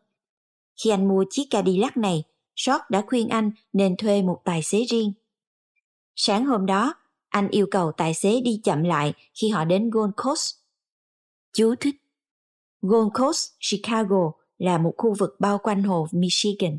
Khi 0.84 0.90
anh 0.90 1.08
mua 1.08 1.24
chiếc 1.30 1.44
Cadillac 1.50 1.96
này, 1.96 2.24
Short 2.56 2.82
đã 2.90 3.02
khuyên 3.06 3.28
anh 3.28 3.50
nên 3.72 3.96
thuê 3.96 4.22
một 4.22 4.40
tài 4.44 4.62
xế 4.62 4.84
riêng. 4.88 5.12
Sáng 6.16 6.46
hôm 6.46 6.66
đó, 6.66 6.94
anh 7.28 7.48
yêu 7.48 7.66
cầu 7.70 7.92
tài 7.92 8.14
xế 8.14 8.40
đi 8.40 8.60
chậm 8.64 8.82
lại 8.82 9.14
khi 9.34 9.48
họ 9.48 9.64
đến 9.64 9.90
Gold 9.90 10.12
Coast. 10.16 10.54
Chú 11.52 11.74
thích 11.80 11.96
Gold 12.82 13.12
Coast, 13.14 13.50
Chicago 13.70 14.32
là 14.58 14.78
một 14.78 14.94
khu 14.98 15.14
vực 15.18 15.36
bao 15.38 15.58
quanh 15.58 15.82
hồ 15.82 16.08
Michigan. 16.12 16.78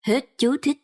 Hết 0.00 0.38
chú 0.38 0.56
thích. 0.62 0.76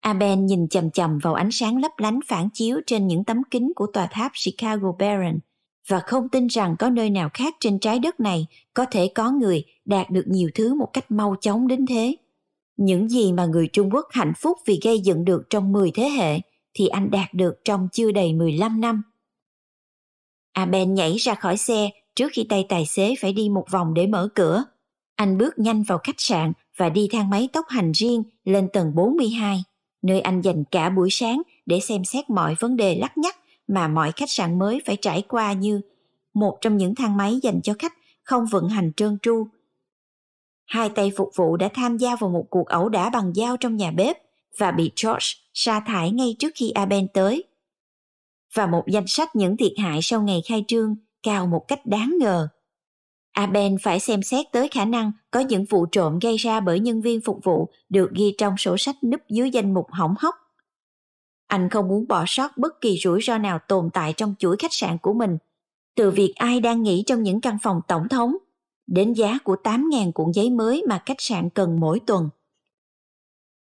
Aben 0.00 0.46
nhìn 0.46 0.68
chầm 0.68 0.90
chầm 0.90 1.18
vào 1.18 1.34
ánh 1.34 1.50
sáng 1.50 1.80
lấp 1.80 1.92
lánh 1.98 2.20
phản 2.26 2.48
chiếu 2.54 2.80
trên 2.86 3.06
những 3.06 3.24
tấm 3.24 3.42
kính 3.50 3.72
của 3.76 3.86
tòa 3.86 4.08
tháp 4.10 4.32
Chicago 4.44 4.92
Baron 4.98 5.38
và 5.88 6.00
không 6.00 6.28
tin 6.28 6.46
rằng 6.46 6.76
có 6.78 6.90
nơi 6.90 7.10
nào 7.10 7.30
khác 7.34 7.54
trên 7.60 7.78
trái 7.78 7.98
đất 7.98 8.20
này 8.20 8.46
có 8.74 8.84
thể 8.90 9.12
có 9.14 9.30
người 9.30 9.64
đạt 9.84 10.10
được 10.10 10.24
nhiều 10.26 10.50
thứ 10.54 10.74
một 10.74 10.90
cách 10.92 11.10
mau 11.10 11.36
chóng 11.40 11.68
đến 11.68 11.86
thế. 11.86 12.16
Những 12.76 13.08
gì 13.08 13.32
mà 13.32 13.46
người 13.46 13.68
Trung 13.72 13.90
Quốc 13.94 14.06
hạnh 14.10 14.32
phúc 14.36 14.58
vì 14.66 14.80
gây 14.82 15.00
dựng 15.00 15.24
được 15.24 15.42
trong 15.50 15.72
10 15.72 15.90
thế 15.94 16.08
hệ 16.08 16.40
thì 16.74 16.88
anh 16.88 17.10
đạt 17.10 17.34
được 17.34 17.54
trong 17.64 17.88
chưa 17.92 18.12
đầy 18.12 18.32
15 18.32 18.80
năm. 18.80 19.02
Aben 20.52 20.94
nhảy 20.94 21.16
ra 21.16 21.34
khỏi 21.34 21.56
xe 21.56 21.90
trước 22.16 22.32
khi 22.32 22.46
tay 22.48 22.66
tài 22.68 22.86
xế 22.86 23.14
phải 23.20 23.32
đi 23.32 23.48
một 23.48 23.64
vòng 23.70 23.94
để 23.94 24.06
mở 24.06 24.28
cửa. 24.34 24.64
Anh 25.16 25.38
bước 25.38 25.58
nhanh 25.58 25.82
vào 25.82 25.98
khách 25.98 26.20
sạn 26.20 26.52
và 26.76 26.88
đi 26.88 27.08
thang 27.12 27.30
máy 27.30 27.48
tốc 27.52 27.66
hành 27.68 27.92
riêng 27.92 28.22
lên 28.44 28.68
tầng 28.72 28.94
42 28.94 29.62
nơi 30.02 30.20
anh 30.20 30.40
dành 30.40 30.64
cả 30.64 30.90
buổi 30.90 31.08
sáng 31.10 31.42
để 31.66 31.80
xem 31.80 32.04
xét 32.04 32.30
mọi 32.30 32.54
vấn 32.60 32.76
đề 32.76 32.94
lắc 32.94 33.18
nhắc 33.18 33.36
mà 33.68 33.88
mọi 33.88 34.12
khách 34.12 34.30
sạn 34.30 34.58
mới 34.58 34.80
phải 34.86 34.96
trải 34.96 35.22
qua 35.28 35.52
như 35.52 35.80
một 36.34 36.58
trong 36.60 36.76
những 36.76 36.94
thang 36.94 37.16
máy 37.16 37.38
dành 37.42 37.60
cho 37.62 37.74
khách 37.78 37.94
không 38.22 38.46
vận 38.46 38.68
hành 38.68 38.92
trơn 38.96 39.18
tru. 39.22 39.46
Hai 40.66 40.88
tay 40.88 41.12
phục 41.16 41.30
vụ 41.36 41.56
đã 41.56 41.68
tham 41.74 41.96
gia 41.96 42.16
vào 42.16 42.30
một 42.30 42.46
cuộc 42.50 42.66
ẩu 42.66 42.88
đả 42.88 43.10
bằng 43.10 43.34
dao 43.34 43.56
trong 43.56 43.76
nhà 43.76 43.90
bếp 43.90 44.16
và 44.58 44.70
bị 44.70 44.90
George 45.02 45.26
sa 45.54 45.80
thải 45.80 46.10
ngay 46.10 46.36
trước 46.38 46.52
khi 46.54 46.70
Aben 46.70 47.08
tới. 47.08 47.44
Và 48.54 48.66
một 48.66 48.84
danh 48.86 49.06
sách 49.06 49.36
những 49.36 49.56
thiệt 49.56 49.72
hại 49.78 49.98
sau 50.02 50.22
ngày 50.22 50.42
khai 50.48 50.64
trương 50.68 50.96
cao 51.22 51.46
một 51.46 51.64
cách 51.68 51.86
đáng 51.86 52.14
ngờ. 52.20 52.48
À, 53.32 53.42
Aben 53.42 53.76
phải 53.82 54.00
xem 54.00 54.22
xét 54.22 54.46
tới 54.52 54.68
khả 54.68 54.84
năng 54.84 55.12
có 55.30 55.40
những 55.40 55.64
vụ 55.64 55.86
trộm 55.86 56.18
gây 56.18 56.36
ra 56.36 56.60
bởi 56.60 56.80
nhân 56.80 57.00
viên 57.00 57.20
phục 57.20 57.40
vụ 57.44 57.68
được 57.88 58.10
ghi 58.14 58.34
trong 58.38 58.56
sổ 58.56 58.76
sách 58.76 58.96
núp 59.04 59.20
dưới 59.28 59.50
danh 59.50 59.74
mục 59.74 59.86
hỏng 59.90 60.14
hóc. 60.18 60.34
Anh 61.46 61.68
không 61.70 61.88
muốn 61.88 62.08
bỏ 62.08 62.24
sót 62.26 62.56
bất 62.56 62.80
kỳ 62.80 62.98
rủi 63.02 63.20
ro 63.22 63.38
nào 63.38 63.58
tồn 63.68 63.90
tại 63.92 64.14
trong 64.16 64.34
chuỗi 64.38 64.56
khách 64.56 64.72
sạn 64.72 64.98
của 64.98 65.12
mình, 65.12 65.38
từ 65.96 66.10
việc 66.10 66.32
ai 66.36 66.60
đang 66.60 66.82
nghỉ 66.82 67.02
trong 67.06 67.22
những 67.22 67.40
căn 67.40 67.58
phòng 67.62 67.80
tổng 67.88 68.08
thống 68.08 68.36
đến 68.86 69.12
giá 69.12 69.38
của 69.44 69.56
8.000 69.64 70.12
cuộn 70.12 70.32
giấy 70.34 70.50
mới 70.50 70.82
mà 70.88 71.02
khách 71.06 71.20
sạn 71.20 71.50
cần 71.50 71.80
mỗi 71.80 72.00
tuần. 72.06 72.28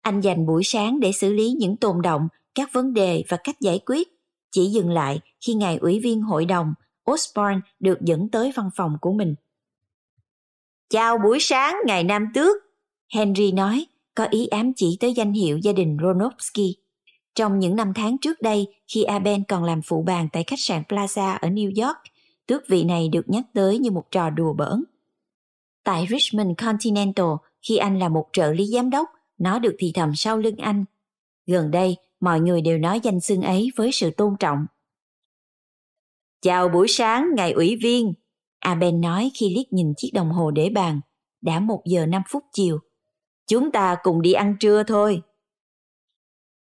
Anh 0.03 0.21
dành 0.21 0.47
buổi 0.47 0.65
sáng 0.65 1.01
để 1.01 1.13
xử 1.13 1.33
lý 1.33 1.53
những 1.53 1.77
tồn 1.77 2.03
động, 2.03 2.29
các 2.55 2.73
vấn 2.73 2.95
đề 2.95 3.25
và 3.29 3.37
cách 3.45 3.61
giải 3.61 3.81
quyết, 3.87 4.09
chỉ 4.51 4.67
dừng 4.67 4.91
lại 4.91 5.21
khi 5.47 5.55
ngài 5.55 5.77
ủy 5.77 6.01
viên 6.01 6.23
hội 6.23 6.45
đồng 6.45 6.75
Osborne 7.11 7.61
được 7.81 8.01
dẫn 8.01 8.29
tới 8.29 8.53
văn 8.57 8.71
phòng 8.77 8.99
của 9.01 9.13
mình. 9.13 9.35
Chào 10.91 11.19
buổi 11.19 11.39
sáng, 11.41 11.77
ngài 11.87 12.05
Nam 12.05 12.27
Tước, 12.35 12.57
Henry 13.15 13.53
nói, 13.53 13.87
có 14.15 14.25
ý 14.25 14.47
ám 14.47 14.73
chỉ 14.77 14.97
tới 15.01 15.13
danh 15.13 15.33
hiệu 15.33 15.59
gia 15.59 15.73
đình 15.73 15.97
Ronovsky. 16.03 16.77
Trong 17.35 17.59
những 17.59 17.77
năm 17.77 17.93
tháng 17.95 18.19
trước 18.19 18.43
đây, 18.43 18.67
khi 18.87 19.03
Aben 19.03 19.45
còn 19.45 19.65
làm 19.65 19.83
phụ 19.83 20.03
bàn 20.03 20.29
tại 20.33 20.45
khách 20.45 20.61
sạn 20.61 20.83
Plaza 20.89 21.39
ở 21.41 21.49
New 21.49 21.87
York, 21.87 21.97
tước 22.47 22.69
vị 22.69 22.85
này 22.85 23.09
được 23.09 23.29
nhắc 23.29 23.45
tới 23.55 23.79
như 23.79 23.91
một 23.91 24.11
trò 24.11 24.31
đùa 24.31 24.53
bỡn. 24.53 24.85
Tại 25.85 26.07
Richmond 26.11 26.51
Continental, 26.59 27.27
khi 27.63 27.77
anh 27.77 27.99
là 27.99 28.09
một 28.09 28.29
trợ 28.33 28.53
lý 28.53 28.67
giám 28.67 28.91
đốc, 28.91 29.09
nó 29.39 29.59
được 29.59 29.77
thì 29.79 29.93
thầm 29.95 30.15
sau 30.15 30.39
lưng 30.39 30.57
anh. 30.57 30.85
Gần 31.47 31.71
đây, 31.71 31.97
mọi 32.21 32.41
người 32.41 32.61
đều 32.61 32.79
nói 32.79 33.01
danh 33.03 33.21
xưng 33.21 33.43
ấy 33.43 33.71
với 33.77 33.93
sự 33.93 34.11
tôn 34.11 34.37
trọng. 34.41 34.67
Chào 36.43 36.69
buổi 36.69 36.89
sáng, 36.89 37.27
ngài 37.37 37.53
ủy 37.53 37.77
viên, 37.83 38.15
Aben 38.59 39.01
nói 39.01 39.31
khi 39.35 39.55
liếc 39.55 39.73
nhìn 39.73 39.93
chiếc 39.97 40.11
đồng 40.15 40.31
hồ 40.31 40.51
để 40.51 40.71
bàn. 40.71 41.01
Đã 41.41 41.61
một 41.61 41.83
giờ 41.85 42.07
năm 42.07 42.23
phút 42.29 42.45
chiều. 42.53 42.79
Chúng 43.47 43.71
ta 43.71 43.97
cùng 44.03 44.23
đi 44.23 44.33
ăn 44.33 44.57
trưa 44.61 44.83
thôi. 44.83 45.23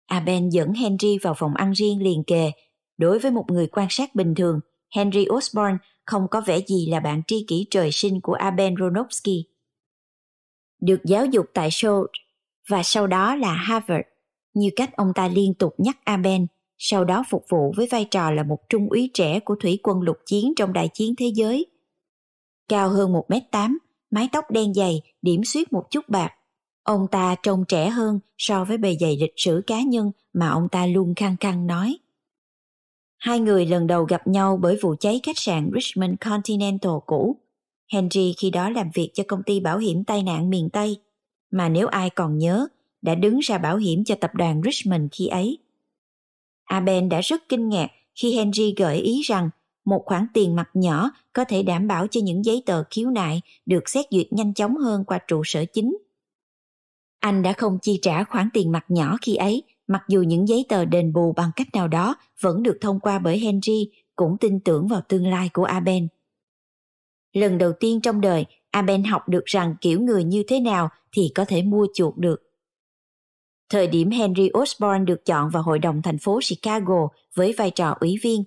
Aben 0.06 0.48
dẫn 0.48 0.72
Henry 0.72 1.18
vào 1.18 1.34
phòng 1.34 1.54
ăn 1.54 1.72
riêng 1.72 2.02
liền 2.02 2.22
kề. 2.26 2.52
Đối 2.98 3.18
với 3.18 3.30
một 3.30 3.44
người 3.48 3.66
quan 3.66 3.86
sát 3.90 4.14
bình 4.14 4.34
thường, 4.34 4.60
Henry 4.94 5.26
Osborne 5.30 5.76
không 6.06 6.28
có 6.30 6.40
vẻ 6.40 6.60
gì 6.66 6.86
là 6.86 7.00
bạn 7.00 7.22
tri 7.26 7.44
kỷ 7.48 7.66
trời 7.70 7.92
sinh 7.92 8.20
của 8.20 8.32
Aben 8.32 8.74
Ronovsky. 8.80 9.44
Được 10.80 11.00
giáo 11.04 11.26
dục 11.26 11.46
tại 11.54 11.70
Schultz 11.70 12.06
và 12.68 12.82
sau 12.82 13.06
đó 13.06 13.34
là 13.34 13.52
Harvard, 13.52 14.02
như 14.54 14.70
cách 14.76 14.96
ông 14.96 15.12
ta 15.14 15.28
liên 15.28 15.54
tục 15.54 15.74
nhắc 15.78 15.98
Aben, 16.04 16.46
sau 16.78 17.04
đó 17.04 17.24
phục 17.28 17.44
vụ 17.48 17.72
với 17.76 17.86
vai 17.90 18.04
trò 18.04 18.30
là 18.30 18.42
một 18.42 18.58
trung 18.68 18.88
úy 18.90 19.10
trẻ 19.14 19.40
của 19.40 19.54
thủy 19.60 19.78
quân 19.82 20.00
lục 20.00 20.16
chiến 20.26 20.52
trong 20.56 20.72
đại 20.72 20.88
chiến 20.94 21.14
thế 21.16 21.26
giới– 21.34 21.66
cao 22.68 22.88
hơn 22.88 23.12
1m8, 23.12 23.76
mái 24.10 24.28
tóc 24.32 24.50
đen 24.50 24.74
dày, 24.74 25.02
điểm 25.22 25.44
xuyết 25.44 25.72
một 25.72 25.90
chút 25.90 26.08
bạc. 26.08 26.30
Ông 26.82 27.06
ta 27.10 27.34
trông 27.42 27.64
trẻ 27.68 27.88
hơn 27.88 28.20
so 28.38 28.64
với 28.64 28.78
bề 28.78 28.96
dày 29.00 29.16
lịch 29.16 29.34
sử 29.36 29.62
cá 29.66 29.82
nhân 29.82 30.10
mà 30.32 30.48
ông 30.48 30.68
ta 30.68 30.86
luôn 30.86 31.14
khăng 31.14 31.36
khăng 31.40 31.66
nói. 31.66 31.98
Hai 33.18 33.40
người 33.40 33.66
lần 33.66 33.86
đầu 33.86 34.04
gặp 34.04 34.26
nhau 34.26 34.58
bởi 34.62 34.78
vụ 34.82 34.94
cháy 35.00 35.20
khách 35.22 35.38
sạn 35.38 35.70
Richmond 35.74 36.14
Continental 36.20 36.92
cũ. 37.06 37.36
Henry 37.92 38.34
khi 38.38 38.50
đó 38.50 38.70
làm 38.70 38.90
việc 38.94 39.10
cho 39.14 39.24
công 39.28 39.42
ty 39.42 39.60
bảo 39.60 39.78
hiểm 39.78 40.04
tai 40.04 40.22
nạn 40.22 40.50
miền 40.50 40.70
Tây, 40.70 40.96
mà 41.50 41.68
nếu 41.68 41.86
ai 41.86 42.10
còn 42.10 42.38
nhớ, 42.38 42.68
đã 43.02 43.14
đứng 43.14 43.38
ra 43.38 43.58
bảo 43.58 43.76
hiểm 43.76 44.04
cho 44.04 44.14
tập 44.14 44.30
đoàn 44.34 44.62
Richmond 44.64 45.02
khi 45.12 45.26
ấy. 45.26 45.58
Aben 46.64 47.08
đã 47.08 47.20
rất 47.20 47.48
kinh 47.48 47.68
ngạc 47.68 47.88
khi 48.14 48.36
Henry 48.36 48.74
gợi 48.76 48.96
ý 48.96 49.20
rằng 49.22 49.50
một 49.88 50.02
khoản 50.06 50.26
tiền 50.34 50.56
mặt 50.56 50.70
nhỏ 50.74 51.10
có 51.32 51.44
thể 51.44 51.62
đảm 51.62 51.86
bảo 51.86 52.06
cho 52.06 52.20
những 52.24 52.44
giấy 52.44 52.62
tờ 52.66 52.84
khiếu 52.90 53.10
nại 53.10 53.40
được 53.66 53.88
xét 53.88 54.06
duyệt 54.10 54.32
nhanh 54.32 54.54
chóng 54.54 54.76
hơn 54.76 55.04
qua 55.04 55.18
trụ 55.26 55.42
sở 55.44 55.64
chính. 55.72 55.96
Anh 57.20 57.42
đã 57.42 57.52
không 57.52 57.78
chi 57.82 57.98
trả 58.02 58.24
khoản 58.24 58.48
tiền 58.52 58.72
mặt 58.72 58.84
nhỏ 58.88 59.16
khi 59.22 59.34
ấy, 59.34 59.62
mặc 59.86 60.02
dù 60.08 60.22
những 60.22 60.48
giấy 60.48 60.66
tờ 60.68 60.84
đền 60.84 61.12
bù 61.12 61.32
bằng 61.32 61.50
cách 61.56 61.68
nào 61.72 61.88
đó 61.88 62.16
vẫn 62.40 62.62
được 62.62 62.78
thông 62.80 63.00
qua 63.00 63.18
bởi 63.18 63.38
Henry, 63.38 63.90
cũng 64.16 64.36
tin 64.40 64.60
tưởng 64.60 64.88
vào 64.88 65.00
tương 65.08 65.26
lai 65.26 65.50
của 65.52 65.64
Aben. 65.64 66.08
Lần 67.32 67.58
đầu 67.58 67.72
tiên 67.80 68.00
trong 68.00 68.20
đời, 68.20 68.46
Aben 68.70 69.04
học 69.04 69.28
được 69.28 69.44
rằng 69.44 69.74
kiểu 69.80 70.00
người 70.00 70.24
như 70.24 70.42
thế 70.48 70.60
nào 70.60 70.88
thì 71.12 71.32
có 71.34 71.44
thể 71.44 71.62
mua 71.62 71.86
chuộc 71.94 72.18
được. 72.18 72.42
Thời 73.70 73.86
điểm 73.86 74.10
Henry 74.10 74.50
Osborne 74.58 75.04
được 75.04 75.24
chọn 75.24 75.50
vào 75.50 75.62
Hội 75.62 75.78
đồng 75.78 76.02
thành 76.02 76.18
phố 76.18 76.40
Chicago 76.48 77.08
với 77.34 77.54
vai 77.58 77.70
trò 77.70 77.96
ủy 78.00 78.18
viên, 78.22 78.44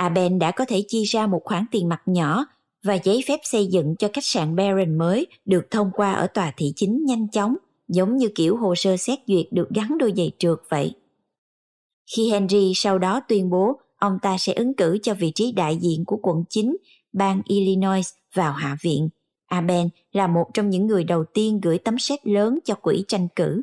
Aben 0.00 0.38
đã 0.38 0.50
có 0.50 0.64
thể 0.64 0.84
chi 0.88 1.04
ra 1.04 1.26
một 1.26 1.40
khoản 1.44 1.64
tiền 1.70 1.88
mặt 1.88 2.02
nhỏ 2.06 2.44
và 2.82 2.94
giấy 2.94 3.24
phép 3.28 3.40
xây 3.42 3.66
dựng 3.66 3.96
cho 3.98 4.08
khách 4.12 4.24
sạn 4.24 4.56
Baron 4.56 4.98
mới 4.98 5.26
được 5.44 5.70
thông 5.70 5.90
qua 5.94 6.12
ở 6.12 6.26
tòa 6.26 6.52
thị 6.56 6.72
chính 6.76 7.04
nhanh 7.04 7.30
chóng, 7.30 7.56
giống 7.88 8.16
như 8.16 8.28
kiểu 8.34 8.56
hồ 8.56 8.74
sơ 8.74 8.96
xét 8.96 9.18
duyệt 9.26 9.46
được 9.50 9.68
gắn 9.74 9.98
đôi 9.98 10.12
giày 10.16 10.30
trượt 10.38 10.58
vậy. 10.68 10.94
Khi 12.16 12.30
Henry 12.30 12.72
sau 12.74 12.98
đó 12.98 13.20
tuyên 13.28 13.50
bố 13.50 13.80
ông 13.96 14.18
ta 14.22 14.38
sẽ 14.38 14.52
ứng 14.52 14.74
cử 14.74 14.98
cho 15.02 15.14
vị 15.14 15.32
trí 15.34 15.52
đại 15.52 15.76
diện 15.76 16.04
của 16.04 16.16
quận 16.22 16.44
9, 16.48 16.76
bang 17.12 17.42
Illinois 17.44 18.06
vào 18.34 18.52
Hạ 18.52 18.76
viện, 18.82 19.08
Aben 19.46 19.88
là 20.12 20.26
một 20.26 20.46
trong 20.54 20.70
những 20.70 20.86
người 20.86 21.04
đầu 21.04 21.24
tiên 21.34 21.60
gửi 21.60 21.78
tấm 21.78 21.98
séc 21.98 22.26
lớn 22.26 22.58
cho 22.64 22.74
quỹ 22.74 23.04
tranh 23.08 23.28
cử. 23.36 23.62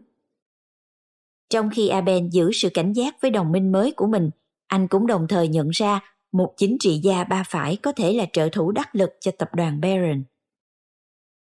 Trong 1.49 1.69
khi 1.73 1.87
Aben 1.87 2.29
giữ 2.29 2.51
sự 2.51 2.69
cảnh 2.69 2.93
giác 2.93 3.21
với 3.21 3.31
đồng 3.31 3.51
minh 3.51 3.71
mới 3.71 3.91
của 3.91 4.07
mình, 4.07 4.29
anh 4.67 4.87
cũng 4.87 5.07
đồng 5.07 5.27
thời 5.29 5.47
nhận 5.47 5.69
ra 5.69 6.16
một 6.31 6.53
chính 6.57 6.77
trị 6.79 6.99
gia 7.03 7.23
ba 7.23 7.43
phải 7.47 7.75
có 7.75 7.91
thể 7.91 8.13
là 8.13 8.25
trợ 8.33 8.49
thủ 8.51 8.71
đắc 8.71 8.95
lực 8.95 9.09
cho 9.19 9.31
tập 9.37 9.49
đoàn 9.55 9.81
Barron. 9.81 10.23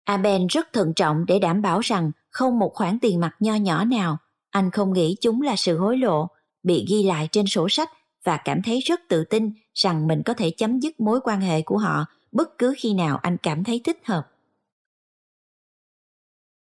Aben 0.03 0.47
rất 0.47 0.73
thận 0.73 0.93
trọng 0.95 1.25
để 1.25 1.39
đảm 1.39 1.61
bảo 1.61 1.79
rằng 1.79 2.11
không 2.29 2.59
một 2.59 2.71
khoản 2.73 2.99
tiền 2.99 3.19
mặt 3.19 3.35
nho 3.39 3.55
nhỏ 3.55 3.85
nào, 3.85 4.17
anh 4.49 4.71
không 4.71 4.93
nghĩ 4.93 5.15
chúng 5.21 5.41
là 5.41 5.55
sự 5.55 5.77
hối 5.77 5.97
lộ, 5.97 6.27
bị 6.63 6.85
ghi 6.89 7.03
lại 7.03 7.29
trên 7.31 7.47
sổ 7.47 7.69
sách 7.69 7.89
và 8.23 8.37
cảm 8.37 8.61
thấy 8.61 8.79
rất 8.79 8.99
tự 9.09 9.23
tin 9.23 9.53
rằng 9.73 10.07
mình 10.07 10.21
có 10.25 10.33
thể 10.33 10.51
chấm 10.51 10.79
dứt 10.79 10.99
mối 10.99 11.19
quan 11.23 11.41
hệ 11.41 11.61
của 11.61 11.77
họ 11.77 12.05
bất 12.31 12.57
cứ 12.57 12.73
khi 12.77 12.93
nào 12.93 13.17
anh 13.17 13.37
cảm 13.37 13.63
thấy 13.63 13.81
thích 13.83 13.99
hợp. 14.05 14.27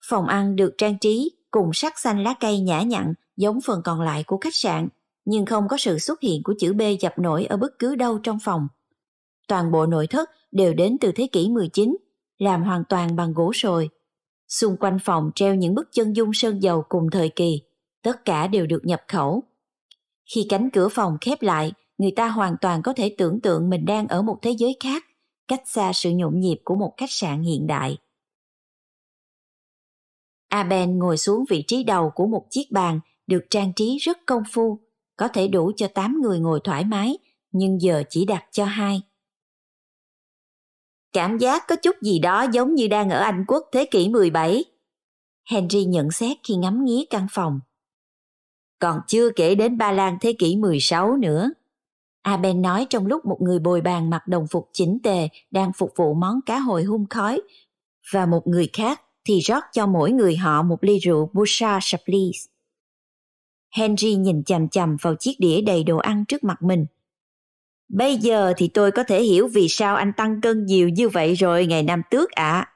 Phòng 0.09 0.27
ăn 0.27 0.57
được 0.57 0.75
trang 0.79 0.99
trí 0.99 1.31
cùng 1.51 1.71
sắc 1.73 1.99
xanh 1.99 2.23
lá 2.23 2.35
cây 2.41 2.61
nhã 2.61 2.83
nhặn 2.83 3.15
giống 3.37 3.61
phần 3.61 3.81
còn 3.85 4.01
lại 4.01 4.25
của 4.25 4.39
khách 4.41 4.55
sạn 4.55 4.89
nhưng 5.25 5.47
không 5.47 5.69
có 5.69 5.77
sự 5.77 5.99
xuất 5.99 6.21
hiện 6.21 6.43
của 6.43 6.55
chữ 6.59 6.73
B 6.73 6.83
dập 7.01 7.19
nổi 7.19 7.47
ở 7.47 7.57
bất 7.57 7.79
cứ 7.79 7.97
đâu 7.97 8.19
trong 8.23 8.39
phòng. 8.45 8.69
Toàn 9.49 9.73
bộ 9.73 9.87
nội 9.87 10.07
thất 10.07 10.31
đều 10.53 10.75
đến 10.75 10.97
từ 11.01 11.13
thế 11.13 11.29
kỷ 11.33 11.49
19, 11.49 11.97
làm 12.39 12.63
hoàn 12.63 12.85
toàn 12.89 13.17
bằng 13.17 13.33
gỗ 13.33 13.53
sồi. 13.55 13.89
Xung 14.49 14.77
quanh 14.77 14.99
phòng 15.05 15.31
treo 15.35 15.55
những 15.55 15.75
bức 15.75 15.89
chân 15.93 16.17
dung 16.17 16.33
sơn 16.33 16.63
dầu 16.63 16.85
cùng 16.89 17.11
thời 17.13 17.29
kỳ, 17.29 17.63
tất 18.03 18.25
cả 18.25 18.47
đều 18.47 18.67
được 18.67 18.81
nhập 18.85 19.03
khẩu. 19.09 19.43
Khi 20.35 20.47
cánh 20.49 20.71
cửa 20.71 20.89
phòng 20.89 21.17
khép 21.21 21.43
lại, 21.43 21.73
người 21.99 22.11
ta 22.11 22.29
hoàn 22.29 22.57
toàn 22.61 22.83
có 22.83 22.93
thể 22.93 23.15
tưởng 23.19 23.41
tượng 23.41 23.71
mình 23.71 23.85
đang 23.85 24.09
ở 24.09 24.23
một 24.23 24.39
thế 24.43 24.51
giới 24.51 24.77
khác, 24.81 25.05
cách 25.49 25.63
xa 25.67 25.93
sự 25.95 26.11
nhộn 26.11 26.41
nhịp 26.41 26.61
của 26.65 26.75
một 26.75 26.95
khách 26.97 27.11
sạn 27.11 27.43
hiện 27.43 27.67
đại. 27.67 27.97
Aben 30.49 30.99
ngồi 30.99 31.17
xuống 31.17 31.45
vị 31.49 31.65
trí 31.67 31.85
đầu 31.85 32.11
của 32.15 32.27
một 32.27 32.47
chiếc 32.51 32.71
bàn 32.71 33.01
được 33.27 33.45
trang 33.51 33.73
trí 33.77 33.99
rất 33.99 34.19
công 34.27 34.43
phu, 34.53 34.79
có 35.21 35.29
thể 35.29 35.49
đủ 35.49 35.73
cho 35.77 35.89
8 35.89 36.21
người 36.23 36.39
ngồi 36.39 36.61
thoải 36.65 36.85
mái, 36.85 37.19
nhưng 37.53 37.81
giờ 37.81 38.03
chỉ 38.11 38.25
đặt 38.25 38.45
cho 38.51 38.65
hai. 38.65 39.03
Cảm 41.13 41.39
giác 41.39 41.65
có 41.69 41.77
chút 41.77 41.97
gì 42.03 42.19
đó 42.19 42.47
giống 42.53 42.75
như 42.75 42.89
đang 42.89 43.11
ở 43.11 43.21
Anh 43.21 43.45
Quốc 43.49 43.69
thế 43.73 43.85
kỷ 43.91 44.09
17. 44.09 44.65
Henry 45.51 45.85
nhận 45.85 46.11
xét 46.11 46.37
khi 46.43 46.55
ngắm 46.55 46.85
nghía 46.85 47.05
căn 47.11 47.27
phòng. 47.31 47.61
Còn 48.79 49.01
chưa 49.07 49.31
kể 49.37 49.55
đến 49.55 49.79
Ba 49.79 49.93
Lan 49.93 50.19
thế 50.21 50.33
kỷ 50.39 50.57
16 50.57 51.17
nữa. 51.17 51.51
Aben 52.23 52.63
nói 52.63 52.87
trong 52.91 53.07
lúc 53.07 53.25
một 53.25 53.39
người 53.41 53.59
bồi 53.59 53.81
bàn 53.81 54.11
mặc 54.11 54.29
đồng 54.29 54.47
phục 54.47 54.69
chỉnh 54.73 54.99
tề 55.03 55.29
đang 55.51 55.73
phục 55.73 55.93
vụ 55.97 56.15
món 56.15 56.41
cá 56.47 56.59
hồi 56.59 56.85
hun 56.85 57.07
khói 57.11 57.41
và 58.13 58.27
một 58.27 58.47
người 58.47 58.71
khác 58.73 59.01
thì 59.25 59.41
rót 59.41 59.65
cho 59.73 59.87
mỗi 59.87 60.13
người 60.13 60.37
họ 60.37 60.63
một 60.63 60.85
ly 60.85 60.99
rượu 60.99 61.31
Bouchard 61.33 61.87
Chablis. 61.87 62.50
Henry 63.71 64.15
nhìn 64.15 64.45
chằm 64.45 64.69
chằm 64.69 64.97
vào 65.03 65.15
chiếc 65.15 65.35
đĩa 65.39 65.61
đầy 65.61 65.85
đồ 65.85 65.97
ăn 65.97 66.25
trước 66.25 66.45
mặt 66.45 66.63
mình. 66.63 66.87
Bây 67.89 68.17
giờ 68.17 68.53
thì 68.57 68.69
tôi 68.69 68.91
có 68.91 69.03
thể 69.05 69.23
hiểu 69.23 69.49
vì 69.49 69.69
sao 69.69 69.97
anh 69.97 70.13
tăng 70.13 70.41
cân 70.41 70.67
nhiều 70.67 70.89
như 70.89 71.09
vậy 71.09 71.35
rồi 71.35 71.67
ngày 71.67 71.83
năm 71.83 72.03
tước 72.11 72.31
ạ. 72.31 72.53
À. 72.53 72.73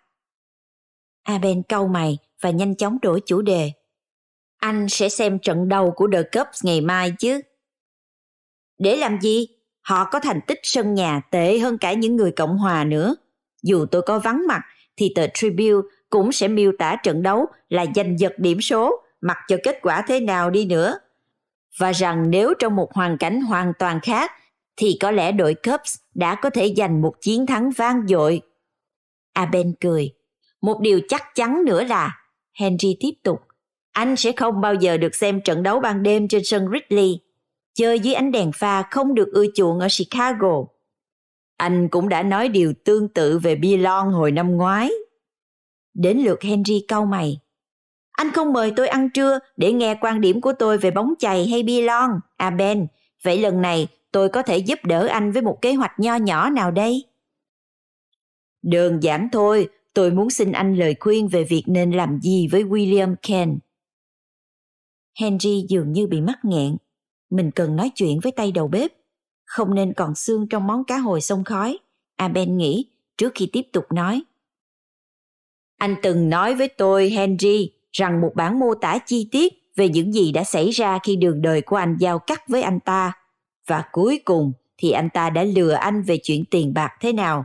Aben 1.23 1.63
cau 1.63 1.89
mày 1.89 2.19
và 2.41 2.51
nhanh 2.51 2.77
chóng 2.77 2.99
đổi 3.03 3.21
chủ 3.27 3.43
đề. 3.43 3.73
Anh 4.57 4.89
sẽ 4.89 5.09
xem 5.09 5.39
trận 5.39 5.69
đầu 5.69 5.91
của 5.97 6.09
The 6.13 6.23
Cups 6.23 6.65
ngày 6.65 6.81
mai 6.81 7.13
chứ. 7.19 7.41
Để 8.79 8.97
làm 8.97 9.21
gì? 9.21 9.47
Họ 9.81 10.05
có 10.05 10.21
thành 10.21 10.41
tích 10.47 10.61
sân 10.63 10.95
nhà 10.95 11.21
tệ 11.31 11.59
hơn 11.59 11.79
cả 11.79 11.93
những 11.93 12.17
người 12.17 12.33
Cộng 12.33 12.59
Hòa 12.59 12.85
nữa. 12.85 13.17
Dù 13.63 13.87
tôi 13.91 14.03
có 14.03 14.19
vắng 14.19 14.47
mặt, 14.49 14.61
thì 14.97 15.13
tờ 15.15 15.27
Tribune 15.35 15.89
cũng 16.11 16.33
sẽ 16.33 16.49
miêu 16.49 16.73
tả 16.79 16.97
trận 17.03 17.23
đấu 17.23 17.47
là 17.69 17.87
giành 17.95 18.19
giật 18.19 18.33
điểm 18.39 18.61
số, 18.61 19.04
mặc 19.25 19.39
cho 19.49 19.57
kết 19.63 19.79
quả 19.83 20.05
thế 20.07 20.21
nào 20.21 20.51
đi 20.51 20.67
nữa. 20.67 20.99
Và 21.79 21.93
rằng 21.93 22.31
nếu 22.31 22.55
trong 22.59 22.77
một 22.77 22.93
hoàn 22.93 23.19
cảnh 23.19 23.41
hoàn 23.41 23.73
toàn 23.79 24.01
khác, 24.01 24.33
thì 24.77 24.99
có 25.01 25.11
lẽ 25.11 25.33
đội 25.33 25.55
Cubs 25.55 25.97
đã 26.15 26.35
có 26.35 26.51
thể 26.51 26.75
giành 26.77 27.03
một 27.03 27.15
chiến 27.21 27.47
thắng 27.47 27.71
vang 27.71 28.07
dội. 28.07 28.41
Aben 29.33 29.75
cười. 29.81 30.15
Một 30.63 30.81
điều 30.81 31.01
chắc 31.09 31.23
chắn 31.35 31.65
nữa 31.65 31.85
là, 31.85 32.19
Henry 32.59 32.97
tiếp 33.01 33.13
tục, 33.23 33.41
anh 33.93 34.17
sẽ 34.17 34.33
không 34.33 34.61
bao 34.61 34.75
giờ 34.75 34.97
được 34.97 35.15
xem 35.15 35.41
trận 35.41 35.63
đấu 35.63 35.81
ban 35.81 36.03
đêm 36.03 36.29
trên 36.29 36.45
sân 36.45 36.69
Ridley. 36.73 37.21
Chơi 37.75 38.01
dưới 38.01 38.15
ánh 38.15 38.33
đèn 38.33 38.53
pha 38.53 38.83
không 38.83 39.15
được 39.15 39.29
ưa 39.33 39.47
chuộng 39.55 39.79
ở 39.79 39.89
Chicago. 39.99 40.65
Anh 41.57 41.89
cũng 41.89 42.09
đã 42.09 42.23
nói 42.23 42.49
điều 42.49 42.73
tương 42.85 43.09
tự 43.09 43.39
về 43.39 43.57
Bilon 43.57 44.13
hồi 44.13 44.31
năm 44.33 44.57
ngoái. 44.57 44.91
Đến 45.95 46.19
lượt 46.19 46.43
Henry 46.43 46.85
cau 46.89 47.07
mày. 47.07 47.44
Anh 48.15 48.33
không 48.33 48.53
mời 48.53 48.73
tôi 48.77 48.89
ăn 48.89 49.11
trưa 49.11 49.39
để 49.57 49.73
nghe 49.73 49.95
quan 50.01 50.21
điểm 50.21 50.41
của 50.41 50.53
tôi 50.59 50.79
về 50.79 50.91
bóng 50.91 51.15
chày 51.19 51.47
hay 51.47 51.63
Bilon, 51.63 52.11
à 52.37 52.51
Ben. 52.51 52.87
Vậy 53.23 53.39
lần 53.39 53.63
này 53.63 53.89
tôi 54.13 54.29
có 54.29 54.43
thể 54.43 54.59
giúp 54.59 54.79
đỡ 54.85 55.07
anh 55.07 55.33
với 55.33 55.43
một 55.43 55.59
kế 55.63 55.73
hoạch 55.73 56.01
nho 56.01 56.17
nhỏ 56.17 56.51
nào 56.51 56.71
đây? 56.71 57.05
Đơn 58.63 59.03
giản 59.03 59.29
thôi, 59.33 59.69
tôi 59.95 60.11
muốn 60.11 60.31
xin 60.31 60.53
anh 60.53 60.77
lời 60.77 60.95
khuyên 61.01 61.29
về 61.29 61.45
việc 61.45 61.65
nên 61.67 61.91
làm 61.91 62.21
gì 62.21 62.49
với 62.49 62.65
William 62.65 63.15
Ken. 63.23 63.59
Henry 65.21 65.67
dường 65.69 65.93
như 65.93 66.07
bị 66.07 66.21
mắc 66.21 66.39
nghẹn. 66.43 66.77
Mình 67.31 67.51
cần 67.51 67.77
nói 67.77 67.91
chuyện 67.95 68.21
với 68.21 68.33
tay 68.33 68.53
đầu 68.53 68.69
bếp. 68.69 68.93
Không 69.45 69.75
nên 69.75 69.93
còn 69.93 70.15
xương 70.15 70.47
trong 70.49 70.67
món 70.67 70.85
cá 70.85 70.99
hồi 70.99 71.21
sông 71.21 71.45
khói. 71.45 71.79
À, 72.17 72.25
Aben 72.25 72.57
nghĩ 72.57 72.87
trước 73.19 73.33
khi 73.35 73.49
tiếp 73.53 73.63
tục 73.73 73.93
nói. 73.93 74.23
Anh 75.79 75.97
từng 76.03 76.31
nói 76.31 76.55
với 76.55 76.69
tôi, 76.69 77.11
Henry, 77.11 77.71
rằng 77.95 78.21
một 78.21 78.33
bản 78.35 78.59
mô 78.59 78.75
tả 78.75 78.99
chi 79.07 79.29
tiết 79.33 79.53
về 79.77 79.89
những 79.89 80.13
gì 80.13 80.33
đã 80.33 80.45
xảy 80.45 80.71
ra 80.71 80.99
khi 81.03 81.17
đường 81.17 81.43
đời 81.43 81.61
của 81.61 81.77
anh 81.77 81.97
giao 82.01 82.19
cắt 82.19 82.49
với 82.49 82.63
anh 82.63 82.81
ta. 82.81 83.13
Và 83.67 83.85
cuối 83.93 84.21
cùng 84.25 84.53
thì 84.79 84.91
anh 84.91 85.11
ta 85.11 85.31
đã 85.31 85.45
lừa 85.45 85.73
anh 85.73 86.03
về 86.03 86.19
chuyện 86.23 86.45
tiền 86.45 86.75
bạc 86.75 86.93
thế 87.01 87.13
nào. 87.13 87.45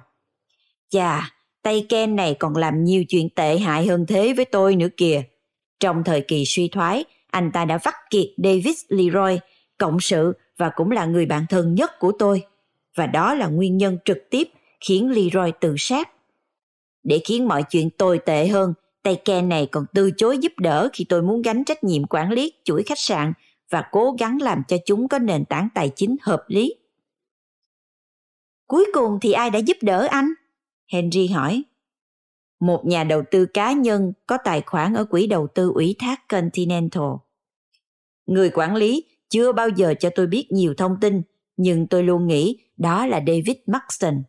Chà, 0.89 1.31
tay 1.61 1.85
Ken 1.89 2.15
này 2.15 2.35
còn 2.39 2.55
làm 2.55 2.83
nhiều 2.83 3.03
chuyện 3.09 3.29
tệ 3.29 3.57
hại 3.57 3.87
hơn 3.87 4.05
thế 4.05 4.33
với 4.33 4.45
tôi 4.45 4.75
nữa 4.75 4.87
kìa. 4.97 5.23
Trong 5.79 6.03
thời 6.03 6.21
kỳ 6.21 6.45
suy 6.45 6.67
thoái, 6.67 7.05
anh 7.31 7.51
ta 7.51 7.65
đã 7.65 7.79
vắt 7.83 7.95
kiệt 8.09 8.27
David 8.37 8.75
Leroy, 8.89 9.39
cộng 9.77 9.99
sự 9.99 10.33
và 10.57 10.69
cũng 10.69 10.91
là 10.91 11.05
người 11.05 11.25
bạn 11.25 11.45
thân 11.49 11.75
nhất 11.75 11.99
của 11.99 12.11
tôi. 12.19 12.43
Và 12.95 13.05
đó 13.05 13.33
là 13.33 13.47
nguyên 13.47 13.77
nhân 13.77 13.97
trực 14.05 14.17
tiếp 14.29 14.49
khiến 14.81 15.11
Leroy 15.11 15.51
tự 15.59 15.75
sát. 15.77 16.09
Để 17.03 17.21
khiến 17.25 17.47
mọi 17.47 17.63
chuyện 17.63 17.89
tồi 17.89 18.19
tệ 18.19 18.47
hơn, 18.47 18.73
tay 19.03 19.21
Ken 19.25 19.49
này 19.49 19.67
còn 19.71 19.85
từ 19.93 20.11
chối 20.17 20.37
giúp 20.37 20.53
đỡ 20.57 20.89
khi 20.93 21.05
tôi 21.09 21.21
muốn 21.21 21.41
gánh 21.41 21.63
trách 21.63 21.83
nhiệm 21.83 22.07
quản 22.07 22.31
lý 22.31 22.53
chuỗi 22.63 22.83
khách 22.83 22.99
sạn 22.99 23.33
và 23.69 23.89
cố 23.91 24.15
gắng 24.19 24.41
làm 24.41 24.63
cho 24.67 24.77
chúng 24.85 25.07
có 25.07 25.19
nền 25.19 25.45
tảng 25.45 25.67
tài 25.75 25.91
chính 25.95 26.15
hợp 26.21 26.43
lý. 26.47 26.75
Cuối 28.67 28.85
cùng 28.93 29.19
thì 29.21 29.31
ai 29.31 29.49
đã 29.49 29.59
giúp 29.59 29.77
đỡ 29.81 30.07
anh? 30.09 30.33
Henry 30.91 31.27
hỏi. 31.27 31.63
Một 32.59 32.83
nhà 32.85 33.03
đầu 33.03 33.23
tư 33.31 33.45
cá 33.45 33.71
nhân 33.71 34.13
có 34.27 34.37
tài 34.43 34.61
khoản 34.61 34.93
ở 34.93 35.05
quỹ 35.05 35.27
đầu 35.27 35.47
tư 35.55 35.71
ủy 35.73 35.95
thác 35.99 36.27
Continental. 36.27 37.09
Người 38.25 38.49
quản 38.49 38.75
lý 38.75 39.03
chưa 39.29 39.51
bao 39.51 39.69
giờ 39.69 39.93
cho 39.99 40.09
tôi 40.15 40.27
biết 40.27 40.47
nhiều 40.49 40.73
thông 40.77 40.97
tin, 41.01 41.21
nhưng 41.57 41.87
tôi 41.87 42.03
luôn 42.03 42.27
nghĩ 42.27 42.59
đó 42.77 43.05
là 43.05 43.19
David 43.27 43.57
Maxton. 43.65 44.23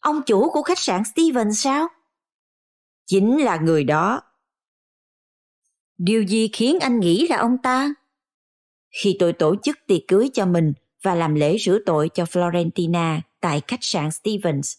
Ông 0.00 0.20
chủ 0.26 0.50
của 0.50 0.62
khách 0.62 0.78
sạn 0.78 1.02
Steven 1.04 1.52
sao? 1.52 1.88
Chính 3.06 3.44
là 3.44 3.56
người 3.56 3.84
đó. 3.84 4.22
Điều 5.98 6.22
gì 6.22 6.48
khiến 6.52 6.78
anh 6.80 7.00
nghĩ 7.00 7.26
là 7.28 7.36
ông 7.36 7.56
ta? 7.62 7.94
Khi 9.02 9.16
tôi 9.18 9.32
tổ 9.32 9.56
chức 9.62 9.78
tiệc 9.86 10.00
cưới 10.08 10.30
cho 10.32 10.46
mình 10.46 10.72
và 11.02 11.14
làm 11.14 11.34
lễ 11.34 11.56
rửa 11.58 11.78
tội 11.86 12.10
cho 12.14 12.24
Florentina 12.24 13.20
tại 13.40 13.62
khách 13.68 13.78
sạn 13.82 14.10
Stevens, 14.10 14.74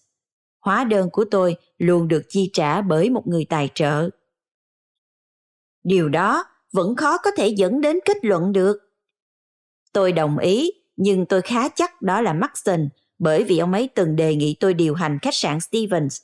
hóa 0.60 0.84
đơn 0.84 1.10
của 1.12 1.26
tôi 1.32 1.56
luôn 1.78 2.08
được 2.08 2.24
chi 2.30 2.50
trả 2.54 2.82
bởi 2.82 3.10
một 3.10 3.28
người 3.28 3.46
tài 3.46 3.70
trợ. 3.76 4.10
Điều 5.84 6.10
đó 6.10 6.44
vẫn 6.72 6.96
khó 6.96 7.18
có 7.18 7.32
thể 7.38 7.48
dẫn 7.48 7.82
đến 7.82 8.00
kết 8.06 8.18
luận 8.22 8.52
được. 8.52 8.78
Tôi 9.94 10.12
đồng 10.12 10.38
ý, 10.38 10.72
nhưng 10.96 11.26
tôi 11.26 11.42
khá 11.42 11.70
chắc 11.70 12.02
đó 12.02 12.22
là 12.22 12.34
Maxson 12.34 12.90
bởi 13.20 13.44
vì 13.44 13.58
ông 13.58 13.74
ấy 13.74 13.90
từng 13.96 14.16
đề 14.16 14.36
nghị 14.36 14.56
tôi 14.60 14.74
điều 14.74 14.94
hành 14.94 15.20
khách 15.22 15.36
sạn 15.36 15.60
Stevens. 15.60 16.22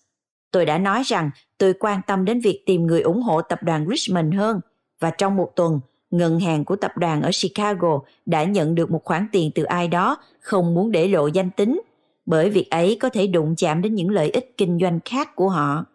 Tôi 0.54 0.66
đã 0.66 0.78
nói 0.78 1.04
rằng 1.06 1.30
tôi 1.58 1.74
quan 1.80 2.02
tâm 2.08 2.26
đến 2.26 2.40
việc 2.40 2.64
tìm 2.66 2.88
người 2.88 3.02
ủng 3.02 3.22
hộ 3.22 3.42
tập 3.42 3.60
đoàn 3.64 3.86
Richmond 3.90 4.36
hơn 4.36 4.60
và 5.00 5.10
trong 5.10 5.36
một 5.36 5.52
tuần, 5.56 5.80
ngân 6.12 6.40
hàng 6.40 6.66
của 6.66 6.76
tập 6.76 6.92
đoàn 6.98 7.22
ở 7.22 7.30
Chicago 7.42 8.00
đã 8.26 8.44
nhận 8.44 8.76
được 8.76 8.92
một 8.92 9.02
khoản 9.04 9.28
tiền 9.32 9.52
từ 9.56 9.64
ai 9.64 9.88
đó 9.88 10.18
không 10.40 10.74
muốn 10.74 10.92
để 10.92 11.08
lộ 11.08 11.28
danh 11.28 11.52
tính 11.52 11.82
bởi 12.26 12.50
việc 12.50 12.70
ấy 12.70 12.98
có 13.00 13.10
thể 13.10 13.28
đụng 13.28 13.56
chạm 13.58 13.82
đến 13.82 13.96
những 13.96 14.10
lợi 14.10 14.30
ích 14.30 14.54
kinh 14.58 14.80
doanh 14.82 15.00
khác 15.06 15.36
của 15.36 15.50
họ. 15.50 15.86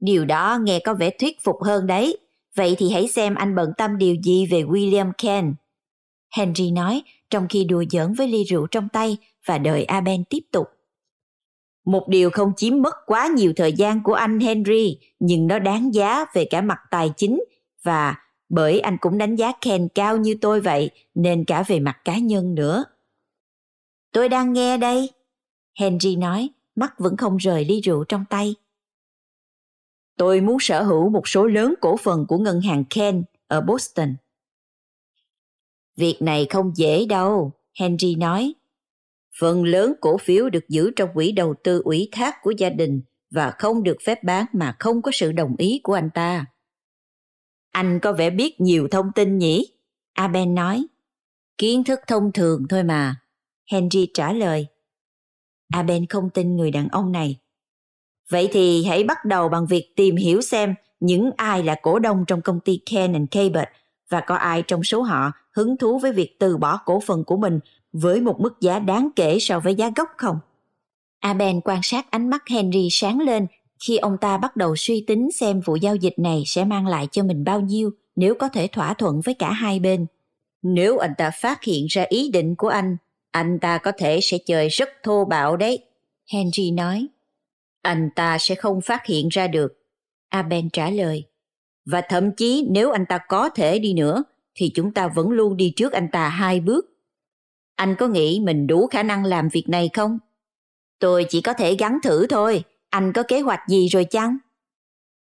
Điều 0.00 0.24
đó 0.24 0.58
nghe 0.62 0.78
có 0.78 0.94
vẻ 0.94 1.10
thuyết 1.10 1.36
phục 1.44 1.62
hơn 1.62 1.86
đấy. 1.86 2.18
Vậy 2.56 2.76
thì 2.78 2.90
hãy 2.90 3.08
xem 3.08 3.34
anh 3.34 3.54
bận 3.54 3.72
tâm 3.78 3.98
điều 3.98 4.14
gì 4.14 4.46
về 4.46 4.62
William 4.62 5.12
Ken. 5.18 5.54
Henry 6.36 6.70
nói 6.70 7.02
trong 7.30 7.46
khi 7.48 7.64
đùa 7.64 7.84
giỡn 7.90 8.12
với 8.12 8.28
ly 8.28 8.44
rượu 8.44 8.66
trong 8.66 8.88
tay 8.88 9.16
và 9.46 9.58
đợi 9.58 9.84
Aben 9.84 10.24
tiếp 10.24 10.40
tục. 10.52 10.75
Một 11.86 12.08
điều 12.08 12.30
không 12.30 12.52
chiếm 12.56 12.82
mất 12.82 12.94
quá 13.06 13.26
nhiều 13.26 13.52
thời 13.56 13.72
gian 13.72 14.02
của 14.02 14.14
anh 14.14 14.40
Henry, 14.40 14.98
nhưng 15.18 15.46
nó 15.46 15.58
đáng 15.58 15.94
giá 15.94 16.24
về 16.34 16.44
cả 16.50 16.60
mặt 16.60 16.78
tài 16.90 17.10
chính 17.16 17.44
và 17.82 18.16
bởi 18.48 18.80
anh 18.80 18.96
cũng 19.00 19.18
đánh 19.18 19.36
giá 19.36 19.52
Ken 19.60 19.88
cao 19.94 20.16
như 20.16 20.36
tôi 20.40 20.60
vậy 20.60 20.90
nên 21.14 21.44
cả 21.44 21.62
về 21.62 21.80
mặt 21.80 22.00
cá 22.04 22.18
nhân 22.18 22.54
nữa. 22.54 22.84
Tôi 24.12 24.28
đang 24.28 24.52
nghe 24.52 24.76
đây. 24.78 25.10
Henry 25.78 26.16
nói, 26.16 26.48
mắt 26.74 26.94
vẫn 26.98 27.16
không 27.16 27.36
rời 27.36 27.64
ly 27.64 27.80
rượu 27.80 28.04
trong 28.04 28.24
tay. 28.30 28.54
Tôi 30.16 30.40
muốn 30.40 30.56
sở 30.60 30.82
hữu 30.82 31.08
một 31.08 31.28
số 31.28 31.46
lớn 31.46 31.74
cổ 31.80 31.96
phần 31.96 32.26
của 32.28 32.38
ngân 32.38 32.60
hàng 32.60 32.84
Ken 32.90 33.24
ở 33.46 33.60
Boston. 33.60 34.14
Việc 35.96 36.16
này 36.20 36.46
không 36.50 36.72
dễ 36.76 37.06
đâu, 37.06 37.52
Henry 37.78 38.14
nói. 38.14 38.54
Phần 39.40 39.64
lớn 39.64 39.94
cổ 40.00 40.18
phiếu 40.18 40.48
được 40.48 40.68
giữ 40.68 40.90
trong 40.96 41.10
quỹ 41.14 41.32
đầu 41.32 41.54
tư 41.64 41.82
ủy 41.84 42.08
thác 42.12 42.42
của 42.42 42.50
gia 42.50 42.70
đình 42.70 43.02
và 43.30 43.50
không 43.50 43.82
được 43.82 43.96
phép 44.04 44.24
bán 44.24 44.46
mà 44.52 44.76
không 44.78 45.02
có 45.02 45.10
sự 45.14 45.32
đồng 45.32 45.54
ý 45.58 45.80
của 45.82 45.92
anh 45.92 46.10
ta. 46.14 46.46
Anh 47.72 48.00
có 48.00 48.12
vẻ 48.12 48.30
biết 48.30 48.60
nhiều 48.60 48.88
thông 48.90 49.12
tin 49.14 49.38
nhỉ? 49.38 49.66
Aben 50.12 50.54
nói. 50.54 50.86
Kiến 51.58 51.84
thức 51.84 52.00
thông 52.06 52.32
thường 52.32 52.66
thôi 52.68 52.82
mà. 52.82 53.16
Henry 53.70 54.10
trả 54.14 54.32
lời. 54.32 54.66
Aben 55.72 56.06
không 56.06 56.30
tin 56.30 56.56
người 56.56 56.70
đàn 56.70 56.88
ông 56.88 57.12
này. 57.12 57.36
Vậy 58.30 58.48
thì 58.52 58.84
hãy 58.84 59.04
bắt 59.04 59.24
đầu 59.24 59.48
bằng 59.48 59.66
việc 59.66 59.92
tìm 59.96 60.16
hiểu 60.16 60.42
xem 60.42 60.74
những 61.00 61.30
ai 61.36 61.62
là 61.62 61.74
cổ 61.82 61.98
đông 61.98 62.24
trong 62.26 62.42
công 62.42 62.60
ty 62.60 62.80
Ken 62.90 63.12
and 63.12 63.30
Cabot 63.30 63.68
và 64.08 64.20
có 64.20 64.34
ai 64.34 64.62
trong 64.62 64.84
số 64.84 65.02
họ 65.02 65.32
hứng 65.52 65.76
thú 65.76 65.98
với 65.98 66.12
việc 66.12 66.36
từ 66.38 66.56
bỏ 66.56 66.80
cổ 66.84 67.00
phần 67.06 67.24
của 67.24 67.36
mình 67.36 67.60
với 68.00 68.20
một 68.20 68.40
mức 68.40 68.60
giá 68.60 68.78
đáng 68.78 69.08
kể 69.16 69.38
so 69.40 69.60
với 69.60 69.74
giá 69.74 69.90
gốc 69.96 70.08
không? 70.16 70.38
Aben 71.20 71.60
quan 71.60 71.80
sát 71.82 72.10
ánh 72.10 72.30
mắt 72.30 72.42
Henry 72.48 72.88
sáng 72.90 73.20
lên 73.20 73.46
khi 73.86 73.96
ông 73.96 74.16
ta 74.20 74.38
bắt 74.38 74.56
đầu 74.56 74.76
suy 74.76 75.04
tính 75.06 75.28
xem 75.32 75.60
vụ 75.60 75.76
giao 75.76 75.96
dịch 75.96 76.18
này 76.18 76.42
sẽ 76.46 76.64
mang 76.64 76.86
lại 76.86 77.08
cho 77.12 77.22
mình 77.22 77.44
bao 77.44 77.60
nhiêu 77.60 77.90
nếu 78.16 78.34
có 78.34 78.48
thể 78.48 78.66
thỏa 78.66 78.94
thuận 78.94 79.20
với 79.20 79.34
cả 79.34 79.52
hai 79.52 79.78
bên. 79.78 80.06
Nếu 80.62 80.98
anh 80.98 81.12
ta 81.18 81.30
phát 81.30 81.64
hiện 81.64 81.86
ra 81.86 82.04
ý 82.08 82.30
định 82.30 82.54
của 82.56 82.68
anh, 82.68 82.96
anh 83.30 83.58
ta 83.58 83.78
có 83.78 83.92
thể 83.98 84.20
sẽ 84.22 84.38
chơi 84.46 84.68
rất 84.68 84.88
thô 85.02 85.24
bạo 85.24 85.56
đấy. 85.56 85.78
Henry 86.32 86.70
nói. 86.70 87.06
Anh 87.82 88.10
ta 88.14 88.38
sẽ 88.38 88.54
không 88.54 88.80
phát 88.80 89.06
hiện 89.06 89.28
ra 89.28 89.46
được. 89.46 89.72
Aben 90.28 90.70
trả 90.70 90.90
lời. 90.90 91.24
Và 91.84 92.00
thậm 92.00 92.32
chí 92.32 92.66
nếu 92.70 92.90
anh 92.90 93.06
ta 93.06 93.18
có 93.28 93.48
thể 93.48 93.78
đi 93.78 93.94
nữa, 93.94 94.24
thì 94.54 94.70
chúng 94.74 94.92
ta 94.92 95.08
vẫn 95.08 95.30
luôn 95.30 95.56
đi 95.56 95.72
trước 95.76 95.92
anh 95.92 96.08
ta 96.12 96.28
hai 96.28 96.60
bước. 96.60 96.95
Anh 97.76 97.94
có 97.98 98.08
nghĩ 98.08 98.40
mình 98.44 98.66
đủ 98.66 98.86
khả 98.86 99.02
năng 99.02 99.24
làm 99.24 99.48
việc 99.48 99.68
này 99.68 99.90
không? 99.92 100.18
Tôi 100.98 101.26
chỉ 101.28 101.40
có 101.40 101.52
thể 101.52 101.74
gắn 101.74 101.98
thử 102.02 102.26
thôi. 102.26 102.64
Anh 102.90 103.12
có 103.12 103.22
kế 103.22 103.40
hoạch 103.40 103.60
gì 103.68 103.88
rồi 103.88 104.04
chăng? 104.04 104.38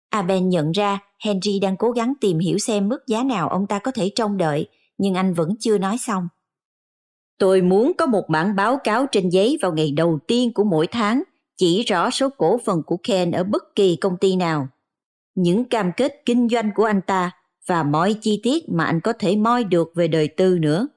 Aben 0.10 0.50
nhận 0.50 0.72
ra 0.72 1.00
Henry 1.24 1.60
đang 1.60 1.78
cố 1.78 1.92
gắng 1.92 2.14
tìm 2.22 2.39
hiểu 2.39 2.58
xem 2.58 2.89
mức 2.89 3.08
giá 3.08 3.24
nào 3.24 3.50
ông 3.50 3.68
ta 3.68 3.80
có 3.80 3.92
thể 3.92 4.12
trông 4.16 4.38
đợi, 4.38 4.68
nhưng 4.98 5.14
anh 5.14 5.34
vẫn 5.34 5.50
chưa 5.60 5.78
nói 5.78 5.98
xong. 5.98 6.28
Tôi 7.38 7.62
muốn 7.62 7.92
có 7.98 8.06
một 8.06 8.24
bản 8.30 8.56
báo 8.56 8.78
cáo 8.84 9.06
trên 9.12 9.30
giấy 9.30 9.58
vào 9.62 9.74
ngày 9.74 9.92
đầu 9.92 10.20
tiên 10.28 10.54
của 10.54 10.64
mỗi 10.64 10.88
tháng, 10.88 11.24
chỉ 11.58 11.84
rõ 11.84 12.10
số 12.10 12.30
cổ 12.38 12.60
phần 12.66 12.84
của 12.86 12.98
Ken 12.98 13.32
ở 13.32 13.44
bất 13.44 13.76
kỳ 13.76 13.96
công 13.96 14.18
ty 14.18 14.36
nào. 14.36 14.68
Những 15.36 15.66
cam 15.66 15.92
kết 15.98 16.22
kinh 16.26 16.50
doanh 16.50 16.72
của 16.76 16.84
anh 16.84 17.02
ta 17.02 17.32
và 17.68 17.84
mọi 17.84 18.16
chi 18.22 18.39
tiết 18.44 18.70
mà 18.70 18.86
anh 18.86 19.02
có 19.02 19.14
thể 19.14 19.36
moi 19.36 19.64
được 19.64 19.92
về 19.96 20.08
đời 20.08 20.28
tư 20.28 20.58
nữa. 20.60 20.88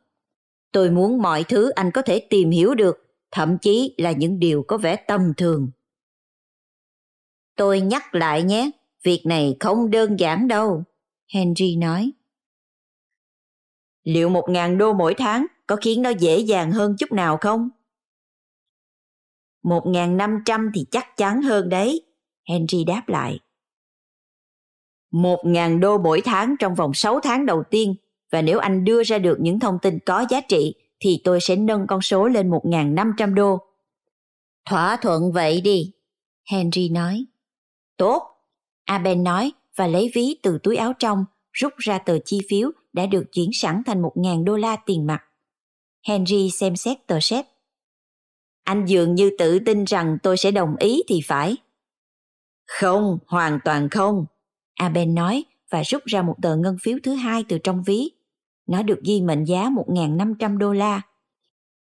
Tôi 0.74 0.90
muốn 0.90 1.22
mọi 1.22 1.44
thứ 1.44 1.70
anh 1.70 1.90
có 1.90 2.02
thể 2.02 2.26
tìm 2.30 2.50
hiểu 2.50 2.74
được, 2.74 2.96
thậm 3.30 3.58
chí 3.58 3.94
là 3.98 4.12
những 4.12 4.38
điều 4.38 4.64
có 4.68 4.76
vẻ 4.76 4.96
tầm 4.96 5.32
thường. 5.36 5.70
Tôi 7.56 7.80
nhắc 7.80 8.14
lại 8.14 8.42
nhé, 8.42 8.70
việc 9.04 9.22
này 9.26 9.56
không 9.60 9.90
đơn 9.90 10.16
giản 10.20 10.48
đâu, 10.48 10.84
Henry 11.34 11.76
nói. 11.76 12.12
Liệu 14.02 14.28
một 14.28 14.46
ngàn 14.48 14.78
đô 14.78 14.92
mỗi 14.92 15.14
tháng 15.14 15.46
có 15.66 15.76
khiến 15.76 16.02
nó 16.02 16.10
dễ 16.10 16.38
dàng 16.38 16.72
hơn 16.72 16.96
chút 16.98 17.12
nào 17.12 17.38
không? 17.40 17.68
Một 19.62 19.82
ngàn 19.86 20.16
năm 20.16 20.38
trăm 20.44 20.70
thì 20.74 20.86
chắc 20.90 21.16
chắn 21.16 21.42
hơn 21.42 21.68
đấy, 21.68 22.06
Henry 22.48 22.84
đáp 22.84 23.02
lại. 23.06 23.40
Một 25.10 25.42
ngàn 25.44 25.80
đô 25.80 25.98
mỗi 25.98 26.20
tháng 26.24 26.54
trong 26.58 26.74
vòng 26.74 26.94
sáu 26.94 27.20
tháng 27.20 27.46
đầu 27.46 27.62
tiên 27.70 27.94
và 28.32 28.42
nếu 28.42 28.58
anh 28.58 28.84
đưa 28.84 29.02
ra 29.02 29.18
được 29.18 29.36
những 29.40 29.60
thông 29.60 29.78
tin 29.82 29.98
có 30.06 30.26
giá 30.30 30.40
trị 30.40 30.74
thì 31.00 31.20
tôi 31.24 31.40
sẽ 31.40 31.56
nâng 31.56 31.86
con 31.86 32.00
số 32.00 32.28
lên 32.28 32.50
một 32.50 32.62
ngàn 32.64 32.94
năm 32.94 33.12
trăm 33.16 33.34
đô. 33.34 33.58
Thỏa 34.68 34.96
thuận 34.96 35.32
vậy 35.32 35.60
đi, 35.60 35.92
Henry 36.50 36.88
nói. 36.88 37.24
Tốt, 37.96 38.22
Aben 38.84 39.24
nói 39.24 39.52
và 39.76 39.86
lấy 39.86 40.10
ví 40.14 40.36
từ 40.42 40.58
túi 40.62 40.76
áo 40.76 40.92
trong, 40.98 41.24
rút 41.52 41.72
ra 41.76 41.98
tờ 41.98 42.18
chi 42.24 42.40
phiếu 42.48 42.70
đã 42.92 43.06
được 43.06 43.24
chuyển 43.32 43.50
sẵn 43.52 43.82
thành 43.86 44.02
một 44.02 44.12
ngàn 44.14 44.44
đô 44.44 44.56
la 44.56 44.76
tiền 44.76 45.06
mặt. 45.06 45.24
Henry 46.08 46.50
xem 46.50 46.76
xét 46.76 47.06
tờ 47.06 47.20
séc. 47.20 47.46
Anh 48.64 48.86
dường 48.86 49.14
như 49.14 49.30
tự 49.38 49.58
tin 49.58 49.84
rằng 49.84 50.18
tôi 50.22 50.36
sẽ 50.36 50.50
đồng 50.50 50.76
ý 50.76 51.02
thì 51.08 51.20
phải. 51.24 51.56
Không, 52.66 53.18
hoàn 53.26 53.58
toàn 53.64 53.88
không. 53.88 54.26
Aben 54.74 55.14
nói 55.14 55.44
và 55.74 55.82
rút 55.82 56.04
ra 56.04 56.22
một 56.22 56.36
tờ 56.42 56.56
ngân 56.56 56.76
phiếu 56.82 56.98
thứ 57.02 57.14
hai 57.14 57.44
từ 57.48 57.58
trong 57.58 57.82
ví. 57.82 58.10
Nó 58.66 58.82
được 58.82 59.00
ghi 59.04 59.20
mệnh 59.20 59.44
giá 59.44 59.70
1.500 59.86 60.58
đô 60.58 60.72
la. 60.72 61.02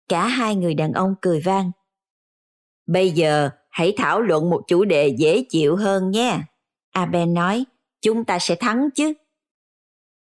Cả 0.09 0.26
hai 0.26 0.57
người 0.57 0.74
đàn 0.74 0.93
ông 0.93 1.14
cười 1.22 1.40
vang. 1.40 1.70
Bây 2.86 3.11
giờ 3.11 3.51
hãy 3.70 3.95
thảo 3.97 4.20
luận 4.20 4.51
một 4.51 4.62
chủ 4.66 4.84
đề 4.84 5.09
dễ 5.09 5.45
chịu 5.51 5.76
hơn 5.76 6.11
nhé. 6.11 6.40
Aben 6.90 7.34
nói, 7.34 7.64
chúng 8.01 8.24
ta 8.24 8.38
sẽ 8.38 8.55
thắng 8.55 8.88
chứ. 8.95 9.12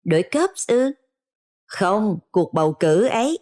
Đổi 0.05 0.23
cấp 0.23 0.51
ư? 0.69 0.93
Không, 1.67 2.19
cuộc 2.31 2.55
bầu 2.55 2.73
cử 2.73 3.07
ấy. 3.07 3.39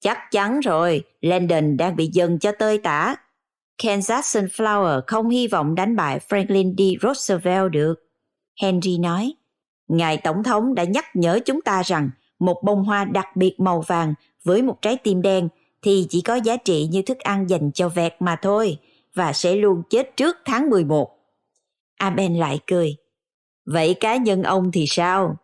Chắc 0.00 0.18
chắn 0.30 0.60
rồi, 0.60 1.04
Landon 1.20 1.76
đang 1.76 1.96
bị 1.96 2.06
dần 2.12 2.38
cho 2.38 2.52
tơi 2.58 2.78
tả. 2.78 3.16
Kansas 3.82 4.36
Sunflower 4.36 5.00
không 5.06 5.28
hy 5.28 5.46
vọng 5.46 5.74
đánh 5.74 5.96
bại 5.96 6.20
Franklin 6.28 6.74
D. 6.76 7.02
Roosevelt 7.02 7.70
được. 7.70 8.07
Henry 8.62 8.98
nói, 8.98 9.34
Ngài 9.88 10.16
Tổng 10.16 10.42
thống 10.42 10.74
đã 10.74 10.84
nhắc 10.84 11.04
nhở 11.14 11.38
chúng 11.44 11.60
ta 11.60 11.82
rằng 11.82 12.10
một 12.38 12.62
bông 12.64 12.84
hoa 12.84 13.04
đặc 13.04 13.36
biệt 13.36 13.60
màu 13.60 13.80
vàng 13.80 14.14
với 14.44 14.62
một 14.62 14.82
trái 14.82 14.96
tim 14.96 15.22
đen 15.22 15.48
thì 15.82 16.06
chỉ 16.10 16.20
có 16.20 16.34
giá 16.34 16.56
trị 16.56 16.88
như 16.90 17.02
thức 17.02 17.18
ăn 17.18 17.50
dành 17.50 17.70
cho 17.72 17.88
vẹt 17.88 18.14
mà 18.20 18.36
thôi 18.42 18.78
và 19.14 19.32
sẽ 19.32 19.56
luôn 19.56 19.82
chết 19.90 20.16
trước 20.16 20.36
tháng 20.44 20.70
11. 20.70 21.18
Aben 21.96 22.36
lại 22.36 22.60
cười. 22.66 22.96
Vậy 23.66 23.94
cá 23.94 24.16
nhân 24.16 24.42
ông 24.42 24.70
thì 24.72 24.84
sao? 24.88 25.36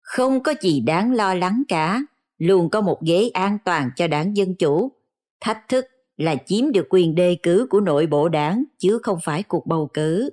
Không 0.00 0.42
có 0.42 0.54
gì 0.60 0.80
đáng 0.80 1.12
lo 1.12 1.34
lắng 1.34 1.62
cả, 1.68 2.02
luôn 2.38 2.70
có 2.70 2.80
một 2.80 3.02
ghế 3.02 3.30
an 3.34 3.58
toàn 3.64 3.90
cho 3.96 4.06
đảng 4.06 4.36
Dân 4.36 4.54
Chủ. 4.54 4.92
Thách 5.40 5.68
thức 5.68 5.86
là 6.16 6.36
chiếm 6.46 6.72
được 6.72 6.86
quyền 6.90 7.14
đề 7.14 7.36
cử 7.42 7.66
của 7.70 7.80
nội 7.80 8.06
bộ 8.06 8.28
đảng 8.28 8.64
chứ 8.78 8.98
không 9.02 9.18
phải 9.24 9.42
cuộc 9.42 9.66
bầu 9.66 9.90
cử. 9.94 10.30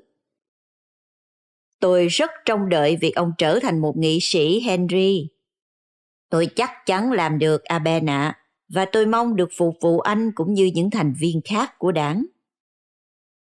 Tôi 1.80 2.08
rất 2.08 2.32
trông 2.46 2.70
đợi 2.70 2.98
việc 3.02 3.16
ông 3.16 3.32
trở 3.38 3.60
thành 3.60 3.82
một 3.82 3.98
nghị 3.98 4.20
sĩ 4.22 4.60
Henry. 4.60 5.28
Tôi 6.30 6.48
chắc 6.56 6.72
chắn 6.86 7.12
làm 7.12 7.40
được 7.40 7.64
Aben 7.64 8.10
ạ, 8.10 8.38
và 8.70 8.86
tôi 8.86 9.06
mong 9.06 9.36
được 9.36 9.50
phục 9.58 9.76
vụ 9.82 10.00
anh 10.00 10.32
cũng 10.36 10.54
như 10.54 10.72
những 10.74 10.90
thành 10.90 11.14
viên 11.20 11.42
khác 11.46 11.80
của 11.80 11.92
đảng. 11.92 12.26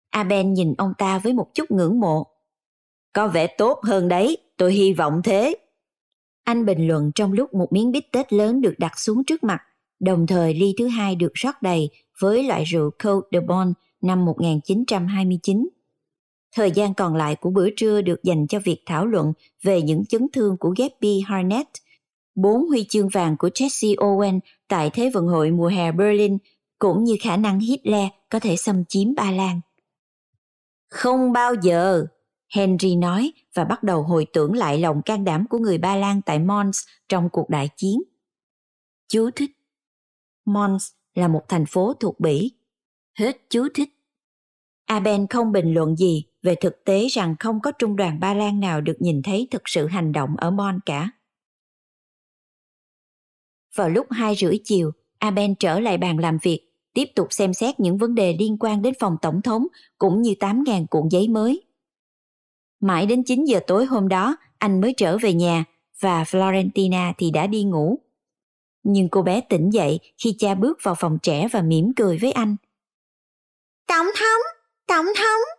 Aben 0.09 0.53
nhìn 0.53 0.73
ông 0.77 0.93
ta 0.97 1.19
với 1.19 1.33
một 1.33 1.47
chút 1.53 1.71
ngưỡng 1.71 1.99
mộ. 1.99 2.27
Có 3.13 3.27
vẻ 3.27 3.47
tốt 3.47 3.79
hơn 3.83 4.07
đấy, 4.07 4.37
tôi 4.57 4.73
hy 4.73 4.93
vọng 4.93 5.21
thế. 5.23 5.55
Anh 6.43 6.65
bình 6.65 6.87
luận 6.87 7.11
trong 7.15 7.33
lúc 7.33 7.53
một 7.53 7.67
miếng 7.73 7.91
bít 7.91 8.11
tết 8.11 8.33
lớn 8.33 8.61
được 8.61 8.73
đặt 8.77 8.99
xuống 8.99 9.23
trước 9.23 9.43
mặt, 9.43 9.61
đồng 9.99 10.27
thời 10.27 10.53
ly 10.53 10.73
thứ 10.77 10.87
hai 10.87 11.15
được 11.15 11.31
rót 11.33 11.61
đầy 11.61 11.89
với 12.19 12.43
loại 12.43 12.63
rượu 12.63 12.91
Côte 13.03 13.27
de 13.31 13.39
Bon 13.39 13.73
năm 14.01 14.25
1929. 14.25 15.69
Thời 16.55 16.71
gian 16.71 16.93
còn 16.93 17.15
lại 17.15 17.35
của 17.35 17.49
bữa 17.49 17.69
trưa 17.77 18.01
được 18.01 18.23
dành 18.23 18.47
cho 18.47 18.59
việc 18.59 18.83
thảo 18.85 19.05
luận 19.05 19.33
về 19.63 19.81
những 19.81 20.05
chấn 20.05 20.27
thương 20.33 20.57
của 20.57 20.73
Gabby 20.77 21.19
Harnett, 21.19 21.69
bốn 22.35 22.67
huy 22.67 22.85
chương 22.89 23.09
vàng 23.09 23.35
của 23.39 23.47
Jesse 23.47 23.95
Owen 23.95 24.39
tại 24.67 24.89
Thế 24.89 25.09
vận 25.13 25.27
hội 25.27 25.51
mùa 25.51 25.67
hè 25.67 25.91
Berlin, 25.91 26.37
cũng 26.79 27.03
như 27.03 27.17
khả 27.21 27.37
năng 27.37 27.59
Hitler 27.59 28.07
có 28.29 28.39
thể 28.39 28.55
xâm 28.57 28.85
chiếm 28.85 29.15
Ba 29.15 29.31
Lan. 29.31 29.61
Không 30.89 31.31
bao 31.31 31.53
giờ, 31.61 32.05
Henry 32.55 32.95
nói 32.95 33.31
và 33.53 33.63
bắt 33.63 33.83
đầu 33.83 34.03
hồi 34.03 34.27
tưởng 34.33 34.53
lại 34.53 34.79
lòng 34.79 35.01
can 35.01 35.23
đảm 35.23 35.45
của 35.49 35.57
người 35.57 35.77
Ba 35.77 35.95
Lan 35.95 36.21
tại 36.21 36.39
Mons 36.39 36.79
trong 37.09 37.29
cuộc 37.29 37.49
đại 37.49 37.69
chiến. 37.77 38.03
Chú 39.07 39.29
thích 39.35 39.51
Mons 40.45 40.91
là 41.13 41.27
một 41.27 41.41
thành 41.47 41.65
phố 41.65 41.93
thuộc 41.93 42.19
Bỉ. 42.19 42.51
Hết 43.19 43.37
chú 43.49 43.67
thích. 43.73 43.89
Aben 44.85 45.27
không 45.27 45.51
bình 45.51 45.73
luận 45.73 45.95
gì 45.95 46.25
về 46.47 46.55
thực 46.55 46.83
tế 46.83 47.07
rằng 47.07 47.35
không 47.39 47.61
có 47.61 47.71
trung 47.71 47.95
đoàn 47.95 48.19
Ba 48.19 48.33
Lan 48.33 48.59
nào 48.59 48.81
được 48.81 48.95
nhìn 48.99 49.21
thấy 49.21 49.47
thực 49.51 49.61
sự 49.65 49.87
hành 49.87 50.11
động 50.11 50.35
ở 50.37 50.51
Mon 50.51 50.79
cả. 50.85 51.09
Vào 53.75 53.89
lúc 53.89 54.07
2 54.09 54.35
rưỡi 54.35 54.59
chiều, 54.63 54.91
Aben 55.19 55.55
trở 55.55 55.79
lại 55.79 55.97
bàn 55.97 56.19
làm 56.19 56.37
việc, 56.41 56.61
tiếp 56.93 57.05
tục 57.15 57.27
xem 57.29 57.53
xét 57.53 57.79
những 57.79 57.97
vấn 57.97 58.15
đề 58.15 58.35
liên 58.39 58.57
quan 58.59 58.81
đến 58.81 58.93
phòng 58.99 59.17
tổng 59.21 59.41
thống 59.41 59.67
cũng 59.97 60.21
như 60.21 60.33
8.000 60.39 60.85
cuộn 60.89 61.09
giấy 61.09 61.27
mới. 61.27 61.63
Mãi 62.79 63.05
đến 63.05 63.23
9 63.23 63.45
giờ 63.45 63.59
tối 63.67 63.85
hôm 63.85 64.07
đó, 64.07 64.37
anh 64.57 64.81
mới 64.81 64.93
trở 64.97 65.17
về 65.17 65.33
nhà 65.33 65.63
và 65.99 66.23
Florentina 66.23 67.13
thì 67.17 67.31
đã 67.31 67.47
đi 67.47 67.63
ngủ. 67.63 67.99
Nhưng 68.83 69.09
cô 69.09 69.21
bé 69.21 69.41
tỉnh 69.41 69.69
dậy 69.69 69.99
khi 70.17 70.35
cha 70.39 70.55
bước 70.55 70.77
vào 70.83 70.95
phòng 70.95 71.17
trẻ 71.23 71.47
và 71.51 71.61
mỉm 71.61 71.91
cười 71.95 72.17
với 72.17 72.31
anh. 72.31 72.55
Tổng 73.87 74.07
thống, 74.19 74.41
tổng 74.87 75.05
thống, 75.17 75.56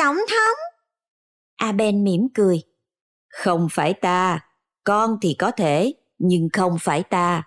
tổng 0.00 0.16
thống. 0.16 0.58
Aben 1.56 2.04
mỉm 2.04 2.28
cười. 2.34 2.62
Không 3.28 3.68
phải 3.70 3.94
ta, 3.94 4.40
con 4.84 5.18
thì 5.22 5.34
có 5.34 5.50
thể, 5.50 5.92
nhưng 6.18 6.48
không 6.52 6.76
phải 6.80 7.02
ta. 7.02 7.42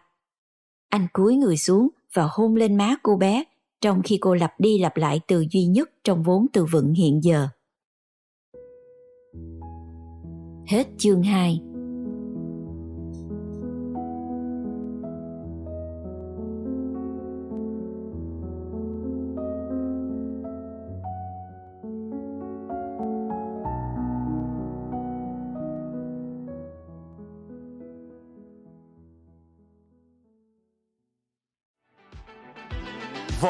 Anh 0.90 1.08
cúi 1.14 1.36
người 1.36 1.58
xuống 1.58 1.88
và 2.14 2.28
hôn 2.32 2.56
lên 2.56 2.78
má 2.78 2.96
cô 3.04 3.16
bé, 3.16 3.44
trong 3.82 4.02
khi 4.04 4.18
cô 4.22 4.34
lặp 4.34 4.60
đi 4.60 4.80
lặp 4.80 4.98
lại 4.98 5.20
từ 5.28 5.46
duy 5.52 5.66
nhất 5.66 5.90
trong 6.04 6.24
vốn 6.24 6.46
từ 6.54 6.66
vựng 6.66 6.94
hiện 6.94 7.24
giờ. 7.24 7.48
Hết 10.68 10.88
chương 10.98 11.24
2 11.24 11.62